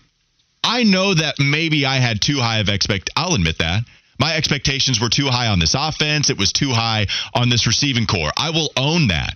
I 0.63 0.83
know 0.83 1.13
that 1.13 1.35
maybe 1.39 1.85
I 1.85 1.97
had 1.97 2.21
too 2.21 2.37
high 2.37 2.59
of 2.59 2.69
expect. 2.69 3.09
I'll 3.15 3.35
admit 3.35 3.59
that. 3.59 3.83
My 4.19 4.35
expectations 4.35 5.01
were 5.01 5.09
too 5.09 5.27
high 5.27 5.47
on 5.47 5.59
this 5.59 5.75
offense. 5.77 6.29
It 6.29 6.37
was 6.37 6.53
too 6.53 6.69
high 6.69 7.07
on 7.33 7.49
this 7.49 7.67
receiving 7.67 8.05
core. 8.05 8.31
I 8.37 8.51
will 8.51 8.71
own 8.77 9.07
that. 9.07 9.35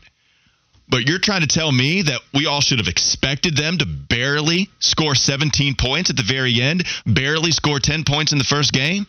But 0.90 1.08
you're 1.08 1.20
trying 1.20 1.42
to 1.42 1.48
tell 1.48 1.72
me 1.72 2.04
that 2.04 2.22
we 2.34 2.46
all 2.46 2.62
should 2.62 2.80
have 2.80 2.88
expected 2.88 3.58
them 3.58 3.78
to 3.80 3.86
barely 3.86 4.70
score 4.80 5.16
17 5.16 5.76
points 5.76 6.10
at 6.10 6.16
the 6.16 6.24
very 6.24 6.62
end, 6.62 6.86
barely 7.06 7.52
score 7.52 7.80
10 7.80 8.06
points 8.06 8.32
in 8.32 8.38
the 8.38 8.46
first 8.46 8.72
game? 8.72 9.06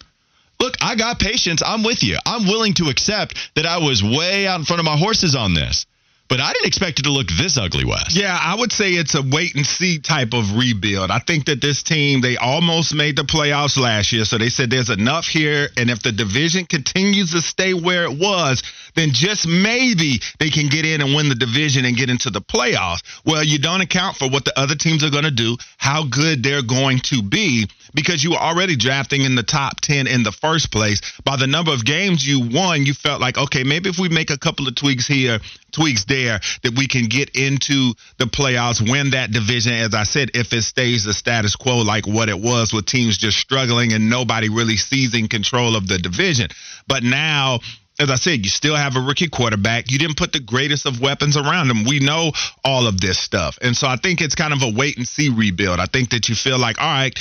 Look, 0.61 0.75
I 0.81 0.97
got 0.97 1.21
patience. 1.21 1.63
I'm 1.65 1.85
with 1.85 2.03
you. 2.03 2.19
I'm 2.27 2.47
willing 2.47 2.75
to 2.75 2.89
accept 2.89 3.37
that 3.55 3.65
I 3.65 3.79
was 3.79 4.03
way 4.03 4.49
out 4.49 4.59
in 4.59 4.65
front 4.65 4.81
of 4.81 4.87
my 4.87 4.97
horses 4.97 5.37
on 5.37 5.55
this. 5.55 5.87
But 6.29 6.41
I 6.41 6.53
didn't 6.53 6.67
expect 6.67 6.99
it 6.99 7.05
to 7.05 7.11
look 7.11 7.29
this 7.29 7.57
ugly, 7.57 7.87
Wes. 7.87 8.15
Yeah, 8.15 8.39
I 8.39 8.55
would 8.55 8.71
say 8.71 8.91
it's 8.91 9.15
a 9.15 9.23
wait 9.23 9.55
and 9.55 9.65
see 9.65 9.99
type 9.99 10.35
of 10.35 10.57
rebuild. 10.57 11.11
I 11.11 11.21
think 11.21 11.47
that 11.47 11.63
this 11.63 11.83
team, 11.83 12.21
they 12.21 12.37
almost 12.37 12.95
made 12.95 13.17
the 13.17 13.23
playoffs 13.23 13.79
last 13.79 14.13
year. 14.13 14.25
So 14.27 14.37
they 14.37 14.51
said 14.51 14.69
there's 14.69 14.91
enough 14.91 15.27
here. 15.27 15.69
And 15.79 15.89
if 15.89 16.03
the 16.03 16.13
division 16.13 16.67
continues 16.67 17.33
to 17.33 17.41
stay 17.41 17.73
where 17.73 18.05
it 18.05 18.19
was, 18.19 18.63
then 18.95 19.11
just 19.13 19.49
maybe 19.49 20.21
they 20.39 20.51
can 20.51 20.69
get 20.69 20.85
in 20.85 21.01
and 21.01 21.15
win 21.15 21.31
the 21.31 21.35
division 21.35 21.87
and 21.87 21.97
get 21.97 22.11
into 22.11 22.29
the 22.29 22.43
playoffs. 22.43 23.03
Well, 23.25 23.43
you 23.43 23.59
don't 23.59 23.81
account 23.81 24.17
for 24.17 24.29
what 24.29 24.45
the 24.45 24.59
other 24.59 24.75
teams 24.75 25.05
are 25.05 25.11
going 25.11 25.25
to 25.25 25.31
do, 25.31 25.57
how 25.79 26.05
good 26.05 26.43
they're 26.43 26.63
going 26.63 27.01
to 27.05 27.23
be, 27.23 27.69
because 27.95 28.23
you 28.23 28.31
were 28.31 28.39
already 28.39 28.77
drafting 28.77 29.23
in 29.23 29.35
the 29.35 29.43
top 29.43 29.81
10 29.81 30.07
in 30.07 30.23
the 30.23 30.33
first 30.33 30.71
place. 30.71 31.01
By 31.25 31.37
the 31.37 31.47
number 31.47 31.73
of 31.73 31.85
games 31.85 32.27
you 32.27 32.41
won, 32.41 32.87
you 32.87 32.95
felt 32.95 33.21
like, 33.21 33.39
okay, 33.39 33.65
maybe 33.65 33.89
if 33.89 33.99
we 33.99 34.09
make 34.09 34.31
a 34.31 34.39
couple 34.39 34.67
of 34.69 34.75
tweaks 34.75 35.07
here, 35.07 35.39
tweaks 35.73 36.05
there, 36.05 36.41
that 36.63 36.75
we 36.77 36.89
can 36.89 37.07
get 37.07 37.31
into 37.31 37.93
the 38.19 38.25
playoffs, 38.25 38.81
win 38.81 39.11
that 39.11 39.31
division. 39.31 39.73
As 39.73 39.95
I 39.95 40.05
said, 40.05 40.31
if 40.35 40.53
it 40.53 40.63
stays 40.63 41.05
the 41.05 41.15
status 41.15 41.57
quo 41.57 41.79
like 41.79 42.07
what 42.07 42.29
it 42.29 42.39
was 42.39 42.73
with 42.73 42.87
teams 42.87 43.19
just 43.19 43.39
struggling 43.39 43.93
and 43.93 44.11
nobody 44.11 44.49
really 44.49 44.77
seizing 44.77 45.29
control 45.29 45.77
of 45.77 45.87
the 45.87 45.99
division. 45.99 46.49
But 46.87 47.03
now, 47.03 47.61
as 48.01 48.11
I 48.11 48.15
said, 48.15 48.45
you 48.45 48.49
still 48.49 48.77
have 48.77 48.97
a 48.97 49.01
rookie 49.01 49.29
quarterback. 49.29 49.91
You 49.91 49.99
didn't 49.99 50.17
put 50.17 50.33
the 50.33 50.41
greatest 50.41 50.87
of 50.87 51.01
weapons 51.01 51.37
around 51.37 51.71
him. 51.71 51.85
We 51.85 51.99
know 51.99 52.33
all 52.65 52.87
of 52.87 53.01
this 53.01 53.19
stuff. 53.19 53.59
And 53.61 53.77
so 53.77 53.89
I 53.89 53.97
think 53.97 54.21
it's 54.21 54.37
kind 54.37 54.53
of 54.53 54.63
a 54.63 54.71
wait 54.71 54.97
and 54.97 55.07
see 55.07 55.31
rebuild. 55.31 55.81
I 55.81 55.87
think 55.87 56.11
that 56.11 56.29
you 56.29 56.37
feel 56.37 56.59
like, 56.59 56.81
all 56.81 56.87
right, 56.87 57.19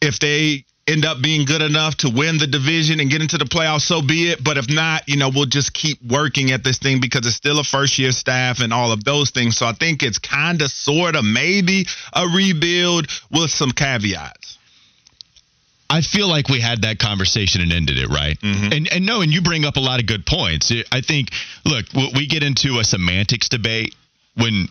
if 0.00 0.18
they 0.18 0.64
end 0.86 1.04
up 1.04 1.22
being 1.22 1.44
good 1.44 1.62
enough 1.62 1.96
to 1.98 2.10
win 2.10 2.38
the 2.38 2.46
division 2.46 2.98
and 3.00 3.10
get 3.10 3.20
into 3.20 3.38
the 3.38 3.44
playoffs, 3.44 3.82
so 3.82 4.02
be 4.02 4.30
it. 4.30 4.42
But 4.42 4.56
if 4.56 4.68
not, 4.68 5.08
you 5.08 5.16
know, 5.16 5.30
we'll 5.32 5.46
just 5.46 5.72
keep 5.72 5.98
working 6.02 6.50
at 6.50 6.64
this 6.64 6.78
thing 6.78 7.00
because 7.00 7.26
it's 7.26 7.36
still 7.36 7.60
a 7.60 7.64
first 7.64 7.98
year 7.98 8.10
staff 8.10 8.60
and 8.60 8.72
all 8.72 8.90
of 8.90 9.04
those 9.04 9.30
things. 9.30 9.56
So 9.56 9.66
I 9.66 9.72
think 9.72 10.02
it's 10.02 10.18
kind 10.18 10.60
of, 10.62 10.70
sort 10.70 11.14
of, 11.14 11.24
maybe 11.24 11.86
a 12.12 12.26
rebuild 12.26 13.06
with 13.30 13.50
some 13.50 13.70
caveats. 13.70 14.58
I 15.88 16.02
feel 16.02 16.28
like 16.28 16.48
we 16.48 16.60
had 16.60 16.82
that 16.82 16.98
conversation 16.98 17.60
and 17.60 17.72
ended 17.72 17.98
it, 17.98 18.08
right? 18.08 18.38
Mm-hmm. 18.40 18.72
And 18.72 18.92
and 18.92 19.06
no, 19.06 19.22
and 19.22 19.32
you 19.32 19.42
bring 19.42 19.64
up 19.64 19.76
a 19.76 19.80
lot 19.80 19.98
of 19.98 20.06
good 20.06 20.24
points. 20.24 20.72
I 20.92 21.00
think, 21.00 21.30
look, 21.64 21.86
we 22.14 22.28
get 22.28 22.44
into 22.44 22.78
a 22.78 22.84
semantics 22.84 23.48
debate 23.48 23.94
when 24.36 24.68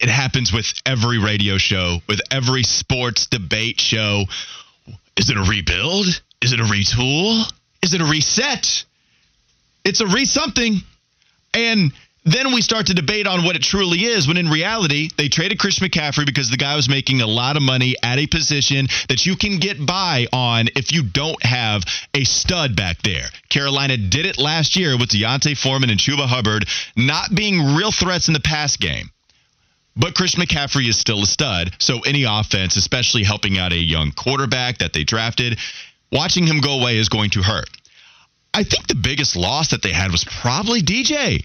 it 0.00 0.08
happens 0.08 0.52
with 0.52 0.66
every 0.86 1.18
radio 1.18 1.58
show, 1.58 1.98
with 2.08 2.20
every 2.30 2.62
sports 2.62 3.26
debate 3.26 3.80
show. 3.80 4.24
Is 5.16 5.28
it 5.28 5.36
a 5.36 5.42
rebuild? 5.42 6.06
Is 6.40 6.52
it 6.52 6.60
a 6.60 6.64
retool? 6.64 7.44
Is 7.82 7.92
it 7.92 8.00
a 8.00 8.06
reset? 8.06 8.84
It's 9.84 10.00
a 10.00 10.06
re 10.06 10.24
something. 10.24 10.76
And 11.52 11.92
then 12.24 12.52
we 12.54 12.62
start 12.62 12.86
to 12.86 12.94
debate 12.94 13.26
on 13.26 13.44
what 13.44 13.56
it 13.56 13.62
truly 13.62 14.04
is 14.04 14.28
when 14.28 14.36
in 14.36 14.48
reality, 14.48 15.08
they 15.16 15.28
traded 15.28 15.58
Chris 15.58 15.78
McCaffrey 15.78 16.26
because 16.26 16.50
the 16.50 16.56
guy 16.56 16.76
was 16.76 16.88
making 16.88 17.20
a 17.20 17.26
lot 17.26 17.56
of 17.56 17.62
money 17.62 17.96
at 18.02 18.18
a 18.18 18.26
position 18.26 18.88
that 19.08 19.24
you 19.24 19.36
can 19.36 19.58
get 19.58 19.84
by 19.84 20.26
on 20.32 20.68
if 20.76 20.92
you 20.92 21.02
don't 21.02 21.42
have 21.42 21.82
a 22.14 22.24
stud 22.24 22.76
back 22.76 23.02
there. 23.02 23.26
Carolina 23.48 23.96
did 23.96 24.26
it 24.26 24.38
last 24.38 24.76
year 24.76 24.98
with 24.98 25.10
D'Onta 25.10 25.56
Foreman 25.56 25.90
and 25.90 25.98
Chuba 25.98 26.26
Hubbard 26.26 26.66
not 26.96 27.34
being 27.34 27.74
real 27.74 27.92
threats 27.92 28.28
in 28.28 28.34
the 28.34 28.40
pass 28.40 28.76
game. 28.76 29.10
But 30.00 30.14
Chris 30.14 30.34
McCaffrey 30.34 30.88
is 30.88 30.98
still 30.98 31.22
a 31.22 31.26
stud. 31.26 31.72
So 31.78 32.00
any 32.00 32.24
offense, 32.24 32.76
especially 32.76 33.22
helping 33.22 33.58
out 33.58 33.72
a 33.72 33.76
young 33.76 34.12
quarterback 34.12 34.78
that 34.78 34.94
they 34.94 35.04
drafted, 35.04 35.58
watching 36.10 36.46
him 36.46 36.60
go 36.60 36.80
away 36.80 36.96
is 36.96 37.10
going 37.10 37.30
to 37.30 37.42
hurt. 37.42 37.68
I 38.54 38.64
think 38.64 38.86
the 38.86 38.94
biggest 38.94 39.36
loss 39.36 39.70
that 39.70 39.82
they 39.82 39.92
had 39.92 40.10
was 40.10 40.24
probably 40.24 40.80
DJ. 40.80 41.44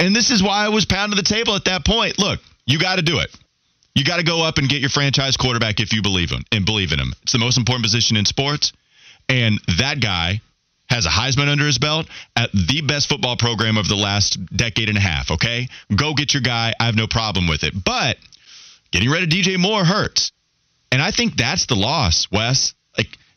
And 0.00 0.16
this 0.16 0.30
is 0.30 0.42
why 0.42 0.64
I 0.64 0.70
was 0.70 0.86
pounding 0.86 1.18
the 1.18 1.22
table 1.22 1.54
at 1.54 1.66
that 1.66 1.84
point. 1.84 2.18
Look, 2.18 2.40
you 2.66 2.78
got 2.78 2.96
to 2.96 3.02
do 3.02 3.18
it. 3.18 3.36
You 3.94 4.02
got 4.02 4.16
to 4.16 4.24
go 4.24 4.42
up 4.42 4.56
and 4.56 4.68
get 4.68 4.80
your 4.80 4.90
franchise 4.90 5.36
quarterback 5.36 5.78
if 5.78 5.92
you 5.92 6.00
believe 6.00 6.30
him 6.30 6.44
and 6.50 6.64
believe 6.64 6.92
in 6.92 6.98
him. 6.98 7.12
It's 7.22 7.32
the 7.32 7.38
most 7.38 7.58
important 7.58 7.84
position 7.84 8.16
in 8.16 8.24
sports. 8.24 8.72
And 9.28 9.60
that 9.76 10.00
guy 10.00 10.40
has 10.88 11.06
a 11.06 11.10
Heisman 11.10 11.48
under 11.48 11.66
his 11.66 11.78
belt 11.78 12.06
at 12.34 12.50
the 12.52 12.82
best 12.82 13.08
football 13.08 13.36
program 13.36 13.76
of 13.76 13.88
the 13.88 13.96
last 13.96 14.38
decade 14.54 14.88
and 14.88 14.98
a 14.98 15.00
half, 15.00 15.30
okay? 15.30 15.68
Go 15.94 16.14
get 16.14 16.32
your 16.34 16.42
guy. 16.42 16.74
I 16.78 16.86
have 16.86 16.96
no 16.96 17.06
problem 17.06 17.48
with 17.48 17.62
it. 17.64 17.72
But 17.84 18.16
getting 18.90 19.10
rid 19.10 19.22
of 19.22 19.28
DJ 19.28 19.58
Moore 19.58 19.84
hurts. 19.84 20.32
And 20.90 21.02
I 21.02 21.10
think 21.10 21.36
that's 21.36 21.66
the 21.66 21.76
loss, 21.76 22.28
Wes. 22.32 22.74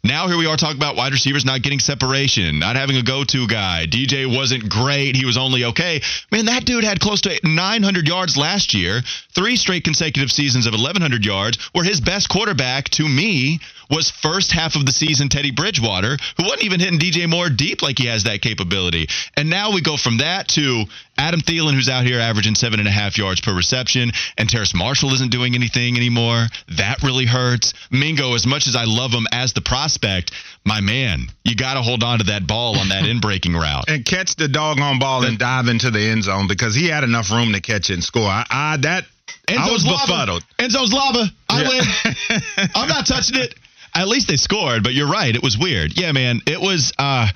Now 0.04 0.28
here 0.28 0.38
we 0.38 0.48
are 0.48 0.58
talking 0.58 0.78
about 0.78 0.96
wide 0.96 1.12
receivers 1.12 1.46
not 1.46 1.62
getting 1.62 1.78
separation, 1.78 2.58
not 2.58 2.76
having 2.76 2.98
a 2.98 3.04
go-to 3.04 3.48
guy. 3.48 3.86
DJ 3.86 4.26
wasn't 4.26 4.68
great. 4.68 5.16
He 5.16 5.26
was 5.26 5.38
only 5.38 5.66
okay. 5.66 6.02
Man, 6.32 6.46
that 6.46 6.66
dude 6.66 6.84
had 6.84 7.00
close 7.00 7.22
to 7.22 7.40
900 7.44 8.08
yards 8.08 8.36
last 8.36 8.74
year, 8.74 9.02
three 9.36 9.56
straight 9.56 9.84
consecutive 9.84 10.32
seasons 10.32 10.66
of 10.66 10.72
1100 10.72 11.24
yards, 11.24 11.60
where 11.74 11.84
his 11.84 12.02
best 12.02 12.30
quarterback 12.30 12.90
to 12.92 13.08
me 13.08 13.60
was 13.92 14.10
first 14.10 14.52
half 14.52 14.76
of 14.76 14.86
the 14.86 14.92
season 14.92 15.30
Teddy 15.30 15.52
Bridgewater, 15.52 16.18
who 16.38 16.44
wasn't 16.44 16.64
even 16.64 16.80
hitting 16.80 17.00
DJ 17.00 17.30
Moore 17.30 17.50
deep 17.50 17.84
like 17.84 18.00
he 18.00 18.08
has 18.08 18.24
that 18.24 18.42
capability. 18.42 19.08
And 19.38 19.50
now 19.50 19.72
we 19.72 19.82
go 19.82 19.98
from 19.98 20.18
that 20.18 20.48
to 20.50 20.86
Adam 21.22 21.40
Thielen, 21.40 21.76
who's 21.76 21.88
out 21.88 22.04
here 22.04 22.20
averaging 22.20 22.56
seven 22.56 22.80
and 22.80 22.88
a 22.88 22.92
half 22.92 23.16
yards 23.16 23.42
per 23.42 23.54
reception, 23.54 24.12
and 24.40 24.50
Terrace 24.50 24.74
Marshall 24.74 25.14
isn't 25.14 25.32
doing 25.32 25.54
anything 25.54 25.96
anymore. 25.96 26.48
That 26.70 27.04
really 27.04 27.26
hurts. 27.26 27.76
Mingo, 27.92 28.34
as 28.34 28.48
much 28.48 28.66
as 28.66 28.76
I 28.76 28.86
love 28.86 29.12
him 29.12 29.28
as 29.32 29.54
the 29.54 29.62
prospect, 29.62 30.32
my 30.66 30.82
man, 30.82 31.28
you 31.44 31.56
got 31.56 31.76
to 31.76 31.84
hold 31.84 32.04
on 32.04 32.18
to 32.20 32.26
that 32.26 32.48
ball 32.48 32.76
on 32.80 32.90
that 32.90 33.06
in 33.08 33.20
breaking 33.20 33.54
route 33.54 33.86
and 33.88 34.04
catch 34.04 34.36
the 34.36 34.48
doggone 34.48 34.98
ball 34.98 35.24
and 35.24 35.38
dive 35.38 35.68
into 35.68 35.92
the 35.92 36.02
end 36.02 36.24
zone 36.24 36.48
because 36.48 36.74
he 36.74 36.88
had 36.88 37.04
enough 37.04 37.30
room 37.30 37.54
to 37.54 37.62
catch 37.62 37.92
it 37.92 37.94
and 37.94 38.04
score. 38.04 38.28
I, 38.28 38.46
I 38.50 38.78
that 38.78 39.06
Enzo's 39.48 39.60
I 39.60 39.72
was 39.72 39.86
lava. 39.86 40.08
befuddled. 40.08 40.44
Enzo's 40.58 40.92
lava. 40.92 41.26
I 41.50 41.62
yeah. 41.62 41.70
win. 41.70 42.70
I'm 42.76 42.90
not 42.90 43.06
touching 43.06 43.40
it 43.40 43.54
at 43.94 44.08
least 44.08 44.28
they 44.28 44.38
scored, 44.38 44.84
but 44.84 44.94
you're 44.94 45.10
right. 45.10 45.36
It 45.36 45.44
was 45.44 45.58
weird. 45.58 45.98
Yeah, 45.98 46.12
man. 46.12 46.42
It 46.48 46.62
was 46.62 46.94
uh 46.98 47.28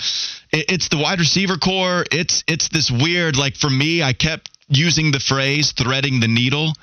it's 0.56 0.90
the 0.90 0.98
wide 0.98 1.20
receiver 1.20 1.58
core. 1.58 2.06
It's 2.12 2.44
it's 2.48 2.70
this 2.70 2.90
weird 2.90 3.38
like 3.38 3.56
for 3.56 3.70
me, 3.70 4.02
I 4.02 4.14
kept 4.14 4.50
using 4.68 5.12
the 5.12 5.20
phrase 5.20 5.72
threading 5.72 6.20
the 6.20 6.28
needle. 6.28 6.74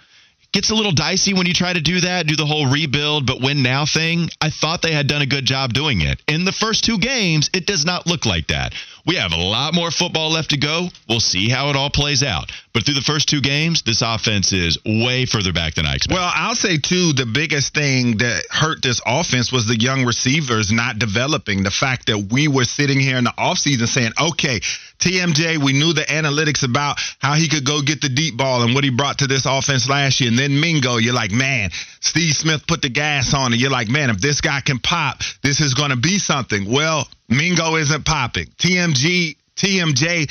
Gets 0.52 0.70
a 0.70 0.74
little 0.74 0.92
dicey 0.92 1.32
when 1.32 1.46
you 1.46 1.54
try 1.54 1.72
to 1.72 1.80
do 1.80 2.02
that, 2.02 2.26
do 2.26 2.36
the 2.36 2.44
whole 2.44 2.66
rebuild 2.66 3.26
but 3.26 3.40
win 3.40 3.62
now 3.62 3.86
thing. 3.86 4.28
I 4.38 4.50
thought 4.50 4.82
they 4.82 4.92
had 4.92 5.06
done 5.06 5.22
a 5.22 5.26
good 5.26 5.46
job 5.46 5.72
doing 5.72 6.02
it. 6.02 6.20
In 6.28 6.44
the 6.44 6.52
first 6.52 6.84
two 6.84 6.98
games, 6.98 7.48
it 7.54 7.64
does 7.64 7.86
not 7.86 8.06
look 8.06 8.26
like 8.26 8.48
that. 8.48 8.74
We 9.06 9.16
have 9.16 9.32
a 9.32 9.36
lot 9.36 9.72
more 9.72 9.90
football 9.90 10.30
left 10.30 10.50
to 10.50 10.58
go. 10.58 10.88
We'll 11.08 11.20
see 11.20 11.48
how 11.48 11.70
it 11.70 11.76
all 11.76 11.88
plays 11.88 12.22
out. 12.22 12.52
But 12.72 12.84
through 12.86 12.94
the 12.94 13.02
first 13.02 13.28
two 13.28 13.42
games, 13.42 13.82
this 13.82 14.00
offense 14.00 14.52
is 14.52 14.78
way 14.84 15.26
further 15.26 15.52
back 15.52 15.74
than 15.74 15.84
I 15.84 15.96
expected. 15.96 16.14
Well, 16.14 16.32
I'll 16.34 16.54
say 16.54 16.78
too, 16.78 17.12
the 17.12 17.26
biggest 17.26 17.74
thing 17.74 18.16
that 18.18 18.44
hurt 18.48 18.80
this 18.82 19.00
offense 19.04 19.52
was 19.52 19.66
the 19.66 19.78
young 19.78 20.04
receivers 20.04 20.72
not 20.72 20.98
developing. 20.98 21.62
The 21.62 21.70
fact 21.70 22.06
that 22.06 22.32
we 22.32 22.48
were 22.48 22.64
sitting 22.64 22.98
here 22.98 23.18
in 23.18 23.24
the 23.24 23.34
offseason 23.36 23.86
saying, 23.86 24.12
okay, 24.18 24.60
TMJ, 25.00 25.62
we 25.62 25.74
knew 25.74 25.92
the 25.92 26.02
analytics 26.02 26.64
about 26.64 26.98
how 27.18 27.34
he 27.34 27.48
could 27.48 27.66
go 27.66 27.82
get 27.82 28.00
the 28.00 28.08
deep 28.08 28.38
ball 28.38 28.62
and 28.62 28.74
what 28.74 28.84
he 28.84 28.90
brought 28.90 29.18
to 29.18 29.26
this 29.26 29.44
offense 29.44 29.88
last 29.88 30.20
year. 30.20 30.30
And 30.30 30.38
then 30.38 30.58
Mingo, 30.58 30.96
you're 30.96 31.14
like, 31.14 31.30
man, 31.30 31.70
Steve 32.00 32.34
Smith 32.34 32.66
put 32.66 32.80
the 32.80 32.88
gas 32.88 33.34
on 33.34 33.52
it. 33.52 33.60
You're 33.60 33.70
like, 33.70 33.88
man, 33.88 34.08
if 34.08 34.18
this 34.18 34.40
guy 34.40 34.60
can 34.60 34.78
pop, 34.78 35.18
this 35.42 35.60
is 35.60 35.74
going 35.74 35.90
to 35.90 35.96
be 35.96 36.18
something. 36.18 36.70
Well, 36.72 37.06
Mingo 37.28 37.76
isn't 37.76 38.06
popping. 38.06 38.46
TMG, 38.58 39.36
TMJ 39.56 40.30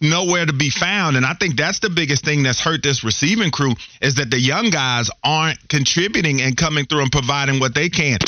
nowhere 0.00 0.46
to 0.46 0.52
be 0.52 0.70
found. 0.70 1.16
And 1.16 1.26
I 1.26 1.34
think 1.34 1.56
that's 1.56 1.80
the 1.80 1.90
biggest 1.90 2.24
thing 2.24 2.42
that's 2.42 2.60
hurt 2.60 2.82
this 2.82 3.04
receiving 3.04 3.50
crew 3.50 3.74
is 4.00 4.16
that 4.16 4.30
the 4.30 4.38
young 4.38 4.70
guys 4.70 5.10
aren't 5.22 5.58
contributing 5.68 6.42
and 6.42 6.56
coming 6.56 6.86
through 6.86 7.02
and 7.02 7.12
providing 7.12 7.60
what 7.60 7.74
they 7.74 7.88
can. 7.88 8.18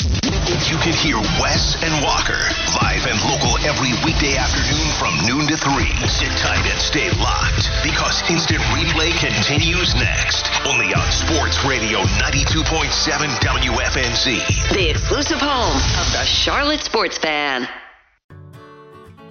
You 0.69 0.77
can 0.77 0.93
hear 0.93 1.17
Wes 1.41 1.75
and 1.81 1.93
Walker 2.03 2.37
live 2.81 3.03
and 3.07 3.17
local 3.27 3.57
every 3.65 3.91
weekday 4.05 4.37
afternoon 4.37 4.87
from 4.99 5.13
noon 5.25 5.47
to 5.47 5.57
3. 5.57 6.07
Sit 6.07 6.31
tight 6.37 6.65
and 6.69 6.79
stay 6.79 7.09
locked 7.17 7.69
because 7.83 8.21
instant 8.29 8.61
replay 8.71 9.11
continues 9.17 9.95
next. 9.95 10.47
Only 10.65 10.93
on 10.93 11.07
Sports 11.11 11.63
Radio 11.65 11.99
92.7 12.21 12.87
WFNZ. 13.41 14.73
The 14.73 14.89
exclusive 14.89 15.39
home 15.39 15.77
of 15.99 16.07
the 16.13 16.23
Charlotte 16.25 16.81
Sports 16.81 17.17
Fan. 17.17 17.67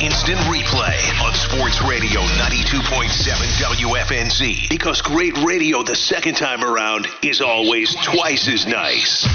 Instant 0.00 0.38
Replay 0.42 0.96
on 1.24 1.34
Sports 1.34 1.82
Radio 1.82 2.20
92.7 2.20 3.10
WFNZ 3.58 4.68
because 4.68 5.02
great 5.02 5.36
radio 5.38 5.82
the 5.82 5.96
second 5.96 6.36
time 6.36 6.62
around 6.62 7.08
is 7.24 7.40
always 7.40 7.96
twice 7.96 8.46
as 8.46 8.64
nice. 8.64 9.26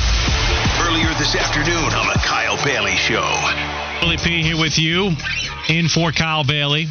Earlier 0.87 1.13
this 1.19 1.35
afternoon 1.35 1.93
on 1.93 2.07
the 2.07 2.19
Kyle 2.23 2.55
Bailey 2.63 2.95
Show. 2.95 3.29
Willie 4.01 4.15
P 4.15 4.41
here 4.41 4.57
with 4.57 4.79
you 4.79 5.11
in 5.67 5.89
for 5.89 6.13
Kyle 6.13 6.45
Bailey. 6.45 6.87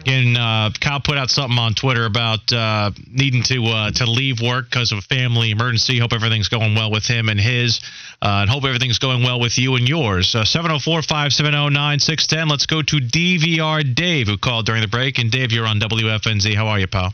Again, 0.00 0.36
uh, 0.36 0.70
Kyle 0.80 1.00
put 1.00 1.18
out 1.18 1.28
something 1.28 1.58
on 1.58 1.74
Twitter 1.74 2.06
about 2.06 2.50
uh, 2.52 2.90
needing 3.10 3.42
to 3.44 3.64
uh, 3.66 3.90
to 3.92 4.06
leave 4.06 4.40
work 4.40 4.64
because 4.70 4.92
of 4.92 4.98
a 4.98 5.02
family 5.02 5.50
emergency. 5.50 5.98
Hope 5.98 6.14
everything's 6.14 6.48
going 6.48 6.74
well 6.74 6.90
with 6.90 7.06
him 7.06 7.28
and 7.28 7.38
his, 7.38 7.80
uh, 8.22 8.40
and 8.40 8.50
hope 8.50 8.64
everything's 8.64 8.98
going 8.98 9.22
well 9.22 9.38
with 9.40 9.58
you 9.58 9.76
and 9.76 9.86
yours. 9.86 10.34
Uh, 10.34 10.44
704 10.44 11.02
570 11.02 11.70
9610. 11.70 12.48
Let's 12.48 12.64
go 12.66 12.80
to 12.80 12.96
DVR 12.96 13.94
Dave, 13.94 14.28
who 14.28 14.38
called 14.38 14.64
during 14.64 14.80
the 14.80 14.88
break. 14.88 15.18
And 15.18 15.30
Dave, 15.30 15.52
you're 15.52 15.66
on 15.66 15.78
WFNZ. 15.78 16.54
How 16.54 16.68
are 16.68 16.78
you, 16.78 16.86
pal? 16.86 17.12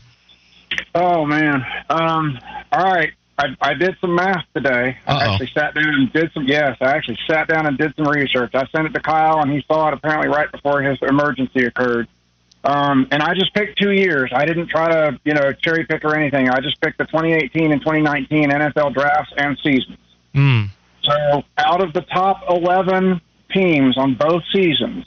Oh, 0.95 1.25
man. 1.25 1.65
Um, 1.89 2.39
all 2.71 2.83
right. 2.83 3.11
I, 3.39 3.47
I 3.61 3.73
did 3.75 3.95
some 4.01 4.15
math 4.15 4.45
today. 4.55 4.97
I 5.05 5.11
Uh-oh. 5.11 5.31
actually 5.33 5.51
sat 5.53 5.75
down 5.75 5.93
and 5.93 6.11
did 6.11 6.31
some. 6.33 6.45
Yes, 6.45 6.75
I 6.81 6.95
actually 6.95 7.19
sat 7.27 7.47
down 7.47 7.67
and 7.67 7.77
did 7.77 7.93
some 7.95 8.07
research. 8.07 8.55
I 8.55 8.65
sent 8.67 8.87
it 8.87 8.93
to 8.93 8.99
Kyle, 8.99 9.41
and 9.41 9.51
he 9.51 9.63
saw 9.67 9.89
it 9.89 9.93
apparently 9.93 10.27
right 10.27 10.51
before 10.51 10.81
his 10.81 10.97
emergency 11.07 11.65
occurred. 11.65 12.07
Um, 12.67 13.07
and 13.11 13.23
I 13.23 13.33
just 13.33 13.53
picked 13.53 13.79
two 13.79 13.91
years. 13.91 14.29
I 14.35 14.45
didn't 14.45 14.67
try 14.67 14.89
to, 14.89 15.17
you 15.23 15.33
know, 15.33 15.53
cherry 15.53 15.85
pick 15.85 16.03
or 16.03 16.13
anything. 16.13 16.49
I 16.49 16.59
just 16.59 16.81
picked 16.81 16.97
the 16.97 17.05
2018 17.05 17.71
and 17.71 17.79
2019 17.79 18.49
NFL 18.49 18.93
drafts 18.93 19.31
and 19.37 19.57
seasons. 19.63 19.97
Hmm. 20.35 20.63
So, 21.01 21.43
out 21.57 21.81
of 21.81 21.93
the 21.93 22.01
top 22.01 22.43
11 22.49 23.21
teams 23.53 23.97
on 23.97 24.15
both 24.15 24.43
seasons 24.53 25.05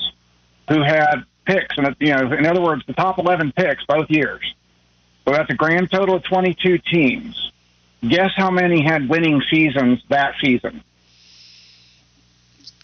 who 0.70 0.82
had 0.82 1.24
picks, 1.44 1.76
and 1.76 1.94
you 2.00 2.14
know, 2.14 2.32
in 2.32 2.46
other 2.46 2.62
words, 2.62 2.82
the 2.86 2.94
top 2.94 3.18
11 3.18 3.52
picks 3.52 3.84
both 3.84 4.08
years. 4.08 4.40
So 5.26 5.32
that's 5.32 5.50
a 5.50 5.54
grand 5.54 5.90
total 5.90 6.16
of 6.16 6.24
22 6.24 6.78
teams. 6.78 7.52
Guess 8.08 8.30
how 8.36 8.50
many 8.50 8.82
had 8.82 9.06
winning 9.10 9.42
seasons 9.50 10.02
that 10.08 10.34
season? 10.40 10.82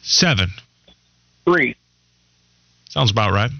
Seven. 0.03 0.51
Three. 1.47 1.77
Sounds 2.91 3.11
about 3.11 3.33
right. 3.33 3.51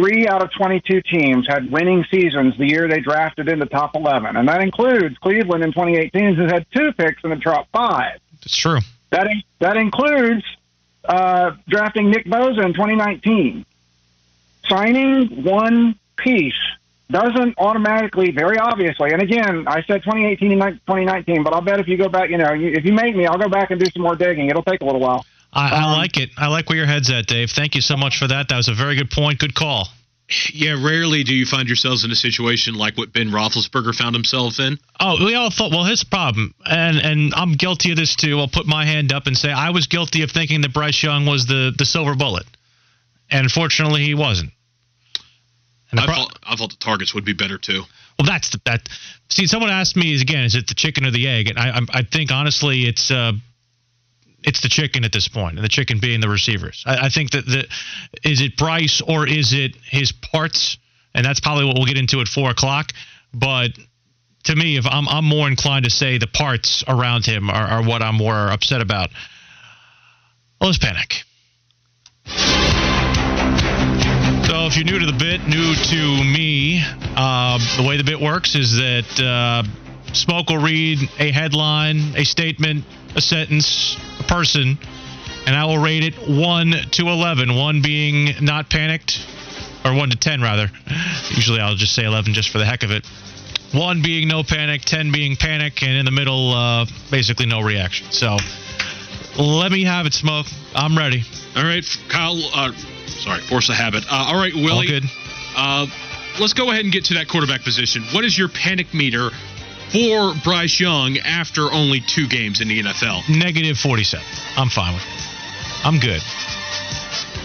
Three 0.00 0.26
out 0.26 0.42
of 0.42 0.50
22 0.52 1.02
teams 1.02 1.46
had 1.46 1.70
winning 1.70 2.06
seasons 2.10 2.56
the 2.56 2.66
year 2.66 2.88
they 2.88 3.00
drafted 3.00 3.50
in 3.50 3.58
the 3.58 3.66
top 3.66 3.94
11. 3.94 4.34
And 4.34 4.48
that 4.48 4.62
includes 4.62 5.18
Cleveland 5.18 5.62
in 5.62 5.72
2018, 5.72 6.36
who 6.36 6.46
had 6.46 6.64
two 6.74 6.92
picks 6.92 7.22
in 7.22 7.28
the 7.28 7.36
top 7.36 7.68
five. 7.70 8.18
It's 8.42 8.56
true. 8.56 8.78
That, 9.10 9.26
in, 9.26 9.42
that 9.58 9.76
includes 9.76 10.42
uh, 11.04 11.50
drafting 11.68 12.10
Nick 12.10 12.24
Bosa 12.24 12.64
in 12.64 12.72
2019. 12.72 13.66
Signing 14.68 15.44
one 15.44 15.98
piece 16.16 16.54
doesn't 17.10 17.58
automatically, 17.58 18.30
very 18.30 18.56
obviously, 18.56 19.10
and 19.12 19.20
again, 19.20 19.66
I 19.66 19.82
said 19.82 20.04
2018 20.04 20.52
and 20.52 20.80
2019, 20.86 21.42
but 21.42 21.52
I'll 21.52 21.60
bet 21.60 21.80
if 21.80 21.88
you 21.88 21.96
go 21.96 22.08
back, 22.08 22.30
you 22.30 22.38
know, 22.38 22.54
if 22.54 22.84
you 22.84 22.92
make 22.92 23.16
me, 23.16 23.26
I'll 23.26 23.38
go 23.38 23.48
back 23.48 23.70
and 23.70 23.80
do 23.80 23.90
some 23.90 24.02
more 24.02 24.14
digging. 24.14 24.48
It'll 24.48 24.62
take 24.62 24.80
a 24.80 24.84
little 24.84 25.00
while. 25.00 25.26
I, 25.52 25.66
Um, 25.66 25.84
I 25.84 25.96
like 25.96 26.16
it. 26.16 26.30
I 26.36 26.46
like 26.48 26.68
where 26.68 26.78
your 26.78 26.86
head's 26.86 27.10
at, 27.10 27.26
Dave. 27.26 27.50
Thank 27.50 27.74
you 27.74 27.80
so 27.80 27.96
much 27.96 28.18
for 28.18 28.28
that. 28.28 28.48
That 28.48 28.56
was 28.56 28.68
a 28.68 28.74
very 28.74 28.94
good 28.96 29.10
point. 29.10 29.38
Good 29.40 29.54
call. 29.54 29.88
Yeah, 30.52 30.76
rarely 30.80 31.24
do 31.24 31.34
you 31.34 31.44
find 31.44 31.66
yourselves 31.66 32.04
in 32.04 32.12
a 32.12 32.14
situation 32.14 32.74
like 32.74 32.96
what 32.96 33.12
Ben 33.12 33.30
Roethlisberger 33.30 33.92
found 33.96 34.14
himself 34.14 34.60
in. 34.60 34.78
Oh, 35.00 35.24
we 35.24 35.34
all 35.34 35.50
thought. 35.50 35.72
Well, 35.72 35.82
his 35.82 36.04
problem, 36.04 36.54
and 36.64 36.98
and 36.98 37.34
I'm 37.34 37.54
guilty 37.54 37.90
of 37.90 37.96
this 37.96 38.14
too. 38.14 38.38
I'll 38.38 38.46
put 38.46 38.64
my 38.66 38.86
hand 38.86 39.12
up 39.12 39.26
and 39.26 39.36
say 39.36 39.50
I 39.50 39.70
was 39.70 39.88
guilty 39.88 40.22
of 40.22 40.30
thinking 40.30 40.60
that 40.60 40.72
Bryce 40.72 41.02
Young 41.02 41.26
was 41.26 41.46
the 41.46 41.72
the 41.76 41.84
silver 41.84 42.14
bullet, 42.14 42.46
and 43.28 43.42
unfortunately, 43.42 44.04
he 44.04 44.14
wasn't. 44.14 44.52
And 45.90 45.98
I 45.98 46.04
pro- 46.06 46.14
thought 46.14 46.38
I 46.44 46.54
thought 46.54 46.70
the 46.70 46.76
targets 46.84 47.12
would 47.12 47.24
be 47.24 47.32
better 47.32 47.58
too. 47.58 47.82
well, 48.16 48.26
that's 48.26 48.50
the, 48.50 48.60
that. 48.66 48.88
See, 49.30 49.46
someone 49.48 49.70
asked 49.70 49.96
me 49.96 50.14
again, 50.20 50.44
is 50.44 50.54
it 50.54 50.68
the 50.68 50.74
chicken 50.74 51.04
or 51.04 51.10
the 51.10 51.26
egg? 51.26 51.48
And 51.48 51.58
I 51.58 51.70
I, 51.70 51.80
I 51.92 52.02
think 52.02 52.30
honestly, 52.30 52.82
it's 52.86 53.10
uh, 53.10 53.32
it's 54.42 54.60
the 54.62 54.68
chicken 54.68 55.04
at 55.04 55.12
this 55.12 55.28
point, 55.28 55.56
and 55.56 55.64
the 55.64 55.68
chicken 55.68 55.98
being 56.00 56.20
the 56.20 56.28
receivers. 56.28 56.82
I, 56.86 57.06
I 57.06 57.08
think 57.08 57.32
that 57.32 57.46
the 57.46 57.66
is 58.28 58.40
it 58.40 58.56
Bryce 58.56 59.02
or 59.06 59.26
is 59.26 59.52
it 59.52 59.76
his 59.84 60.12
parts, 60.12 60.78
and 61.14 61.24
that's 61.24 61.40
probably 61.40 61.64
what 61.64 61.76
we'll 61.76 61.86
get 61.86 61.98
into 61.98 62.20
at 62.20 62.28
four 62.28 62.50
o'clock. 62.50 62.92
But 63.32 63.70
to 64.44 64.56
me, 64.56 64.76
if 64.76 64.86
I'm 64.86 65.08
I'm 65.08 65.24
more 65.24 65.48
inclined 65.48 65.84
to 65.84 65.90
say 65.90 66.18
the 66.18 66.26
parts 66.26 66.84
around 66.88 67.26
him 67.26 67.50
are, 67.50 67.66
are 67.66 67.84
what 67.84 68.02
I'm 68.02 68.16
more 68.16 68.50
upset 68.50 68.80
about. 68.80 69.10
Well, 70.60 70.70
let's 70.70 70.78
panic. 70.78 71.22
So, 74.46 74.66
if 74.66 74.76
you're 74.76 74.84
new 74.84 74.98
to 74.98 75.06
the 75.06 75.16
bit, 75.18 75.46
new 75.46 75.74
to 75.74 76.24
me, 76.24 76.82
uh, 77.16 77.58
the 77.76 77.86
way 77.86 77.96
the 77.96 78.04
bit 78.04 78.20
works 78.20 78.54
is 78.54 78.72
that 78.72 79.20
uh, 79.22 79.62
Smoke 80.12 80.50
will 80.50 80.58
read 80.58 80.98
a 81.18 81.30
headline, 81.30 82.14
a 82.16 82.24
statement, 82.24 82.84
a 83.16 83.20
sentence, 83.20 83.96
a 84.18 84.22
person, 84.24 84.78
and 85.46 85.56
I 85.56 85.64
will 85.64 85.78
rate 85.78 86.04
it 86.04 86.14
1 86.28 86.74
to 86.92 87.08
11. 87.08 87.54
1 87.56 87.82
being 87.82 88.34
not 88.40 88.70
panicked, 88.70 89.26
or 89.84 89.94
1 89.94 90.10
to 90.10 90.16
10, 90.16 90.40
rather. 90.42 90.70
Usually 91.30 91.60
I'll 91.60 91.74
just 91.74 91.94
say 91.94 92.04
11 92.04 92.34
just 92.34 92.50
for 92.50 92.58
the 92.58 92.66
heck 92.66 92.82
of 92.82 92.90
it. 92.90 93.06
1 93.72 94.02
being 94.02 94.28
no 94.28 94.42
panic, 94.42 94.82
10 94.82 95.12
being 95.12 95.36
panic, 95.36 95.82
and 95.82 95.96
in 95.96 96.04
the 96.04 96.10
middle, 96.10 96.52
uh, 96.52 96.86
basically 97.10 97.46
no 97.46 97.60
reaction. 97.60 98.10
So, 98.10 98.36
let 99.38 99.70
me 99.70 99.84
have 99.84 100.06
it, 100.06 100.12
Smoke. 100.12 100.46
I'm 100.74 100.96
ready. 100.98 101.22
All 101.56 101.64
right, 101.64 101.84
Kyle. 102.08 102.38
Uh, 102.52 102.72
sorry, 103.06 103.40
force 103.42 103.68
a 103.68 103.74
habit. 103.74 104.04
Uh, 104.10 104.26
all 104.28 104.36
right, 104.36 104.54
Willie. 104.54 104.70
All 104.70 104.82
good. 105.00 105.04
Uh, 105.56 105.86
let's 106.40 106.52
go 106.52 106.70
ahead 106.70 106.84
and 106.84 106.92
get 106.92 107.04
to 107.06 107.14
that 107.14 107.28
quarterback 107.28 107.62
position. 107.62 108.02
What 108.12 108.24
is 108.24 108.36
your 108.36 108.48
panic 108.48 108.92
meter 108.92 109.30
for 109.92 110.34
Bryce 110.44 110.80
Young 110.80 111.18
after 111.18 111.72
only 111.72 112.00
two 112.00 112.26
games 112.28 112.60
in 112.60 112.68
the 112.68 112.82
NFL? 112.82 113.28
Negative 113.28 113.76
47. 113.76 114.24
I'm 114.56 114.68
fine 114.68 114.94
with 114.94 115.02
it. 115.02 115.86
I'm 115.86 115.98
good. 115.98 116.20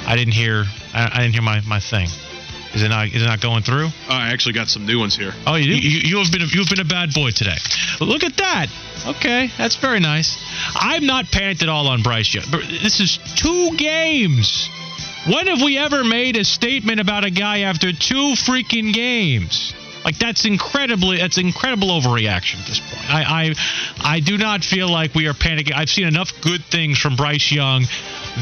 I 0.07 0.15
didn't 0.15 0.33
hear. 0.33 0.65
I, 0.93 1.09
I 1.13 1.21
didn't 1.21 1.33
hear 1.33 1.41
my, 1.41 1.61
my 1.61 1.79
thing. 1.79 2.07
Is 2.75 2.83
it 2.83 2.89
not? 2.89 3.07
Is 3.07 3.21
it 3.21 3.25
not 3.25 3.39
going 3.41 3.63
through? 3.63 3.87
Oh, 3.87 4.13
I 4.13 4.33
actually 4.33 4.53
got 4.53 4.67
some 4.67 4.85
new 4.85 4.99
ones 4.99 5.15
here. 5.15 5.31
Oh, 5.47 5.55
you 5.55 5.65
do. 5.65 5.75
You, 5.77 5.99
you 5.99 6.17
have 6.17 6.31
been 6.31 6.41
a, 6.41 6.45
you've 6.45 6.67
been 6.67 6.81
a 6.81 6.85
bad 6.85 7.13
boy 7.13 7.31
today. 7.31 7.55
Look 8.01 8.23
at 8.23 8.35
that. 8.37 8.67
Okay, 9.07 9.49
that's 9.57 9.77
very 9.77 10.01
nice. 10.01 10.37
I'm 10.75 11.05
not 11.05 11.31
panicked 11.31 11.63
at 11.63 11.69
all 11.69 11.87
on 11.87 12.03
Bryce 12.03 12.33
Young. 12.33 12.45
This 12.51 12.99
is 12.99 13.17
two 13.37 13.77
games. 13.77 14.69
When 15.27 15.47
have 15.47 15.61
we 15.61 15.77
ever 15.77 16.03
made 16.03 16.35
a 16.35 16.43
statement 16.43 16.99
about 16.99 17.23
a 17.23 17.31
guy 17.31 17.61
after 17.61 17.93
two 17.93 18.35
freaking 18.35 18.93
games? 18.93 19.73
Like 20.05 20.19
that's 20.19 20.45
incredibly 20.45 21.17
that's 21.17 21.39
incredible 21.39 21.87
overreaction 21.87 22.61
at 22.61 22.67
this 22.67 22.79
point. 22.79 23.09
I 23.09 23.23
I 23.23 24.15
I 24.15 24.19
do 24.19 24.37
not 24.37 24.63
feel 24.63 24.87
like 24.87 25.15
we 25.15 25.27
are 25.27 25.33
panicking. 25.33 25.73
I've 25.73 25.89
seen 25.89 26.05
enough 26.05 26.31
good 26.41 26.63
things 26.63 26.99
from 26.99 27.15
Bryce 27.15 27.51
Young. 27.51 27.85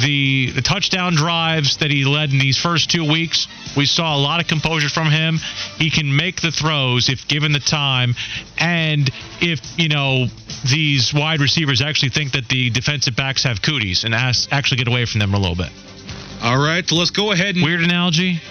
The 0.01 0.51
the 0.51 0.61
touchdown 0.61 1.15
drives 1.15 1.77
that 1.77 1.89
he 1.89 2.03
led 2.03 2.31
in 2.31 2.39
these 2.39 2.57
first 2.57 2.91
two 2.91 3.09
weeks, 3.09 3.47
we 3.77 3.85
saw 3.85 4.15
a 4.15 4.19
lot 4.19 4.41
of 4.41 4.47
composure 4.47 4.89
from 4.89 5.09
him. 5.09 5.39
He 5.77 5.89
can 5.89 6.13
make 6.13 6.41
the 6.41 6.51
throws 6.51 7.07
if 7.07 7.27
given 7.29 7.53
the 7.53 7.59
time, 7.59 8.15
and 8.57 9.09
if 9.39 9.61
you 9.77 9.87
know 9.87 10.27
these 10.69 11.13
wide 11.13 11.39
receivers 11.39 11.81
actually 11.81 12.09
think 12.09 12.33
that 12.33 12.49
the 12.49 12.69
defensive 12.71 13.15
backs 13.15 13.43
have 13.43 13.61
cooties 13.61 14.03
and 14.03 14.13
ask, 14.13 14.51
actually 14.51 14.77
get 14.77 14.87
away 14.87 15.05
from 15.05 15.19
them 15.19 15.33
a 15.33 15.39
little 15.39 15.55
bit. 15.55 15.69
All 16.41 16.57
right, 16.57 16.85
So 16.87 16.95
let's 16.95 17.11
go 17.11 17.31
ahead 17.31 17.55
and 17.55 17.63
weird 17.63 17.81
analogy. 17.81 18.41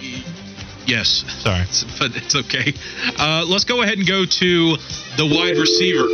Yes. 0.87 1.25
Sorry. 1.43 1.65
But 1.99 2.17
it's 2.17 2.35
okay. 2.35 2.75
Uh, 3.19 3.45
let's 3.47 3.65
go 3.65 3.83
ahead 3.83 3.99
and 3.99 4.07
go 4.07 4.25
to 4.25 4.77
the 5.17 5.27
wide 5.27 5.57
receiver. 5.57 6.07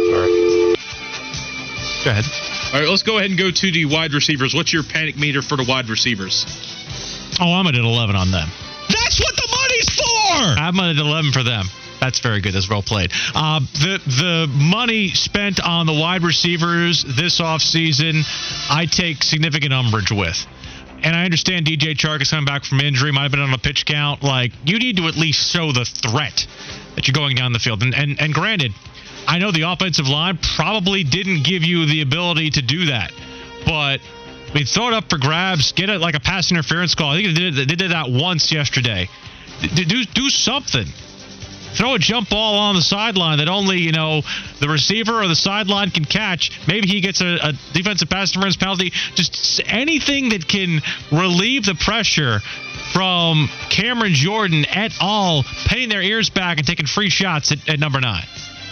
Go 2.04 2.10
ahead. 2.10 2.24
All 2.72 2.80
right, 2.80 2.88
let's 2.88 3.02
go 3.02 3.18
ahead 3.18 3.30
and 3.30 3.38
go 3.38 3.50
to 3.50 3.72
the 3.72 3.86
wide 3.86 4.12
receivers. 4.12 4.54
What's 4.54 4.72
your 4.72 4.82
panic 4.82 5.16
meter 5.16 5.42
for 5.42 5.56
the 5.56 5.64
wide 5.64 5.88
receivers? 5.88 6.44
Oh, 7.40 7.52
I'm 7.52 7.66
at 7.66 7.74
an 7.74 7.84
11 7.84 8.14
on 8.14 8.30
them. 8.30 8.48
That's 8.88 9.20
what 9.20 9.36
the 9.36 9.48
money's 9.50 9.88
for. 9.88 10.60
I'm 10.60 10.78
at 10.80 10.96
an 10.96 11.06
11 11.06 11.32
for 11.32 11.42
them. 11.42 11.66
That's 12.00 12.20
very 12.20 12.40
good. 12.40 12.52
That's 12.54 12.68
well 12.68 12.82
played. 12.82 13.12
Uh, 13.34 13.60
the 13.60 14.00
the 14.06 14.46
money 14.54 15.08
spent 15.08 15.60
on 15.60 15.86
the 15.86 15.92
wide 15.92 16.22
receivers 16.22 17.04
this 17.04 17.40
offseason, 17.40 18.22
I 18.70 18.86
take 18.86 19.22
significant 19.22 19.72
umbrage 19.72 20.12
with. 20.12 20.46
And 21.02 21.14
I 21.14 21.24
understand 21.24 21.66
DJ 21.66 21.94
Chark 21.96 22.22
is 22.22 22.30
coming 22.30 22.44
back 22.44 22.64
from 22.64 22.80
injury, 22.80 23.12
might 23.12 23.22
have 23.22 23.30
been 23.30 23.40
on 23.40 23.52
a 23.54 23.58
pitch 23.58 23.86
count. 23.86 24.22
Like, 24.22 24.52
you 24.64 24.78
need 24.78 24.96
to 24.96 25.06
at 25.06 25.14
least 25.16 25.50
show 25.50 25.72
the 25.72 25.84
threat 25.84 26.46
that 26.96 27.06
you're 27.06 27.14
going 27.14 27.36
down 27.36 27.52
the 27.52 27.58
field. 27.60 27.82
And, 27.82 27.94
and, 27.94 28.20
and 28.20 28.34
granted, 28.34 28.72
I 29.26 29.38
know 29.38 29.52
the 29.52 29.62
offensive 29.62 30.08
line 30.08 30.38
probably 30.56 31.04
didn't 31.04 31.44
give 31.44 31.62
you 31.62 31.86
the 31.86 32.00
ability 32.02 32.50
to 32.50 32.62
do 32.62 32.86
that. 32.86 33.12
But 33.64 34.00
I 34.50 34.54
mean, 34.54 34.64
throw 34.64 34.88
it 34.88 34.94
up 34.94 35.10
for 35.10 35.18
grabs, 35.18 35.72
get 35.72 35.90
it 35.90 36.00
like 36.00 36.14
a 36.14 36.20
pass 36.20 36.50
interference 36.50 36.94
call. 36.94 37.10
I 37.12 37.22
think 37.22 37.34
they 37.36 37.50
did, 37.50 37.68
they 37.68 37.74
did 37.74 37.90
that 37.90 38.10
once 38.10 38.50
yesterday. 38.50 39.08
D- 39.60 39.84
Do, 39.84 40.04
do 40.04 40.30
something. 40.30 40.86
Throw 41.78 41.94
a 41.94 41.98
jump 42.00 42.28
ball 42.28 42.58
on 42.58 42.74
the 42.74 42.82
sideline 42.82 43.38
that 43.38 43.48
only, 43.48 43.78
you 43.78 43.92
know, 43.92 44.22
the 44.58 44.68
receiver 44.68 45.22
or 45.22 45.28
the 45.28 45.36
sideline 45.36 45.92
can 45.92 46.04
catch. 46.04 46.50
Maybe 46.66 46.88
he 46.88 47.00
gets 47.00 47.20
a, 47.20 47.38
a 47.40 47.52
defensive 47.72 48.10
pass 48.10 48.34
interference 48.34 48.56
penalty. 48.56 48.90
Just 49.14 49.62
anything 49.64 50.30
that 50.30 50.48
can 50.48 50.82
relieve 51.12 51.64
the 51.64 51.76
pressure 51.76 52.40
from 52.92 53.48
Cameron 53.70 54.14
Jordan 54.14 54.64
et 54.68 54.92
al. 55.00 55.44
paying 55.66 55.88
their 55.88 56.02
ears 56.02 56.30
back 56.30 56.58
and 56.58 56.66
taking 56.66 56.86
free 56.86 57.10
shots 57.10 57.52
at, 57.52 57.68
at 57.68 57.78
number 57.78 58.00
nine. 58.00 58.26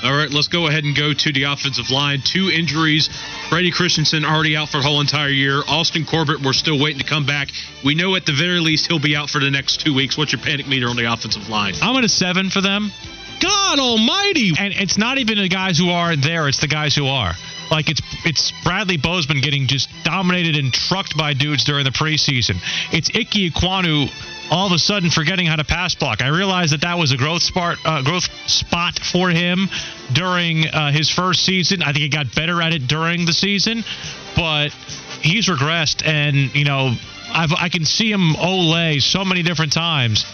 All 0.05 0.15
right, 0.15 0.31
let's 0.31 0.49
go 0.49 0.67
ahead 0.67 0.85
and 0.85 0.95
go 0.95 1.13
to 1.13 1.33
the 1.33 1.45
offensive 1.45 1.91
line. 1.91 2.21
Two 2.23 2.51
injuries. 2.51 3.09
Brady 3.49 3.71
Christensen 3.71 4.25
already 4.25 4.57
out 4.57 4.69
for 4.69 4.79
the 4.79 4.83
whole 4.83 5.01
entire 5.01 5.29
year. 5.29 5.63
Austin 5.67 6.05
Corbett, 6.05 6.41
we're 6.43 6.53
still 6.53 6.79
waiting 6.79 6.99
to 6.99 7.05
come 7.05 7.27
back. 7.27 7.49
We 7.85 7.95
know 7.95 8.15
at 8.15 8.27
the 8.27 8.33
very 8.33 8.61
least 8.61 8.87
he'll 8.87 9.01
be 9.01 9.17
out 9.17 9.31
for 9.31 9.41
the 9.41 9.51
next 9.51 9.81
two 9.81 9.95
weeks. 9.95 10.17
What's 10.17 10.33
your 10.33 10.43
panic 10.43 10.69
meter 10.69 10.89
on 10.89 10.97
the 10.97 11.11
offensive 11.11 11.49
line? 11.49 11.75
I'm 11.81 11.97
at 11.97 12.05
a 12.05 12.09
seven 12.09 12.51
for 12.51 12.61
them. 12.61 12.93
God 13.41 13.79
Almighty! 13.79 14.53
And 14.59 14.73
it's 14.75 14.97
not 14.97 15.19
even 15.19 15.39
the 15.39 15.49
guys 15.49 15.79
who 15.79 15.91
aren't 15.91 16.23
there; 16.23 16.49
it's 16.49 16.61
the 16.61 16.69
guys 16.69 16.95
who 16.95 17.07
are. 17.07 17.33
Like 17.71 17.91
it's 17.91 18.01
it's 18.25 18.53
Bradley 18.65 18.97
Bozeman 18.97 19.41
getting 19.41 19.67
just 19.67 19.89
dominated 20.05 20.57
and 20.57 20.73
trucked 20.73 21.17
by 21.17 21.35
dudes 21.35 21.65
during 21.65 21.85
the 21.85 21.91
preseason. 21.91 22.57
It's 22.93 23.11
Ike 23.15 23.53
Ekwonu 23.53 24.09
all 24.51 24.67
of 24.67 24.73
a 24.73 24.79
sudden 24.79 25.11
forgetting 25.11 25.47
how 25.47 25.57
to 25.57 25.65
pass 25.65 25.95
block. 25.95 26.23
I 26.23 26.29
realized 26.29 26.73
that 26.73 26.83
that 26.83 26.99
was 26.99 27.13
a 27.13 27.17
growth 27.17 27.43
spot 27.43 27.79
uh, 27.85 28.03
growth 28.03 28.29
spot 28.47 28.99
for 28.99 29.31
him 29.31 29.69
during 30.13 30.67
uh, 30.67 30.93
his 30.93 31.11
first 31.11 31.45
season. 31.45 31.83
I 31.83 31.87
think 31.87 31.99
he 31.99 32.09
got 32.09 32.35
better 32.35 32.63
at 32.63 32.73
it 32.73 32.87
during 32.87 33.27
the 33.27 33.33
season, 33.33 33.85
but 34.37 34.71
he's 35.21 35.49
regressed, 35.49 36.07
and 36.07 36.55
you 36.55 36.65
know 36.65 36.95
I've, 37.29 37.53
I 37.59 37.69
can 37.69 37.85
see 37.85 38.11
him 38.11 38.37
ole 38.37 39.01
so 39.01 39.25
many 39.25 39.43
different 39.43 39.73
times 39.73 40.25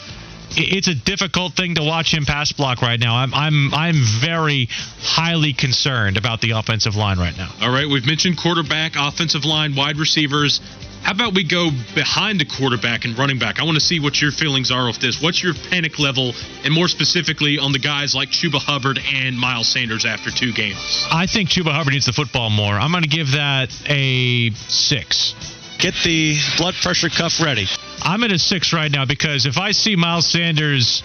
it's 0.57 0.89
a 0.89 0.95
difficult 0.95 1.55
thing 1.55 1.75
to 1.77 1.83
watch 1.83 2.13
him 2.13 2.25
pass 2.25 2.53
block 2.53 2.83
right 2.83 2.99
now. 2.99 3.17
I'm 3.17 3.33
I'm 3.35 3.75
I'm 3.75 4.05
very 4.21 4.69
highly 5.01 5.53
concerned 5.53 6.17
about 6.17 6.41
the 6.41 6.53
offensive 6.53 6.97
line 6.97 7.19
right 7.19 7.37
now. 7.37 7.51
All 7.61 7.73
right, 7.73 7.89
we've 7.89 8.07
mentioned 8.07 8.39
quarterback, 8.39 8.93
offensive 8.97 9.45
line, 9.45 9.75
wide 9.75 9.99
receivers. 9.99 10.61
How 11.03 11.11
about 11.11 11.35
we 11.35 11.43
go 11.43 11.71
behind 11.95 12.39
the 12.39 12.45
quarterback 12.45 13.05
and 13.05 13.19
running 13.19 13.39
back? 13.39 13.59
I 13.59 13.65
want 13.65 13.75
to 13.75 13.85
see 13.85 13.99
what 13.99 14.21
your 14.23 14.31
feelings 14.31 14.71
are 14.71 14.89
of 14.89 15.01
this. 15.01 15.21
What's 15.21 15.43
your 15.43 15.53
panic 15.53 15.99
level, 15.99 16.33
and 16.65 16.73
more 16.73 16.87
specifically 16.87 17.59
on 17.59 17.73
the 17.73 17.81
guys 17.81 18.15
like 18.15 18.31
Chuba 18.31 18.59
Hubbard 18.59 19.01
and 19.13 19.37
Miles 19.37 19.69
Sanders 19.69 20.05
after 20.05 20.31
two 20.31 20.53
games? 20.53 21.07
I 21.11 21.27
think 21.27 21.49
Chuba 21.49 21.73
Hubbard 21.73 21.93
needs 21.93 22.07
the 22.07 22.13
football 22.13 22.51
more. 22.51 22.75
I'm 22.75 22.93
going 22.93 23.03
to 23.03 23.09
give 23.09 23.33
that 23.33 23.75
a 23.91 24.51
six. 24.69 25.35
Get 25.79 25.95
the 26.05 26.37
blood 26.57 26.75
pressure 26.81 27.09
cuff 27.09 27.41
ready. 27.43 27.67
I'm 28.01 28.23
at 28.23 28.31
a 28.31 28.39
six 28.39 28.73
right 28.73 28.91
now 28.91 29.05
because 29.05 29.45
if 29.45 29.59
I 29.59 29.73
see 29.73 29.97
Miles 29.97 30.29
Sanders 30.29 31.03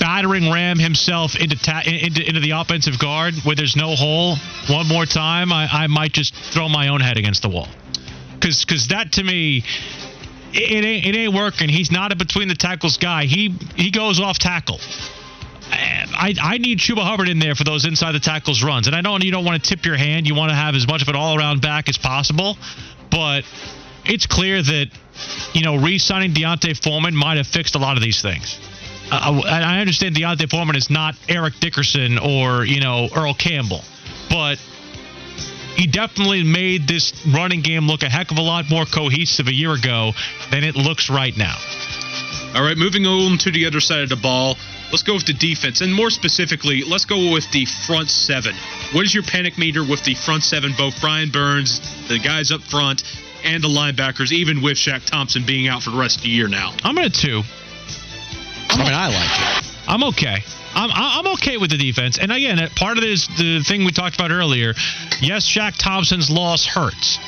battering 0.00 0.50
ram 0.50 0.78
himself 0.78 1.36
into, 1.36 1.56
ta- 1.56 1.82
into 1.84 2.26
into 2.26 2.40
the 2.40 2.52
offensive 2.52 2.98
guard 2.98 3.34
where 3.44 3.54
there's 3.54 3.76
no 3.76 3.94
hole 3.94 4.36
one 4.70 4.88
more 4.88 5.04
time, 5.04 5.52
I, 5.52 5.68
I 5.70 5.86
might 5.86 6.12
just 6.12 6.34
throw 6.34 6.68
my 6.68 6.88
own 6.88 7.00
head 7.00 7.18
against 7.18 7.42
the 7.42 7.50
wall. 7.50 7.68
Because 8.44 8.62
because 8.62 8.88
that 8.88 9.12
to 9.12 9.22
me, 9.22 9.64
it, 10.52 10.84
ain't 10.84 11.06
it 11.06 11.16
ain't 11.16 11.32
working. 11.32 11.70
He's 11.70 11.90
not 11.90 12.12
a 12.12 12.16
between 12.16 12.48
the 12.48 12.54
tackles 12.54 12.98
guy. 12.98 13.24
He 13.24 13.54
he 13.74 13.90
goes 13.90 14.20
off 14.20 14.38
tackle. 14.38 14.78
I, 15.72 16.34
I 16.40 16.58
need 16.58 16.78
Chuba 16.78 17.02
Hubbard 17.02 17.28
in 17.28 17.38
there 17.38 17.54
for 17.54 17.64
those 17.64 17.86
inside 17.86 18.12
the 18.12 18.20
tackles 18.20 18.62
runs. 18.62 18.86
And 18.86 18.94
I 18.94 19.00
know 19.00 19.16
you 19.18 19.32
don't 19.32 19.46
want 19.46 19.64
to 19.64 19.68
tip 19.68 19.86
your 19.86 19.96
hand. 19.96 20.26
You 20.26 20.34
want 20.34 20.50
to 20.50 20.54
have 20.54 20.74
as 20.74 20.86
much 20.86 21.02
of 21.02 21.08
an 21.08 21.16
all 21.16 21.36
around 21.36 21.62
back 21.62 21.88
as 21.88 21.96
possible. 21.96 22.56
But 23.10 23.44
it's 24.04 24.26
clear 24.26 24.62
that, 24.62 24.86
you 25.54 25.62
know, 25.62 25.76
re 25.76 25.98
signing 25.98 26.34
D'Onta 26.34 26.76
Foreman 26.80 27.16
might 27.16 27.38
have 27.38 27.46
fixed 27.46 27.74
a 27.74 27.78
lot 27.78 27.96
of 27.96 28.02
these 28.02 28.20
things. 28.22 28.60
Uh, 29.10 29.42
I 29.44 29.80
understand 29.80 30.14
D'Onta 30.14 30.48
Foreman 30.48 30.76
is 30.76 30.90
not 30.90 31.16
Eric 31.28 31.54
Dickerson 31.60 32.18
or, 32.18 32.64
you 32.64 32.80
know, 32.80 33.08
Earl 33.16 33.34
Campbell. 33.34 33.82
But 34.28 34.58
he 35.76 35.86
definitely 35.86 36.44
made 36.44 36.86
this 36.86 37.12
running 37.26 37.60
game 37.60 37.86
look 37.86 38.02
a 38.02 38.08
heck 38.08 38.30
of 38.30 38.38
a 38.38 38.42
lot 38.42 38.70
more 38.70 38.84
cohesive 38.84 39.48
a 39.48 39.52
year 39.52 39.72
ago 39.72 40.12
than 40.50 40.64
it 40.64 40.76
looks 40.76 41.10
right 41.10 41.36
now. 41.36 41.56
All 42.54 42.62
right, 42.62 42.76
moving 42.76 43.06
on 43.06 43.38
to 43.38 43.50
the 43.50 43.66
other 43.66 43.80
side 43.80 44.04
of 44.04 44.08
the 44.08 44.16
ball. 44.16 44.56
Let's 44.90 45.02
go 45.02 45.14
with 45.14 45.26
the 45.26 45.32
defense, 45.32 45.80
and 45.80 45.92
more 45.92 46.10
specifically, 46.10 46.84
let's 46.84 47.04
go 47.04 47.32
with 47.32 47.50
the 47.50 47.64
front 47.64 48.08
seven. 48.08 48.54
What 48.92 49.04
is 49.04 49.12
your 49.12 49.24
panic 49.24 49.58
meter 49.58 49.82
with 49.82 50.04
the 50.04 50.14
front 50.14 50.44
seven? 50.44 50.72
Both 50.78 51.00
Brian 51.00 51.30
Burns, 51.30 51.80
the 52.06 52.20
guys 52.20 52.52
up 52.52 52.60
front, 52.60 53.02
and 53.42 53.62
the 53.62 53.68
linebackers, 53.68 54.30
even 54.30 54.62
with 54.62 54.76
Shaq 54.76 55.04
Thompson 55.04 55.44
being 55.44 55.66
out 55.66 55.82
for 55.82 55.90
the 55.90 55.98
rest 55.98 56.18
of 56.18 56.22
the 56.22 56.28
year 56.28 56.46
now. 56.46 56.72
I'm 56.84 56.96
at 56.98 57.06
a 57.06 57.10
two. 57.10 57.42
I 58.70 58.78
mean, 58.78 58.92
I 58.92 59.08
like 59.08 59.64
it. 59.64 59.73
I'm 59.86 60.02
okay. 60.04 60.42
I'm, 60.74 60.90
I'm 60.92 61.26
okay 61.34 61.56
with 61.56 61.70
the 61.70 61.76
defense. 61.76 62.18
And 62.18 62.32
again, 62.32 62.58
part 62.76 62.98
of 62.98 63.04
it 63.04 63.10
is 63.10 63.28
the 63.28 63.62
thing 63.62 63.84
we 63.84 63.92
talked 63.92 64.16
about 64.16 64.30
earlier. 64.30 64.74
Yes, 65.20 65.46
Shaq 65.46 65.76
Thompson's 65.76 66.30
loss 66.30 66.66
hurts. 66.66 67.18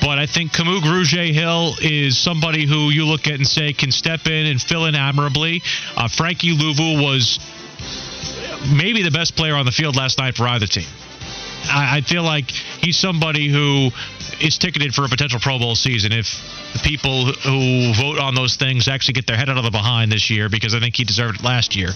But 0.00 0.18
I 0.18 0.26
think 0.26 0.52
Kamu 0.52 0.80
Grugier-Hill 0.80 1.76
is 1.80 2.18
somebody 2.18 2.66
who 2.66 2.90
you 2.90 3.06
look 3.06 3.26
at 3.26 3.34
and 3.34 3.46
say 3.46 3.72
can 3.72 3.90
step 3.90 4.26
in 4.26 4.46
and 4.46 4.60
fill 4.60 4.86
in 4.86 4.94
admirably. 4.94 5.62
Uh, 5.96 6.08
Frankie 6.08 6.56
Luvu 6.56 7.02
was 7.02 7.38
maybe 8.74 9.02
the 9.02 9.10
best 9.10 9.36
player 9.36 9.54
on 9.54 9.64
the 9.64 9.72
field 9.72 9.96
last 9.96 10.18
night 10.18 10.34
for 10.36 10.46
either 10.48 10.66
team. 10.66 10.86
I, 11.68 11.98
I 11.98 12.00
feel 12.00 12.22
like 12.22 12.50
he's 12.50 12.96
somebody 12.96 13.48
who 13.48 13.90
is 14.40 14.58
ticketed 14.58 14.94
for 14.94 15.04
a 15.04 15.08
potential 15.08 15.40
Pro 15.40 15.58
Bowl 15.58 15.74
season 15.74 16.12
if 16.12 16.26
the 16.72 16.80
people 16.82 17.32
who 17.32 17.92
vote 17.94 18.18
on 18.18 18.34
those 18.34 18.56
things 18.56 18.88
actually 18.88 19.14
get 19.14 19.26
their 19.26 19.36
head 19.36 19.48
out 19.48 19.56
of 19.56 19.64
the 19.64 19.70
behind 19.70 20.12
this 20.12 20.30
year 20.30 20.48
because 20.48 20.74
I 20.74 20.80
think 20.80 20.96
he 20.96 21.04
deserved 21.04 21.40
it 21.40 21.44
last 21.44 21.76
year. 21.76 21.88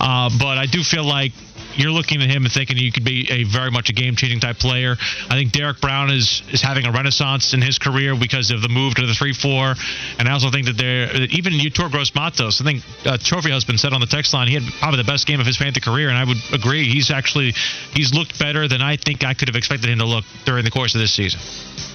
Uh, 0.00 0.30
but 0.38 0.58
I 0.58 0.66
do 0.66 0.82
feel 0.82 1.04
like 1.04 1.32
you're 1.74 1.90
looking 1.90 2.22
at 2.22 2.30
him 2.30 2.44
and 2.44 2.52
thinking 2.52 2.76
he 2.76 2.90
could 2.90 3.04
be 3.04 3.28
a 3.30 3.44
very 3.44 3.70
much 3.70 3.88
a 3.90 3.92
game 3.92 4.16
changing 4.16 4.40
type 4.40 4.58
player. 4.58 4.96
I 5.28 5.34
think 5.34 5.52
Derrick 5.52 5.80
Brown 5.80 6.10
is 6.10 6.42
is 6.52 6.62
having 6.62 6.86
a 6.86 6.92
renaissance 6.92 7.54
in 7.54 7.62
his 7.62 7.78
career 7.78 8.14
because 8.16 8.50
of 8.50 8.62
the 8.62 8.68
move 8.68 8.94
to 8.96 9.06
the 9.06 9.14
three 9.14 9.32
four, 9.32 9.74
and 10.18 10.28
I 10.28 10.32
also 10.32 10.50
think 10.50 10.66
that 10.66 10.76
they're 10.76 11.14
even 11.30 11.54
Yetur 11.54 11.90
Gross 11.90 12.14
Matos. 12.14 12.60
I 12.60 12.64
think 12.64 12.82
uh, 13.06 13.18
Trophy 13.18 13.50
Husband 13.50 13.78
said 13.78 13.92
on 13.92 14.00
the 14.00 14.06
text 14.06 14.34
line 14.34 14.48
he 14.48 14.54
had 14.54 14.64
probably 14.80 14.98
the 14.98 15.10
best 15.10 15.26
game 15.26 15.40
of 15.40 15.46
his 15.46 15.56
fantasy 15.56 15.80
career, 15.80 16.08
and 16.08 16.18
I 16.18 16.24
would 16.24 16.38
agree. 16.52 16.84
He's 16.84 17.10
actually 17.10 17.52
he's 17.94 18.14
looked 18.14 18.38
better 18.38 18.68
than 18.68 18.82
I 18.82 18.96
think 18.96 19.11
I 19.20 19.34
could 19.34 19.48
have 19.48 19.56
expected 19.56 19.90
him 19.90 19.98
to 19.98 20.06
look 20.06 20.24
during 20.44 20.64
the 20.64 20.70
course 20.70 20.94
of 20.94 21.00
this 21.00 21.12
season. 21.12 21.40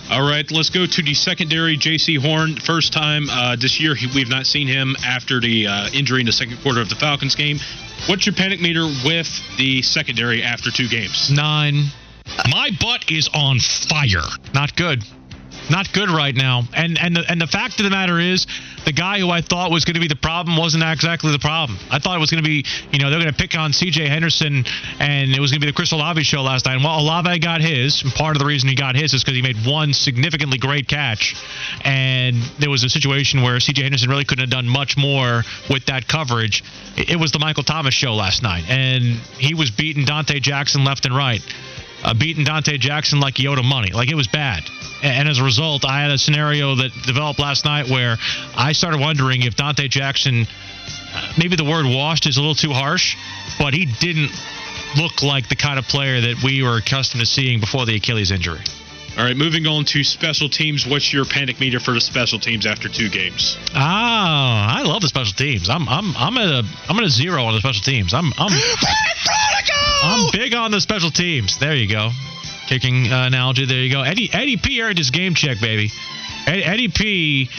All 0.09 0.21
right, 0.21 0.49
let's 0.51 0.69
go 0.69 0.85
to 0.85 1.01
the 1.03 1.13
secondary. 1.13 1.77
Jaycee 1.77 2.17
Horn, 2.17 2.55
first 2.55 2.93
time 2.93 3.29
uh, 3.29 3.57
this 3.57 3.79
year 3.79 3.93
he, 3.93 4.07
we've 4.15 4.29
not 4.29 4.45
seen 4.45 4.67
him 4.67 4.95
after 5.03 5.41
the 5.41 5.67
uh, 5.67 5.89
injury 5.93 6.21
in 6.21 6.25
the 6.25 6.31
second 6.31 6.57
quarter 6.63 6.79
of 6.79 6.89
the 6.89 6.95
Falcons 6.95 7.35
game. 7.35 7.57
What's 8.07 8.25
your 8.25 8.35
panic 8.35 8.61
meter 8.61 8.85
with 9.03 9.27
the 9.57 9.81
secondary 9.81 10.43
after 10.43 10.71
two 10.71 10.87
games? 10.87 11.29
Nine. 11.29 11.85
My 12.49 12.69
butt 12.79 13.11
is 13.11 13.29
on 13.33 13.59
fire. 13.59 14.23
Not 14.53 14.75
good. 14.75 15.03
Not 15.69 15.91
good 15.91 16.09
right 16.09 16.35
now. 16.35 16.63
And 16.73 16.97
and 16.99 17.15
the, 17.15 17.23
and 17.29 17.41
the 17.41 17.47
fact 17.47 17.79
of 17.79 17.83
the 17.83 17.89
matter 17.89 18.19
is, 18.19 18.45
the 18.85 18.93
guy 18.93 19.19
who 19.19 19.29
I 19.29 19.41
thought 19.41 19.69
was 19.69 19.83
going 19.83 19.95
to 19.95 19.99
be 19.99 20.07
the 20.07 20.15
problem 20.15 20.55
wasn't 20.55 20.83
exactly 20.83 21.31
the 21.31 21.39
problem. 21.39 21.77
I 21.91 21.99
thought 21.99 22.15
it 22.15 22.19
was 22.19 22.31
going 22.31 22.41
to 22.41 22.47
be, 22.47 22.63
you 22.91 22.99
know, 22.99 23.09
they're 23.09 23.19
going 23.19 23.31
to 23.31 23.37
pick 23.37 23.57
on 23.57 23.73
C.J. 23.73 24.07
Henderson, 24.07 24.63
and 24.99 25.35
it 25.35 25.39
was 25.41 25.51
going 25.51 25.59
to 25.59 25.65
be 25.65 25.71
the 25.71 25.75
Chris 25.75 25.91
Olave 25.91 26.23
show 26.23 26.41
last 26.41 26.65
night. 26.65 26.79
Well, 26.81 26.99
Olave 26.99 27.39
got 27.39 27.59
his. 27.59 28.01
And 28.01 28.13
part 28.13 28.35
of 28.35 28.39
the 28.39 28.45
reason 28.45 28.69
he 28.69 28.75
got 28.75 28.95
his 28.95 29.13
is 29.13 29.23
because 29.23 29.35
he 29.35 29.41
made 29.41 29.57
one 29.65 29.93
significantly 29.93 30.57
great 30.57 30.87
catch, 30.87 31.35
and 31.83 32.37
there 32.59 32.69
was 32.69 32.83
a 32.83 32.89
situation 32.89 33.41
where 33.41 33.59
C.J. 33.59 33.83
Henderson 33.83 34.09
really 34.09 34.25
couldn't 34.25 34.43
have 34.43 34.51
done 34.51 34.69
much 34.69 34.95
more 34.95 35.43
with 35.69 35.85
that 35.87 36.07
coverage. 36.07 36.63
It, 36.95 37.11
it 37.11 37.15
was 37.17 37.33
the 37.33 37.39
Michael 37.39 37.63
Thomas 37.63 37.93
show 37.93 38.13
last 38.13 38.41
night, 38.41 38.63
and 38.69 39.03
he 39.37 39.53
was 39.53 39.69
beating 39.69 40.05
Donte 40.05 40.41
Jackson 40.41 40.85
left 40.85 41.05
and 41.05 41.15
right. 41.15 41.41
Uh, 42.03 42.13
beating 42.13 42.45
Donte 42.45 42.79
Jackson 42.79 43.19
like 43.19 43.37
he 43.37 43.47
owed 43.47 43.57
him 43.57 43.65
money. 43.65 43.91
Like 43.91 44.09
it 44.09 44.15
was 44.15 44.27
bad. 44.27 44.63
And 45.03 45.29
as 45.29 45.39
a 45.39 45.43
result, 45.43 45.85
I 45.85 46.01
had 46.01 46.11
a 46.11 46.17
scenario 46.17 46.75
that 46.75 46.91
developed 47.05 47.39
last 47.39 47.65
night 47.65 47.89
where 47.89 48.17
I 48.55 48.73
started 48.73 48.99
wondering 48.99 49.43
if 49.43 49.55
Donte 49.55 49.89
Jackson, 49.89 50.47
maybe 51.37 51.55
the 51.55 51.63
word 51.63 51.85
washed 51.85 52.25
is 52.25 52.37
a 52.37 52.39
little 52.41 52.55
too 52.55 52.71
harsh, 52.71 53.15
but 53.59 53.73
he 53.73 53.85
didn't 53.85 54.31
look 54.95 55.21
like 55.21 55.49
the 55.49 55.55
kind 55.55 55.77
of 55.77 55.85
player 55.85 56.21
that 56.21 56.43
we 56.43 56.63
were 56.63 56.77
accustomed 56.77 57.21
to 57.21 57.25
seeing 57.25 57.59
before 57.59 57.85
the 57.85 57.95
Achilles 57.95 58.31
injury. 58.31 58.61
All 59.17 59.23
right, 59.23 59.35
moving 59.35 59.65
on 59.65 59.83
to 59.85 60.03
special 60.03 60.47
teams. 60.47 60.85
What's 60.85 61.11
your 61.11 61.25
panic 61.25 61.59
meter 61.59 61.79
for 61.79 61.91
the 61.91 62.01
special 62.01 62.37
teams 62.37 62.67
after 62.67 62.87
two 62.87 63.09
games? 63.09 63.57
Ah, 63.73 64.77
I 64.77 64.83
love 64.83 65.01
the 65.01 65.07
special 65.07 65.33
teams. 65.33 65.71
I'm 65.71 65.89
I'm 65.89 66.15
I'm 66.15 66.37
at 66.37 66.47
a 66.47 66.63
I'm 66.87 66.97
at 66.99 67.03
a 67.03 67.09
zero 67.09 67.43
on 67.43 67.53
the 67.55 67.59
special 67.59 67.81
teams. 67.81 68.13
I'm 68.13 68.31
I'm 68.37 68.51
I'm 70.03 70.29
big 70.31 70.53
on 70.53 70.69
the 70.69 70.79
special 70.79 71.09
teams. 71.09 71.57
There 71.57 71.75
you 71.75 71.89
go. 71.89 72.11
Kicking 72.67 73.11
uh, 73.11 73.25
analogy. 73.27 73.65
There 73.65 73.77
you 73.79 73.91
go. 73.91 74.01
Eddie 74.01 74.29
Eddie 74.31 74.57
P 74.57 74.81
earned 74.81 74.97
his 74.97 75.09
game 75.11 75.33
check, 75.33 75.59
baby. 75.61 75.89
Ed, 76.45 76.61
Eddie 76.63 76.89
P. 76.89 77.49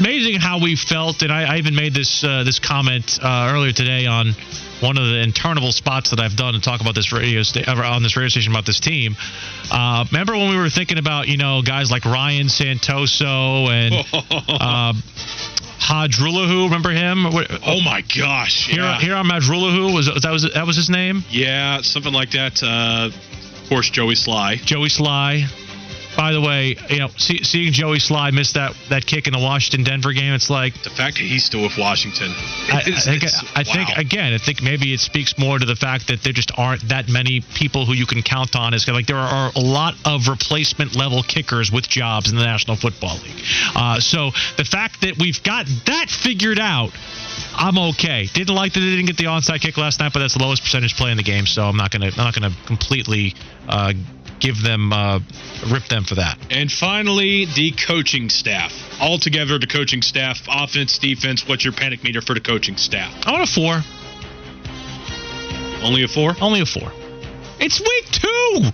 Amazing 0.00 0.40
how 0.40 0.60
we 0.60 0.74
felt, 0.74 1.22
and 1.22 1.30
I, 1.32 1.54
I 1.54 1.58
even 1.58 1.74
made 1.74 1.94
this 1.94 2.24
uh, 2.24 2.42
this 2.44 2.58
comment 2.58 3.18
uh, 3.22 3.52
earlier 3.54 3.72
today 3.72 4.06
on 4.06 4.32
one 4.80 4.98
of 4.98 5.04
the 5.06 5.20
interminable 5.22 5.70
spots 5.72 6.10
that 6.10 6.20
I've 6.20 6.34
done 6.36 6.54
to 6.54 6.60
talk 6.60 6.80
about 6.80 6.94
this 6.94 7.12
radio 7.12 7.42
sta- 7.42 7.64
on 7.70 8.02
this 8.02 8.16
radio 8.16 8.28
station 8.28 8.52
about 8.52 8.66
this 8.66 8.80
team. 8.80 9.16
Uh, 9.70 10.04
remember 10.10 10.32
when 10.36 10.50
we 10.50 10.56
were 10.56 10.68
thinking 10.68 10.98
about 10.98 11.28
you 11.28 11.36
know 11.36 11.62
guys 11.62 11.90
like 11.90 12.04
Ryan 12.04 12.48
Santoso 12.48 13.68
and 13.70 13.94
uh, 14.48 14.92
Hajrullahu? 15.80 16.64
Remember 16.64 16.90
him? 16.90 17.24
Oh 17.26 17.80
my 17.84 18.02
gosh! 18.16 18.66
Here, 18.68 18.82
Yeah, 18.82 18.98
here 18.98 19.14
on 19.14 19.26
Madrulahu 19.26 19.94
was 19.94 20.06
that 20.22 20.30
was 20.32 20.50
that 20.54 20.66
was 20.66 20.76
his 20.76 20.90
name? 20.90 21.22
yeah, 21.30 21.80
something 21.82 22.12
like 22.12 22.30
that. 22.32 22.60
Uh, 22.62 23.10
course, 23.68 23.90
Joey 23.90 24.14
Slye. 24.14 24.56
Joey 24.64 24.88
Slye. 24.88 25.67
By 26.18 26.32
the 26.32 26.40
way, 26.40 26.74
you 26.90 26.98
know, 26.98 27.08
see, 27.16 27.44
seeing 27.44 27.72
Joey 27.72 27.98
Slye 27.98 28.32
miss 28.32 28.54
that, 28.54 28.74
that 28.90 29.06
kick 29.06 29.28
in 29.28 29.32
the 29.32 29.38
Washington 29.38 29.84
Denver 29.84 30.12
game, 30.12 30.34
it's 30.34 30.50
like 30.50 30.74
The 30.82 30.90
fact 30.90 31.16
that 31.18 31.22
he's 31.22 31.44
still 31.44 31.62
with 31.62 31.78
Washington. 31.78 32.32
I, 32.72 32.78
I 32.78 32.82
think, 32.82 33.22
it's- 33.22 33.44
I 33.54 33.62
think 33.62 33.90
again, 33.96 34.32
I 34.34 34.38
think 34.38 34.60
maybe 34.60 34.92
it 34.92 34.98
speaks 34.98 35.38
more 35.38 35.60
to 35.60 35.64
the 35.64 35.76
fact 35.76 36.08
that 36.08 36.24
there 36.24 36.32
just 36.32 36.50
aren't 36.58 36.88
that 36.88 37.08
many 37.08 37.40
people 37.54 37.86
who 37.86 37.92
you 37.92 38.04
can 38.04 38.22
count 38.22 38.56
on. 38.56 38.74
Is 38.74 38.88
like 38.88 39.06
there 39.06 39.16
are 39.16 39.52
a 39.54 39.60
lot 39.60 39.94
of 40.04 40.26
replacement 40.26 40.96
level 40.96 41.22
kickers 41.22 41.70
with 41.70 41.88
jobs 41.88 42.30
in 42.32 42.36
the 42.36 42.44
National 42.44 42.74
Football 42.76 43.16
League. 43.22 43.40
Uh, 43.76 44.00
so 44.00 44.32
the 44.56 44.64
fact 44.64 45.02
that 45.02 45.18
we've 45.18 45.40
got 45.44 45.66
that 45.86 46.10
figured 46.10 46.58
out. 46.58 46.90
I'm 47.54 47.78
okay. 47.90 48.26
Didn't 48.32 48.54
like 48.54 48.72
that 48.74 48.80
they 48.80 48.90
didn't 48.90 49.06
get 49.06 49.16
the 49.16 49.24
onside 49.24 49.60
kick 49.60 49.76
last 49.76 50.00
night, 50.00 50.12
but 50.12 50.20
that's 50.20 50.34
the 50.34 50.42
lowest 50.42 50.62
percentage 50.62 50.96
play 50.96 51.10
in 51.12 51.16
the 51.16 51.22
game, 51.22 51.46
so 51.46 51.62
I'm 51.62 51.76
not 51.76 51.90
gonna 51.90 52.06
I'm 52.06 52.16
not 52.16 52.34
gonna 52.34 52.52
completely 52.66 53.34
uh, 53.68 53.92
give 54.40 54.62
them 54.62 54.92
uh, 54.92 55.20
rip 55.70 55.86
them 55.88 56.04
for 56.04 56.16
that. 56.16 56.38
And 56.50 56.70
finally, 56.70 57.46
the 57.46 57.72
coaching 57.72 58.28
staff. 58.28 58.72
All 59.00 59.18
together, 59.18 59.58
the 59.58 59.66
coaching 59.66 60.02
staff, 60.02 60.38
offense, 60.48 60.98
defense. 60.98 61.46
What's 61.46 61.64
your 61.64 61.72
panic 61.72 62.02
meter 62.02 62.20
for 62.20 62.34
the 62.34 62.40
coaching 62.40 62.76
staff? 62.76 63.12
I 63.26 63.32
want 63.32 63.48
a 63.48 63.52
four. 63.52 63.82
Only 65.84 66.02
a 66.02 66.08
four? 66.08 66.34
Only 66.40 66.60
a 66.60 66.66
four. 66.66 66.90
It's 67.60 67.80
week 67.80 68.04
two. 68.10 68.70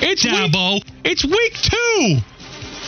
It's 0.00 0.24
Dabo. 0.24 0.82
It's 1.04 1.24
week 1.24 1.54
two. 1.54 2.18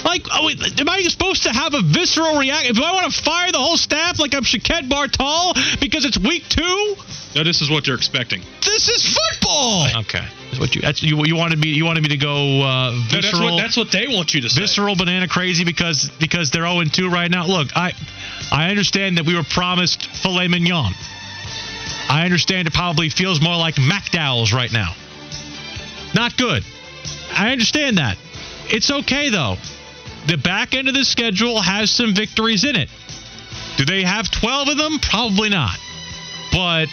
Like, 0.05 0.23
oh, 0.33 0.49
am 0.79 0.89
I 0.89 1.03
supposed 1.03 1.43
to 1.43 1.51
have 1.51 1.75
a 1.75 1.83
visceral 1.83 2.39
reaction? 2.39 2.75
Do 2.75 2.83
I 2.83 2.93
want 2.95 3.13
to 3.13 3.23
fire 3.23 3.53
the 3.53 3.59
whole 3.59 3.77
staff 3.77 4.19
like 4.19 4.35
I'm 4.35 4.45
Shaquette 4.45 4.89
Bartal 4.89 5.81
because 5.81 6.05
it's 6.05 6.19
week 6.19 6.45
two? 6.49 6.97
No, 7.35 7.45
this 7.45 7.61
is 7.61 7.71
what 7.71 7.87
you're 7.87 7.97
expecting. 7.97 8.41
This 8.65 8.89
is 8.89 9.03
football. 9.03 9.40
Okay, 10.01 10.25
that's 10.47 10.59
what 10.59 10.75
you 10.75 10.81
that's, 10.81 11.03
you 11.03 11.25
you 11.25 11.37
wanted 11.37 11.59
me 11.59 11.69
you 11.69 11.85
wanted 11.85 12.03
me 12.03 12.09
to 12.11 12.17
go 12.17 12.63
uh, 12.63 12.91
No, 12.93 12.99
that's 13.11 13.13
visceral. 13.31 13.55
what 13.55 13.61
that's 13.63 13.77
what 13.77 13.91
they 13.93 14.07
want 14.09 14.35
you 14.35 14.41
to 14.43 14.49
say. 14.51 14.61
visceral 14.63 14.97
banana 14.97 15.29
crazy 15.29 15.65
because 15.65 16.11
because 16.19 16.51
they're 16.51 16.67
0 16.67 16.85
2 16.85 17.09
right 17.11 17.31
now. 17.31 17.47
Look, 17.47 17.69
I 17.77 17.93
I 18.51 18.71
understand 18.71 19.19
that 19.19 19.27
we 19.27 19.35
were 19.35 19.45
promised 19.45 20.07
filet 20.23 20.49
mignon. 20.49 20.93
I 22.09 22.25
understand 22.25 22.67
it 22.67 22.75
probably 22.75 23.09
feels 23.09 23.41
more 23.41 23.57
like 23.57 23.77
McDowell's 23.77 24.53
right 24.53 24.73
now. 24.73 24.95
Not 26.15 26.37
good. 26.37 26.65
I 27.33 27.53
understand 27.53 27.99
that. 27.99 28.17
It's 28.69 28.91
okay 28.91 29.31
though. 29.31 29.57
The 30.27 30.37
back 30.37 30.75
end 30.75 30.89
of 30.89 30.95
the 30.95 31.05
schedule 31.05 31.61
has 31.61 31.91
some 31.91 32.15
victories 32.15 32.65
in 32.65 32.77
it. 32.77 32.89
Do 33.77 33.85
they 33.85 34.03
have 34.03 34.31
12 34.31 34.69
of 34.69 34.77
them? 34.77 34.99
Probably 34.99 35.49
not. 35.49 35.79
But 36.53 36.89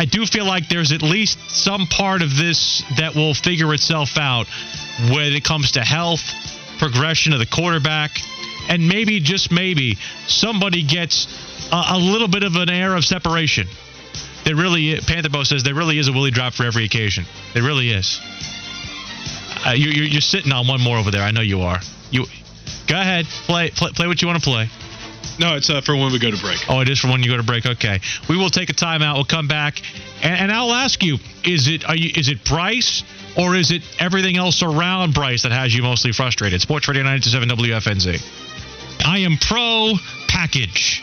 I 0.00 0.06
do 0.06 0.24
feel 0.24 0.46
like 0.46 0.70
there's 0.70 0.92
at 0.92 1.02
least 1.02 1.38
some 1.50 1.86
part 1.86 2.22
of 2.22 2.34
this 2.34 2.82
that 2.96 3.14
will 3.14 3.34
figure 3.34 3.74
itself 3.74 4.16
out 4.16 4.46
when 5.12 5.34
it 5.34 5.44
comes 5.44 5.72
to 5.72 5.82
health, 5.82 6.22
progression 6.78 7.34
of 7.34 7.38
the 7.38 7.44
quarterback, 7.44 8.12
and 8.70 8.88
maybe, 8.88 9.20
just 9.20 9.52
maybe, 9.52 9.98
somebody 10.26 10.84
gets 10.84 11.26
a, 11.70 11.96
a 11.96 11.98
little 11.98 12.28
bit 12.28 12.44
of 12.44 12.56
an 12.56 12.70
air 12.70 12.96
of 12.96 13.04
separation. 13.04 13.66
There 14.46 14.56
really, 14.56 14.94
Pantherbo 15.00 15.44
says, 15.44 15.64
there 15.64 15.74
really 15.74 15.98
is 15.98 16.08
a 16.08 16.12
Willie 16.12 16.30
drop 16.30 16.54
for 16.54 16.64
every 16.64 16.86
occasion. 16.86 17.26
There 17.52 17.62
really 17.62 17.90
is. 17.90 18.18
Uh, 19.66 19.72
you, 19.72 19.90
you're, 19.90 20.06
you're 20.06 20.20
sitting 20.22 20.50
on 20.50 20.66
one 20.66 20.80
more 20.80 20.96
over 20.96 21.10
there. 21.10 21.22
I 21.22 21.30
know 21.30 21.42
you 21.42 21.60
are. 21.60 21.78
You 22.10 22.24
go 22.88 22.98
ahead, 22.98 23.26
play, 23.44 23.68
play, 23.68 23.90
play 23.90 24.06
what 24.06 24.22
you 24.22 24.28
want 24.28 24.42
to 24.42 24.48
play. 24.48 24.70
No, 25.40 25.56
it's 25.56 25.70
uh, 25.70 25.80
for 25.80 25.96
when 25.96 26.12
we 26.12 26.18
go 26.18 26.30
to 26.30 26.36
break. 26.36 26.58
Oh, 26.68 26.80
it 26.80 26.88
is 26.90 27.00
for 27.00 27.08
when 27.08 27.22
you 27.22 27.30
go 27.30 27.38
to 27.38 27.42
break. 27.42 27.64
Okay, 27.64 28.00
we 28.28 28.36
will 28.36 28.50
take 28.50 28.68
a 28.68 28.74
timeout. 28.74 29.14
We'll 29.14 29.24
come 29.24 29.48
back, 29.48 29.80
and, 30.22 30.34
and 30.34 30.52
I'll 30.52 30.72
ask 30.72 31.02
you: 31.02 31.16
Is 31.44 31.66
it 31.66 31.88
are 31.88 31.96
you, 31.96 32.10
is 32.14 32.28
it 32.28 32.44
Bryce 32.44 33.02
or 33.38 33.56
is 33.56 33.70
it 33.70 33.82
everything 33.98 34.36
else 34.36 34.62
around 34.62 35.14
Bryce 35.14 35.44
that 35.44 35.52
has 35.52 35.74
you 35.74 35.82
mostly 35.82 36.12
frustrated? 36.12 36.60
Sports 36.60 36.88
Radio 36.88 37.04
927 37.04 37.48
WFNZ. 37.56 39.06
I 39.06 39.20
am 39.20 39.38
pro 39.38 39.94
package. 40.28 41.00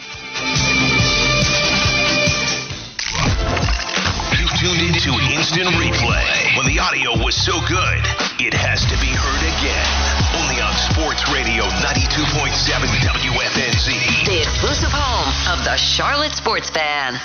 You 4.37 4.45
tuned 4.61 4.85
into 4.85 5.17
Instant 5.33 5.69
Replay. 5.81 6.57
When 6.57 6.67
the 6.67 6.77
audio 6.79 7.17
was 7.25 7.35
so 7.35 7.53
good, 7.67 8.05
it 8.39 8.53
has 8.53 8.81
to 8.85 8.97
be 9.01 9.09
heard 9.09 9.41
again. 9.41 10.16
Sports 10.77 11.31
Radio 11.33 11.65
92.7 11.65 12.53
WFNZ. 13.01 14.25
The 14.25 14.41
exclusive 14.41 14.91
home 14.91 15.57
of 15.57 15.63
the 15.65 15.75
Charlotte 15.75 16.33
Sports 16.33 16.69
Fan. 16.69 17.19